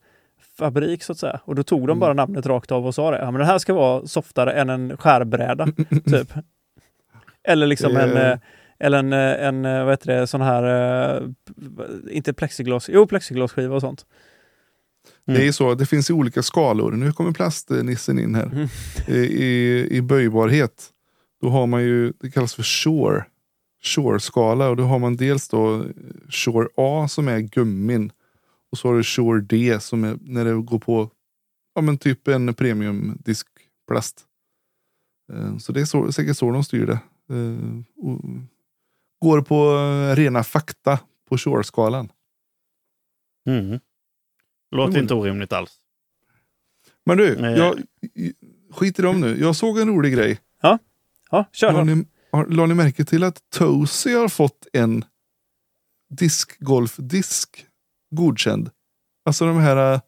[0.58, 1.40] fabrik så att säga.
[1.44, 1.98] Och då tog de Mm.
[2.00, 3.18] bara namnet rakt av och sa det.
[3.18, 5.66] Ja, men den här ska vara softare än en skärbräda,
[6.04, 6.32] typ.
[7.44, 8.38] Eller liksom en, eh,
[8.78, 11.22] eller en, eh, en, eh, vad heter det, sån här,
[12.10, 14.06] inte plexiglas, jo plexiglasskiva och sånt.
[15.34, 16.92] Det är så, det finns ju olika skalor.
[16.92, 18.46] Nu kommer plastnissen in här.
[18.46, 18.68] Mm.
[19.08, 20.90] I, i, I böjbarhet,
[21.40, 23.24] då har man ju, det kallas för shore.
[23.82, 25.84] Shore-skala och då har man dels då
[26.28, 28.12] Shore A som är gummin.
[28.72, 31.10] Och så har du Shore D som är när det går på,
[31.74, 34.24] ja men typ en premiumdiskplast.
[35.32, 36.98] Eh, Så det är så, säkert så de styr det.
[37.34, 38.20] Eh, och
[39.20, 40.98] Går på eh, rena fakta
[41.28, 42.08] på Shore-skalan.
[43.48, 43.80] Mm.
[44.70, 45.02] Låter Mm.
[45.02, 45.70] inte orimligt alls.
[47.06, 47.58] Men du, Nej.
[47.58, 47.78] jag,
[48.72, 49.40] skit i dem nu.
[49.40, 50.38] Jag såg en rolig grej.
[51.30, 51.72] Ja, kör.
[51.72, 55.04] Har ni, har, la ni märke till att Tosie har fått en
[56.10, 57.66] diskgolfdisk
[58.10, 58.70] godkänd?
[59.24, 60.00] Alltså de här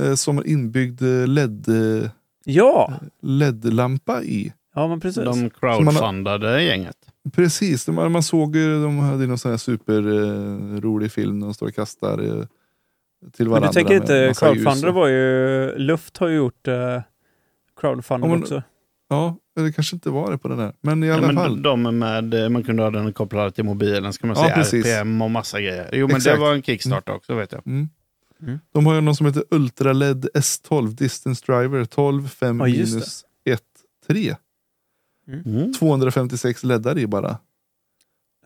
[0.00, 2.10] eh, som har inbyggd eh, LED, eh,
[2.44, 2.92] Ja,
[3.22, 4.52] LED-lampa i.
[4.74, 5.24] ja men precis.
[5.24, 6.96] De crowdfundade gänget.
[7.32, 11.46] Precis, de, man såg ju, de hade någon sån här superrolig eh, rolig film när
[11.46, 12.46] de står och kastar eh,
[13.32, 13.68] till men varandra.
[13.68, 16.74] du tänker inte, crowdfunder var ju, Luft har ju gjort uh,
[17.80, 18.62] crowdfunding Ja, men- också.
[19.08, 20.72] Ja, det kanske inte var det på den här.
[20.80, 21.62] Men i Ja, alla men fall.
[21.62, 24.86] de med, eh, man kunde ha den kopplad till mobilen, ska man Ja, säga precis.
[24.86, 25.90] RPM och massa grejer.
[25.92, 26.36] Jo, men Exakt.
[26.36, 27.66] det var en kickstarter också vet jag.
[27.66, 27.88] Mm.
[28.42, 28.58] Mm.
[28.72, 33.24] De har ju någon som heter Ultra LED S12 Distance Driver 12 5 Ja, minus
[33.44, 33.62] 1
[34.06, 34.36] 3.
[35.28, 35.72] Mm.
[35.72, 37.38] 256 leddar i bara.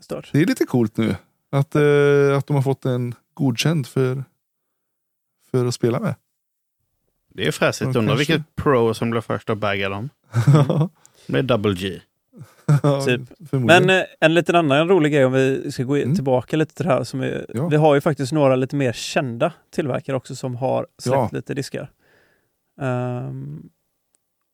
[0.01, 0.29] Stört.
[0.33, 1.17] Det är lite coolt nu.
[1.51, 4.25] Att, eh, att de har fått en godkänd för,
[5.61, 6.15] för att spela med.
[7.35, 7.97] Det är fräsigt.
[7.97, 8.33] Undrar kanske.
[8.33, 10.09] vilket pro som blev först att bagga dem.
[11.27, 12.01] Det är double G.
[13.07, 13.21] Typ.
[13.51, 16.15] Men eh, en liten annan rolig grej om vi ska gå i- Mm.
[16.15, 17.05] tillbaka lite till det här.
[17.05, 17.69] Som är, Ja.
[17.69, 21.29] Vi har ju faktiskt några lite mer kända tillverkare också som har släppt Ja.
[21.33, 21.91] lite diskar.
[22.81, 23.69] Ehm,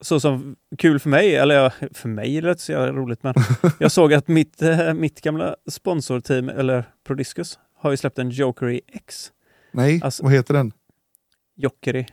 [0.01, 3.23] så som kul för mig, eller ja, för mig är det inte så jävla roligt,
[3.23, 3.35] men
[3.79, 8.81] jag såg att mitt, eh, mitt gamla sponsorteam, eller Prodiscus, har ju släppt en Jokery
[8.87, 9.33] X.
[9.73, 10.73] Nej, alltså- vad heter den?
[11.63, 12.05] Jokery.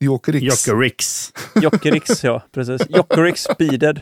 [0.00, 0.44] Joker X.
[0.68, 1.32] Jokerix.
[1.62, 2.82] Jokerix, ja precis.
[2.88, 4.00] Jokerix Speeded.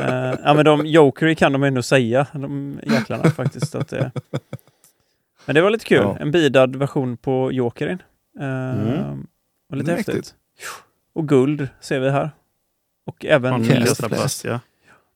[0.00, 3.74] Uh, ja men de, Jokery kan de ändå säga, de jäklarna faktiskt.
[3.74, 4.12] Att det...
[5.46, 6.16] Men det var lite kul, Ja.
[6.20, 8.02] en bidad version på Jokerin.
[8.40, 9.26] Uh, Mm.
[9.70, 10.14] Och lite häftigt.
[10.14, 10.34] mäktigt.
[11.12, 12.30] Och guld ser vi här.
[13.06, 14.02] Och även Blast.
[14.08, 14.60] plast, ja.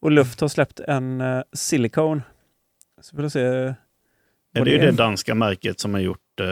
[0.01, 2.23] och Luft har släppt en uh, Silicone.
[3.01, 3.41] Så får vi se.
[3.41, 3.75] Ja,
[4.65, 4.87] det är ju är.
[4.87, 6.45] det danska märket som har gjort Ja.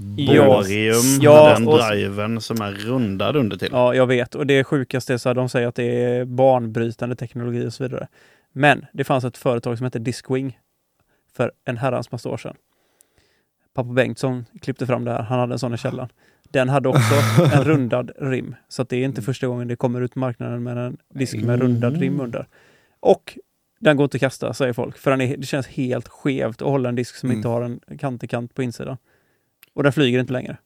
[0.00, 3.68] Borium, Ja, den och- driven som är rundad under till.
[3.72, 4.34] Ja, jag vet.
[4.34, 7.82] Och det sjukaste är så här, de säger att det är banbrytande teknologi och så
[7.82, 8.08] vidare.
[8.52, 10.58] Men det fanns ett företag som hette Discwing
[11.36, 12.54] för en herrans massa år sedan.
[13.74, 15.22] Pappa Bengtsson klippte fram det här.
[15.22, 16.08] Han hade en sån i källaren.
[16.50, 17.14] Den hade också
[17.54, 18.54] en rundad rim.
[18.68, 21.60] Så att det är inte första gången det kommer ut marknaden med en disk med
[21.60, 22.46] rundad rim under.
[23.00, 23.38] Och
[23.80, 24.98] Den går inte att kasta, säger folk.
[24.98, 27.36] För den är, det känns helt skevt att hålla en disk som Mm.
[27.38, 28.96] inte har en kant i kant på insidan.
[29.74, 30.56] Och den flyger inte längre.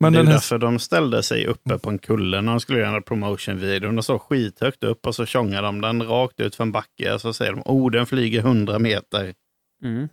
[0.00, 2.60] Men det är den här, därför de ställde sig uppe på en kulle när de
[2.60, 3.92] skulle göra en promotion-video.
[3.92, 7.14] De står skithögt upp och så tjongar de den rakt ut för en backe.
[7.14, 9.34] Och så säger de, oh den flyger 100 meter.
[9.84, 10.08] Mm.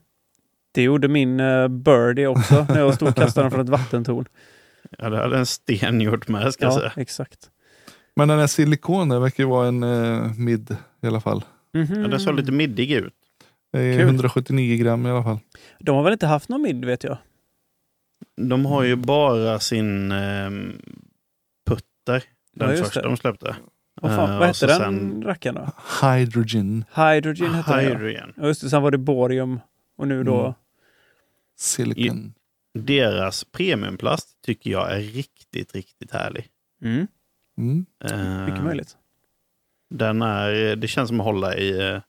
[0.72, 4.26] Det gjorde min uh, birdie också när jag stod och kastade den från ett vattentorn.
[4.98, 6.92] Ja, det hade en sten gjort med, ska jag Ja, säga.
[6.96, 7.50] exakt.
[8.16, 11.44] men den här silikonen verkar ju vara en uh, mid i alla fall.
[11.74, 12.02] Mhm.
[12.02, 13.14] Ja, den såg lite middig ut.
[13.74, 14.08] Det är Kul.
[14.08, 15.40] 179 gram i alla fall.
[15.80, 17.18] De har väl inte haft någon mid vet jag?
[18.42, 20.50] De har ju bara sin eh,
[21.68, 22.24] putter.
[22.56, 23.08] Den Ja, första det.
[23.08, 23.56] de släppte.
[24.02, 25.72] Vad, fan, Eh, vad och hette den sen- rackaren då?
[26.08, 27.90] Hydrogen Hydrogen hette den ja.
[27.90, 28.34] Hydrogen.
[28.38, 29.60] Just det, sen var det borium
[29.98, 30.40] och nu då...
[30.42, 30.54] Mm.
[31.60, 32.34] silicon.
[32.80, 36.48] Deras premiumplast tycker jag är riktigt, riktigt härlig.
[36.84, 37.08] Mm.
[37.58, 37.86] Mm.
[38.04, 38.98] Eh, Mycket möjligt.
[39.90, 42.02] Den är, det känns som att hålla i eh,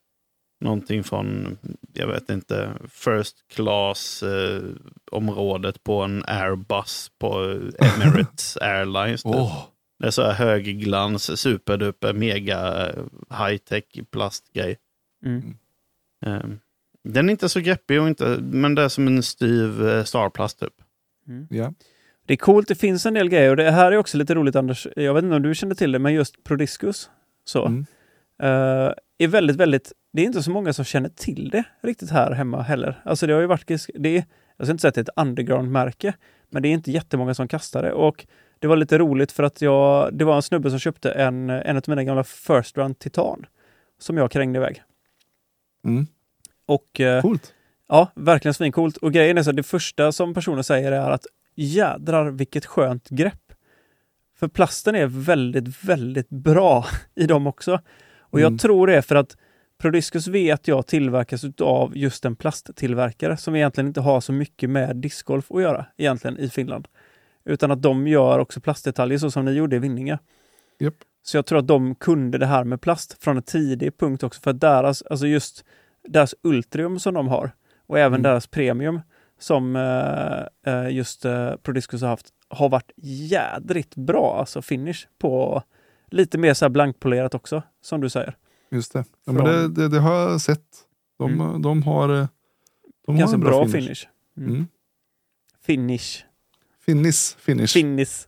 [0.61, 1.57] någonting från,
[1.93, 4.61] jag vet inte, first class eh,
[5.11, 7.39] området på en Airbus på
[7.79, 9.21] Emirates Airlines.
[9.25, 9.63] Åh,
[9.99, 14.77] Det är så här högglans, superduper, mega eh, high-tech plastgrej.
[15.25, 15.57] Mm.
[16.25, 16.43] Eh,
[17.03, 20.59] Den är inte så greppig, och inte, men det är som en styv eh, Starplast
[20.59, 20.73] typ.
[21.27, 21.47] Mm.
[21.49, 21.73] ja.
[22.27, 24.55] Det är coolt, det finns en del grejer och det här är också lite roligt
[24.55, 24.87] Anders.
[24.95, 27.09] Jag vet inte om du kände till det, men just Prodiscus
[27.45, 27.85] så, Mm.
[28.43, 28.93] eh,
[29.23, 32.61] är väldigt, väldigt, det är inte så många som känner till det riktigt här hemma
[32.61, 33.01] heller.
[33.05, 34.25] Alltså det har ju varit, det är,
[34.57, 36.13] jag ska inte säga att det är ett underground-märke,
[36.49, 37.91] men det är inte jättemånga som kastar det.
[37.91, 38.25] Och
[38.59, 41.77] det var lite roligt för att jag, det var en snubbe som köpte en, en
[41.77, 43.45] av mina gamla First Run Titan
[43.99, 44.83] som jag krängde iväg.
[45.85, 46.07] Mm.
[46.65, 47.53] Och eh, Coolt.
[47.87, 48.97] Ja, verkligen svincoolt.
[48.97, 51.25] Och grejen är så det första som personen säger är att
[51.55, 53.53] jädrar vilket skönt grepp.
[54.39, 56.85] För plasten är väldigt, väldigt bra
[57.15, 57.81] i dem också.
[58.35, 58.57] Och jag Mm.
[58.57, 59.37] tror det är för att
[59.77, 64.95] Prodiscus vet jag tillverkas av just en plasttillverkare som egentligen inte har så mycket med
[64.95, 66.87] discgolf att göra egentligen i Finland.
[67.45, 70.19] Utan att de gör också plastdetaljer så som ni gjorde i Vinninga.
[70.79, 70.93] Japp.
[71.23, 74.41] Så jag tror att de kunde det här med plast från en tidig punkt också
[74.41, 75.65] för att deras, alltså just
[76.07, 77.51] deras Ultrium som de har
[77.87, 78.21] och även Mm.
[78.23, 79.01] deras Premium
[79.39, 82.91] som eh, eh, just eh, Prodiscus har haft har varit
[83.31, 85.63] jädrigt bra alltså finish på
[86.11, 88.35] lite mer så blankpolerat också som du säger.
[88.71, 89.03] Just det.
[89.25, 90.61] Ja, men det, det, det har jag sett.
[91.19, 91.61] De, Mm.
[91.61, 92.27] de har, eh,
[93.07, 93.83] de har en bra, bra, finish.
[93.85, 94.07] finish.
[94.37, 94.49] Mm.
[94.53, 94.67] Mm.
[95.65, 96.25] Finish.
[97.39, 97.73] Finish.
[97.73, 98.27] Finnis.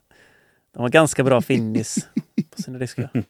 [0.73, 1.95] De har ganska bra finish
[2.55, 3.23] på sina diskar.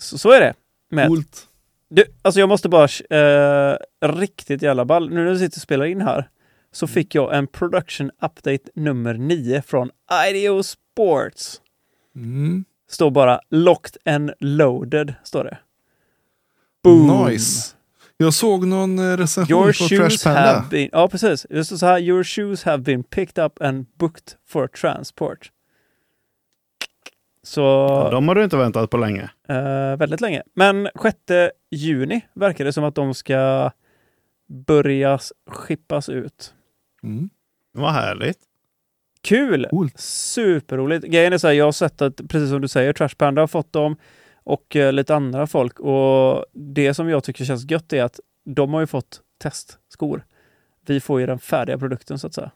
[0.00, 0.54] Så, så är det.
[0.90, 1.06] Med.
[1.08, 1.46] Coolt.
[1.88, 5.08] Du, alltså jag måste bara, eh, riktigt jävla ball.
[5.10, 6.28] Nu när du sitter och spelar in här
[6.72, 9.90] så fick jag en production update nummer 9 från
[10.30, 11.60] IDEO Sports.
[12.16, 12.64] Mm.
[12.90, 15.58] Står bara locked and loaded, står det.
[16.84, 17.26] Boom!
[17.26, 17.76] Nice.
[18.16, 20.52] Jag såg någon eh, recension Your på shoes Trash Panda.
[20.52, 20.88] have been...
[20.92, 21.46] Ja, precis.
[21.50, 21.98] Det står så här.
[21.98, 25.50] Your shoes have been picked up and booked for transport.
[27.42, 27.88] Så...
[28.10, 29.30] De har du inte väntat på länge.
[29.48, 30.42] Eh, väldigt länge.
[30.54, 31.16] Men 6
[31.70, 33.70] juni verkar det som att de ska
[34.48, 35.18] börja
[35.50, 36.54] skippas ut.
[37.02, 37.30] Mm.
[37.72, 38.38] Vad härligt.
[39.22, 39.66] Kul!
[39.70, 40.00] Coolt.
[40.00, 41.04] Superroligt.
[41.04, 43.46] Grejen är så här, jag har sett att, precis som du säger, Trash Panda har
[43.46, 43.96] fått dem
[44.42, 45.80] och eh, lite andra folk.
[45.80, 50.24] Och det som jag tycker känns gött är att de har ju fått testskor.
[50.86, 52.50] Vi får ju den färdiga produkten så att säga.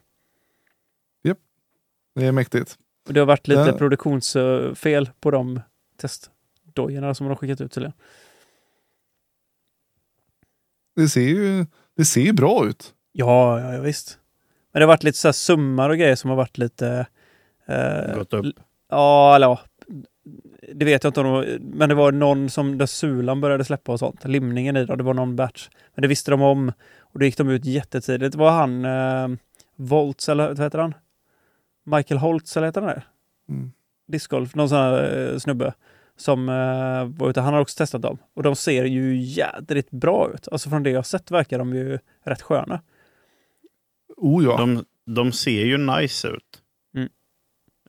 [2.15, 2.77] Det är mäktigt.
[3.07, 3.77] Och det har varit lite Ja.
[3.77, 5.59] produktionsfel på de
[5.97, 7.93] testdojorna som de har skickat ut till er.
[10.95, 11.65] Det ser ju
[11.97, 12.93] det ser bra ut.
[13.11, 14.19] Ja, ja, ja visst.
[14.75, 17.05] Men det har varit lite så här summar och grejer som har varit lite...
[17.65, 18.55] eh, Gått upp.
[18.89, 19.59] Ja, eller ja.
[20.73, 23.91] Det vet jag inte om de, Men det var någon som där sulan började släppa
[23.91, 24.25] och sånt.
[24.25, 25.69] Limningen i då, det var någon batch.
[25.95, 26.71] Men det visste de om.
[26.99, 28.31] Och då gick de ut jättetidigt.
[28.31, 29.37] Det var han eh,
[29.75, 30.93] Volts, eller vad heter han?
[31.83, 33.03] Michael Holtz, eller heter han det?
[33.49, 33.71] Mm.
[34.07, 35.73] Discgolf, någon sån här eh, snubbe.
[36.17, 38.17] Som eh, var ute, han har också testat dem.
[38.33, 40.47] Och de ser ju jädrigt bra ut.
[40.51, 42.81] Alltså från det jag har sett verkar de ju rätt sköna.
[44.17, 44.57] Oh ja.
[44.57, 46.61] De, de ser ju nice ut.
[46.95, 47.09] Mm.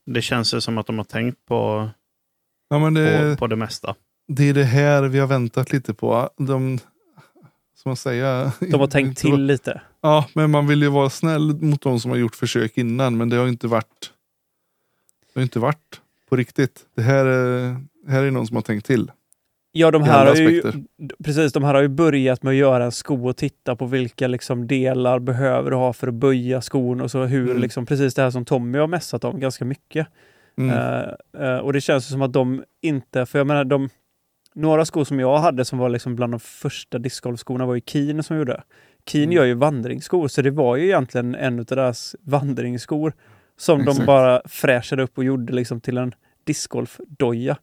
[0.06, 1.90] Det känns ju som att de har tänkt på,
[2.68, 3.94] ja men på, det, på det mesta.
[4.28, 6.30] det är det här vi har väntat lite på.
[6.36, 6.78] De,
[7.74, 8.50] som man säger.
[8.70, 9.80] De har tänkt till lite.
[10.00, 13.16] Ja, men man vill ju vara snäll mot de som har gjort försök innan.
[13.16, 14.12] Men det har inte varit.
[15.34, 16.86] Det har inte varit på riktigt.
[16.96, 17.76] Det här är,
[18.08, 19.10] här är någon som har tänkt till.
[19.78, 20.84] Ja, de här har ju, aspekter.
[21.24, 24.26] precis, de här har ju börjat med att göra en sko och titta på vilka
[24.28, 27.62] liksom delar behöver du ha för att böja skon och så hur Mm.
[27.62, 30.06] liksom precis det här som Tommy har mässat om ganska mycket.
[30.58, 30.70] Mm.
[30.76, 33.88] Eh, eh, och det känns som att de inte, för jag menar de,
[34.54, 38.22] några skor som jag hade som var liksom bland de första discgolfskorna var ju Keen
[38.22, 38.62] som gjorde.
[39.06, 39.36] Keen Mm.
[39.36, 43.12] gör ju vandringsskor, så det var ju egentligen en av deras vandringsskor
[43.58, 44.06] som de Exakt.
[44.06, 47.56] bara fräschade upp och gjorde liksom till en discgolfdoja.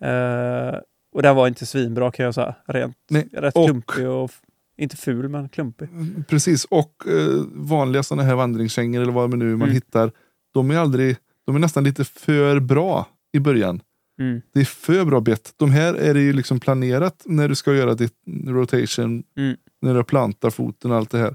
[0.00, 0.74] Eh,
[1.14, 2.54] och det här var inte svinbra kan jag säga.
[2.66, 4.30] Rent, Nej, rätt och- klumpig och
[4.76, 5.88] inte ful men klumpig.
[6.28, 9.74] Precis, och eh, vanliga sådana här vandringskängor eller vad man nu man Mm.
[9.74, 10.12] hittar.
[10.54, 11.16] De är aldrig,
[11.46, 13.80] de är nästan lite för bra i början.
[14.20, 14.40] Mm.
[14.54, 15.52] Det är för bra bett.
[15.56, 18.14] De här är det ju liksom planerat när du ska göra ditt
[18.46, 19.56] rotation, Mm.
[19.82, 21.34] när du plantar foten och allt det här.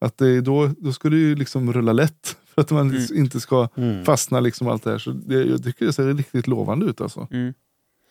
[0.00, 3.02] Att det är då, då ska du ju liksom rulla lätt för att man Mm.
[3.14, 4.04] inte ska Mm.
[4.04, 4.98] fastna liksom allt det här.
[4.98, 7.28] Så det, jag tycker det ser riktigt lovande ut alltså.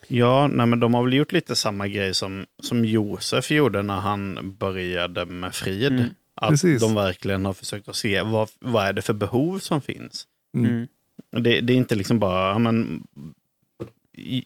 [0.09, 0.19] Mm.
[0.19, 3.99] Ja, nej, men de har väl gjort lite samma grej som, som Josef gjorde när
[3.99, 5.93] han började med Frid.
[5.93, 6.09] Mm.
[6.35, 6.81] Att Precis.
[6.81, 10.27] de verkligen har försökt att se vad, vad är det för behov som finns.
[10.57, 10.69] Mm.
[10.71, 10.87] Mm.
[11.43, 13.03] Det, det är inte liksom bara, men,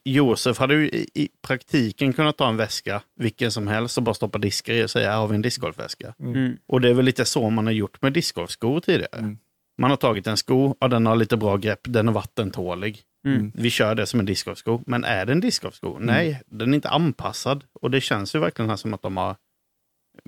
[0.03, 4.13] Josef hade ju i, i praktiken kunnat ta en väska, vilken som helst, och bara
[4.13, 6.13] stoppa diskar i och säga, här har vi en discgolfväska.
[6.19, 6.57] Mm.
[6.67, 9.17] Och det är väl lite så man har gjort med discgolfskor tidigare.
[9.17, 9.37] Mm.
[9.77, 13.01] Man har tagit en sko och den har lite bra grepp, den är vattentålig.
[13.25, 13.51] Mm.
[13.55, 14.81] Vi kör det som en discgolfsko.
[14.85, 15.97] Men är det en discgolfsko?
[15.99, 17.63] Nej, den är inte anpassad.
[17.73, 19.35] Och det känns ju verkligen här som att de har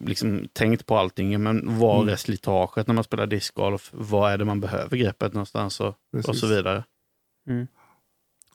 [0.02, 1.44] liksom tänkt på allting.
[1.44, 2.14] Men var Mm.
[2.14, 3.90] är slitaget när man spelar discgolf?
[3.94, 5.80] Vad är det man behöver greppet någonstans?
[5.80, 5.96] Och,
[6.28, 6.84] och så vidare.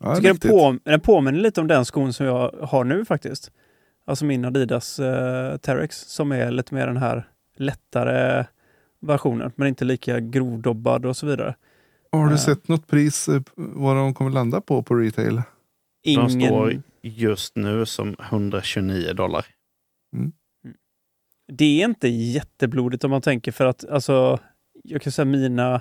[0.00, 3.52] Ja, Tycker den, på, den påminner lite om den skon som jag har nu faktiskt.
[4.04, 8.44] Alltså min Adidas uh, Terex som är lite mer den här lättare
[9.00, 11.54] versionen men inte lika grovdobbad och så vidare.
[12.12, 12.38] Har du Ja.
[12.38, 15.42] sett något pris eh, vad de kommer landa på på retail?
[16.04, 19.46] De står just nu som 129 dollar.
[21.52, 24.38] Det är inte jätteblodigt om man tänker för att alltså
[24.84, 25.74] jag kan säga mina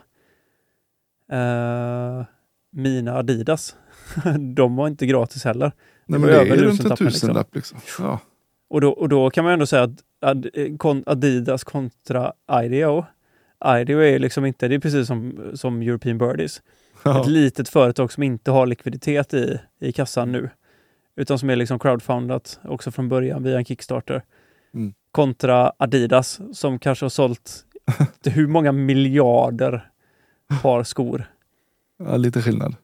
[1.32, 2.26] eh,
[2.72, 3.76] mina Adidas
[4.56, 5.72] de var inte gratis heller.
[6.06, 7.28] Nej, men det över är runt en tusentappen, liksom.
[7.28, 7.80] tusenlapp liksom.
[8.00, 8.20] Ja.
[8.70, 9.84] Och då, och då kan man ändå säga
[10.22, 12.34] att eh, Adidas kontra
[12.64, 13.06] IDEO.
[13.66, 16.62] IDEO är liksom inte, det är precis som, som European Birdies.
[17.04, 17.22] Ja.
[17.22, 20.50] Ett litet företag som inte har likviditet i, i kassan nu.
[21.16, 24.24] Utan som är liksom crowdfundat också från början via en Kickstarter.
[24.74, 24.94] Mm.
[25.12, 27.66] Kontra Adidas som kanske har sålt
[28.26, 29.90] hur många miljarder
[30.62, 31.26] par skor.
[32.00, 32.76] ja, lite skillnad.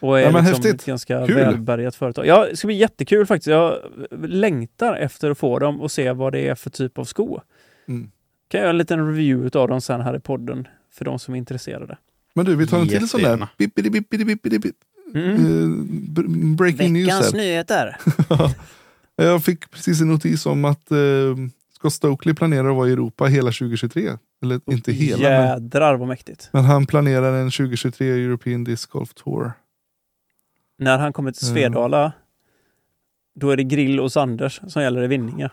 [0.00, 0.74] Och är Ja, liksom häftigt.
[0.74, 1.36] ett ganska Kul.
[1.36, 2.26] välbärgat företag.
[2.26, 3.46] Ja, det ska bli jättekul faktiskt.
[3.46, 3.78] Jag
[4.24, 7.40] längtar efter att få dem och se vad det är för typ av sko.
[7.88, 8.10] Mm.
[8.54, 11.34] Kan jag göra en liten review av dem sen här i podden för de som
[11.34, 11.98] är intresserade.
[12.34, 13.48] Men du, vi tar en till sån där.
[13.58, 14.76] Bip.
[15.14, 15.34] Mm.
[16.16, 17.32] Eh, breaking news här.
[17.32, 17.96] nyheter.
[19.16, 20.98] Jag fick precis en notis om att eh,
[21.74, 24.10] Scott Stokely planerar att vara i Europa hela 2023.
[24.42, 26.48] Eller inte hela, men, Jädrar vad mäktigt.
[26.52, 29.52] men han planerar en 2023 European Disc Golf Tour.
[30.78, 31.54] När han kommer till Mm.
[31.62, 32.12] Svedala,
[33.34, 35.50] då är det grill hos Anders som gäller i Vinninga.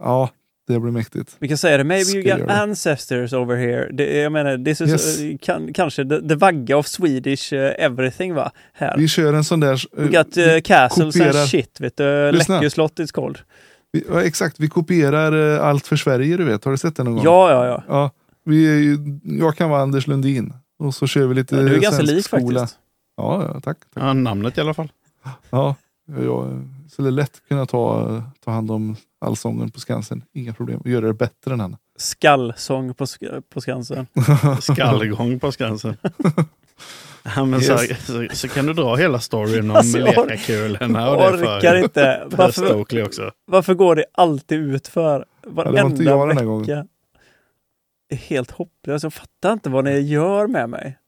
[0.00, 0.30] Ja,
[0.68, 1.36] det blir mäktigt.
[1.38, 2.60] Vi kan säga det, maybe you Ska got göra det.
[2.62, 3.88] ancestors over here.
[3.92, 5.20] Det, jag menar, this is Yes.
[5.20, 8.52] uh, kan, kanske the, the vagga of Swedish uh, everything va?
[8.72, 8.96] Här.
[8.96, 9.72] Vi kör en sån där...
[9.72, 12.32] eh, We got uh, castles kopierar- and shit, vet du.
[12.32, 13.38] Läckö slott it's called.
[13.92, 16.64] vi, ja, exakt, vi kopierar eh, allt för Sverige, du vet.
[16.64, 17.24] Har du sett det någon gång?
[17.24, 17.82] Ja, ja, ja.
[17.88, 18.10] ja
[18.44, 20.52] vi jag kan vara Anders Lundin.
[20.78, 22.60] Och så kör vi lite ja du är ganska lik skola.
[22.60, 22.78] faktiskt.
[23.16, 23.64] Ja, ja, tack.
[23.94, 24.02] tack.
[24.04, 24.88] Ja, namnet i alla fall.
[25.50, 25.74] Ja,
[26.16, 30.24] jag skulle lätt kunna ta, ta hand om allsången på Skansen.
[30.32, 30.80] Inga problem.
[30.80, 31.76] Och göra det bättre än han.
[31.96, 34.06] Skallsång på, sk- på Skansen.
[34.60, 35.96] Skallgång på Skansen.
[37.36, 38.06] Ja, men så, Yes.
[38.06, 41.10] så, så kan du dra hela storyn om Alltså, or- lekakulorna.
[41.10, 42.26] Och det Orkar inte.
[42.30, 43.30] för Varför, också.
[43.46, 46.66] varför går det alltid ut för varenda inte jag den här gången.
[48.08, 49.02] Det är helt hopplöst.
[49.02, 50.98] Jag fattar inte vad ni gör med mig.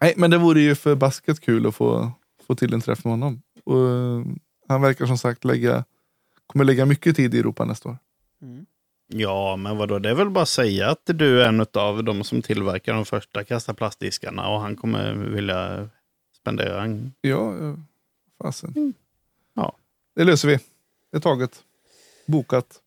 [0.00, 2.12] Nej, men det vore ju förbaskat kul att få,
[2.46, 3.42] få till en träff med honom.
[3.64, 4.24] Och, eh,
[4.68, 5.84] han verkar som sagt lägga,
[6.46, 7.98] kommer lägga mycket tid i Europa nästa år.
[9.06, 12.24] Ja, men vadå, det är väl bara att säga att du är en av de
[12.24, 15.88] som tillverkar de första kasta plastdiskarna och han kommer vilja
[16.36, 17.12] spendera en...
[17.20, 17.54] Ja,
[18.42, 18.72] fasen.
[18.76, 18.94] Mm.
[19.54, 19.76] Ja.
[20.14, 20.58] Det löser vi.
[21.10, 21.64] Det är taget.
[22.26, 22.82] Bokat.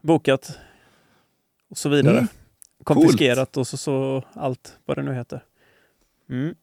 [0.00, 0.58] Bokat.
[1.68, 2.18] Och så vidare.
[2.18, 2.28] Mm.
[2.84, 5.44] Konfiskerat och så, så allt vad det nu heter.
[6.28, 6.54] Mm.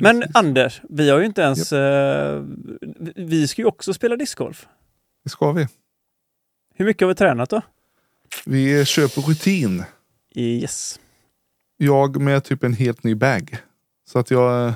[0.00, 1.72] Men Anders, vi har ju inte ens...
[1.72, 2.42] Eh,
[3.16, 4.66] vi- ska ju också spela discgolf.
[5.24, 5.66] Det ska vi.
[6.74, 7.60] Hur mycket har vi tränat då?
[8.46, 9.84] Vi på rutin.
[10.34, 11.00] Yes.
[11.76, 13.56] Jag med typ en helt ny bag.
[14.10, 14.72] Så att jag,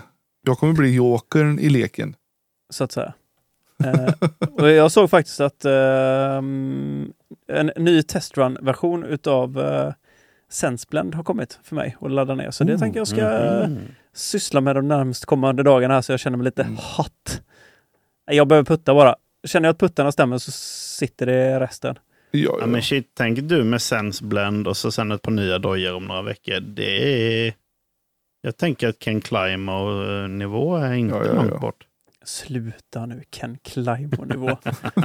[0.47, 2.17] jag kommer bli jokern i leken.
[2.71, 3.13] så att säga.
[3.85, 4.13] Eh,
[4.53, 7.13] och jag såg faktiskt att ehm,
[7.49, 9.93] en ny testrun-version utav uh,
[10.51, 12.51] Senseblend har kommit för mig att ladda ner.
[12.51, 13.23] Så det Oh, tänker jag ska
[13.69, 13.79] Mhm.
[14.19, 16.77] Syssla med de närmast kommande dagarna här så jag känner mig lite Mm.
[16.77, 17.43] hot.
[18.31, 19.17] Jag behöver putta bara.
[19.47, 20.51] Känner jag att puttarna stämmer så
[20.99, 21.99] sitter det resten.
[22.31, 22.67] Ja, Ja, ja.
[22.67, 26.05] men shit, tänk du med Sense Blend och så sen ett par nya dojor om
[26.05, 26.61] några veckor.
[26.61, 27.55] Det är...
[28.41, 31.87] Jag tänker att Ken Climo-nivå är inte Ja, ja, långt bort.
[32.25, 34.59] Sluta nu, Ken Climo-nivå.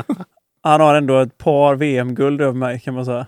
[0.61, 3.27] Han har ändå ett par VM-guld över mig kan man säga.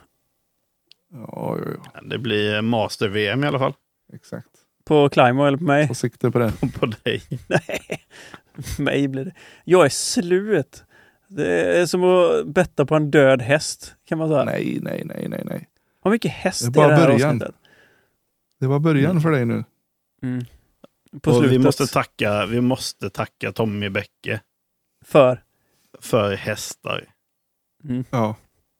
[1.14, 2.02] ja, ja, ja.
[2.02, 3.74] Det blir Master-VM i alla fall.
[4.14, 4.48] Exakt.
[4.86, 5.88] På Climo eller på mig?
[5.88, 6.54] Ta sikte på det.
[6.80, 7.22] På dig.
[7.48, 8.06] Nej,
[8.80, 9.34] mig blir det.
[9.64, 10.84] Jag är slut.
[11.28, 14.44] Det är som att betta på en död häst kan man säga.
[14.44, 15.70] Nej, nej, nej, nej, nej.
[16.04, 17.30] Hur mycket häst Det är är bara det här början.
[17.30, 17.56] avsnittet?
[18.60, 19.64] Det var början för dig nu.
[20.24, 20.46] Mm.
[21.22, 21.52] På Och slutet.
[21.54, 24.42] vi, måste tacka, vi måste tacka Tommy Bäcke
[25.06, 25.44] För.
[26.00, 27.06] för hästar.
[27.84, 28.04] Mm.
[28.10, 28.36] Ja,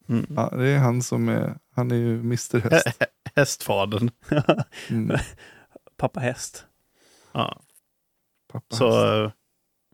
[0.10, 0.26] Mm.
[0.36, 2.88] ja det är han som är, han är ju Mr Häst.
[3.36, 4.10] Hästfadern.
[4.90, 5.18] Mm.
[5.98, 6.66] Pappa häst.
[7.32, 7.62] Ja.
[8.54, 9.34] Pappa Så häst.
[9.36, 9.40] eh,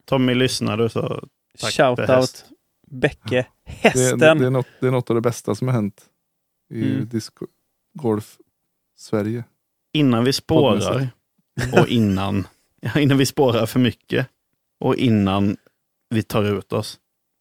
[0.06, 1.24] Tommy, lyssnar du så
[1.60, 2.46] Tack Shout för out häst.
[2.88, 3.48] Bäcke.
[3.66, 4.22] Det, Hästen.
[4.24, 6.06] är- det, är något, det är något av det bästa som har hänt
[6.74, 7.10] i Mm.
[7.10, 8.38] discgolf
[8.98, 9.44] Sverige.
[9.94, 11.08] innan vi spårar
[11.82, 12.48] och innan,
[12.98, 14.28] innan vi spårar för mycket
[14.80, 15.58] och innan
[16.10, 17.00] vi tar ut oss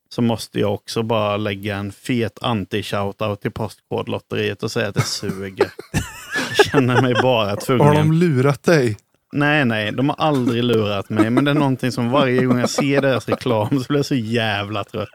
[0.08, 5.02] så måste jag också bara lägga en fet anti-shoutout till Postkodlotteriet och säga att det
[5.02, 5.72] suger.
[6.54, 7.94] Känner mig bara Har tvungen.
[7.94, 8.96] de lurat dig?
[9.32, 12.70] Nej, nej, de har aldrig lurat mig, men det är någonting som varje gång jag
[12.70, 15.08] ser deras reklam så blir jag så jävla trött.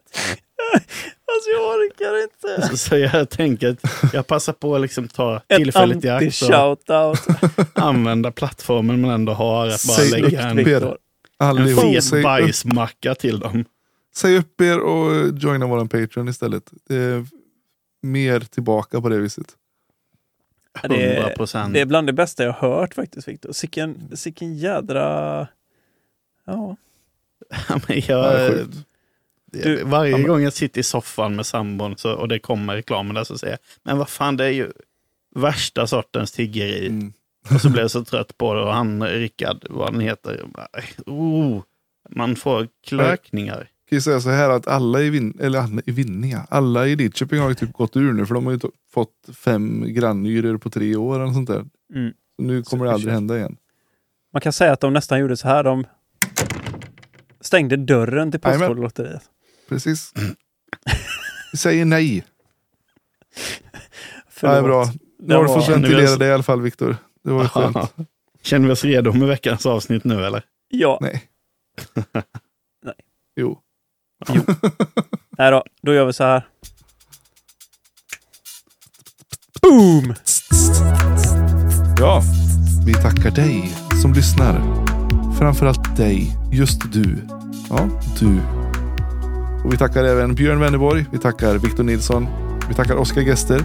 [1.35, 2.67] Alltså jag orkar inte.
[2.67, 6.89] Så, så jag tänker att jag passar på att liksom ta Ett tillfället i akt
[6.89, 7.17] och
[7.73, 10.73] använda plattformen man ändå har att bara Säg lägga en, upp er.
[10.73, 10.97] Viktor.
[11.41, 13.65] en fet bajsmacka till dem.
[14.15, 16.63] säg upp er och joina våran Patreon istället.
[16.89, 17.25] Det är
[18.03, 19.47] mer tillbaka på det viset.
[20.81, 21.73] Ja, det är- 100 procent.
[21.73, 23.52] Det är bland det bästa jag har hört faktiskt Viktor.
[23.52, 25.47] Sicken, sicken jädra...
[26.45, 26.76] Ja.
[27.49, 28.52] Ja, men det jag.
[29.52, 32.76] Du- varje Ja, men- gång jag sitter i soffan med sambon så, och det kommer
[32.76, 34.72] reklamen där så säger jag, men vad fan det är ju
[35.35, 36.88] värsta sortens tiggeri.
[36.88, 37.14] Mm.
[37.56, 40.68] Och så blev jag så trött på det och han, Rickard, vad han heter, bara,
[41.06, 41.61] oh,
[42.10, 43.68] man får klökningar.
[43.89, 46.95] Kan ju säga så här att alla i, vin eller alla i Vinninga, alla i
[46.95, 48.59] Lidköping har ju typ gått ur nu för de har ju
[48.93, 51.65] fått fem grannyror på tre år eller sånt där.
[51.95, 52.13] Mm.
[52.35, 53.57] Så nu kommer det aldrig hända igen.
[54.33, 55.63] Man kan säga att de nästan gjorde så här.
[55.63, 55.85] De
[57.41, 58.39] stängde dörren till.
[58.39, 59.23] Postkodlotteriet.
[59.69, 60.13] Precis.
[61.51, 62.25] Vi säger nej.
[63.71, 64.57] Det Förlåt.
[64.57, 64.85] är bra.
[65.19, 66.97] Nu Det har du fått ventilera det i alla fall Viktor.
[67.23, 67.77] Det var skönt.
[68.41, 70.43] Känner vi oss redo med veckans avsnitt nu eller?
[70.67, 71.23] Ja, Nej.
[72.83, 72.95] Nej.
[73.35, 73.59] Jo.
[75.38, 75.64] Nej då.
[75.81, 76.47] Då gör vi så här.
[79.61, 80.14] Boom!
[81.99, 82.22] Ja,
[82.85, 83.72] vi tackar dig
[84.02, 84.61] som lyssnar.
[85.39, 87.27] Framförallt dig, just du.
[87.69, 87.89] Ja,
[88.19, 88.39] du.
[89.64, 91.06] Och vi tackar även Björn Wennerborg.
[91.11, 92.27] Vi tackar Victor Nilsson.
[92.69, 93.61] Vi tackar Oskar Gester.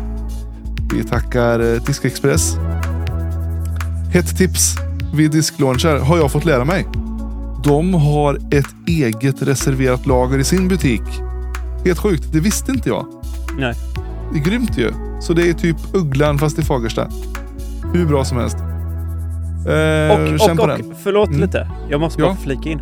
[0.94, 2.56] Vi tackar eh, Diskexpress.
[4.14, 4.74] Ett tips
[5.14, 6.86] vid disklaunchar har jag fått lära mig.
[7.64, 11.02] De har ett eget reserverat lager i sin butik.
[11.84, 13.06] Helt sjukt, det visste inte jag.
[13.58, 13.74] Nej.
[14.32, 14.92] Det är grymt ju.
[15.20, 17.08] Så det är typ Ugglan fast i Fagersta.
[17.94, 18.56] Hur bra som helst.
[18.58, 21.40] Eh, Och, känn på och, och förlåt Mm.
[21.40, 21.70] lite.
[21.90, 22.36] Jag måste bara Ja.
[22.42, 22.80] flika in.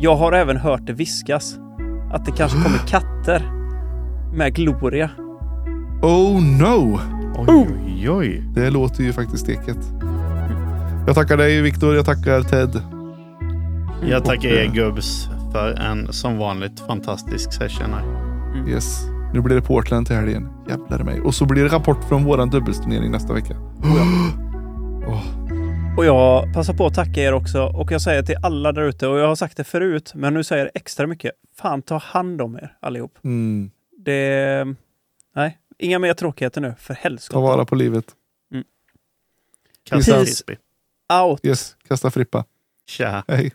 [0.00, 1.56] Jag har även hört det viskas.
[2.12, 3.42] Att det kanske kommer katter
[4.34, 5.10] med Gloria.
[6.02, 7.00] Oh no!
[7.38, 8.42] Oj, oj, oj.
[8.54, 9.78] Det låter ju faktiskt steket.
[11.06, 12.82] Jag tackar dig Viktor, jag tackar Ted.
[14.02, 18.04] Jag tackar er eh, gubbs för en som vanligt fantastisk session här.
[18.68, 19.00] Yes.
[19.34, 20.48] Nu blir det Portland till helgen.
[20.68, 21.20] Jävlar mig.
[21.20, 23.56] Och så blir det rapport från våran dubbelsturnering nästa vecka.
[25.06, 25.22] Åh,
[25.96, 27.62] Och jag passar på att tacka er också.
[27.62, 30.44] Och jag säger till alla där ute, och jag har sagt det förut, men nu
[30.44, 31.32] säger jag det extra mycket.
[31.56, 33.18] Fan, ta hand om er allihop.
[33.24, 33.70] mm.
[34.04, 34.66] Det...
[35.36, 37.40] Nej, inga mer tråkigheter nu, för Ta helskotta.
[37.40, 38.04] vara på livet.
[39.84, 40.44] Kasta Peace.
[41.22, 41.40] Out!
[41.42, 42.44] Yes, kasta frippa.
[42.86, 43.24] Tja.
[43.28, 43.52] Hej.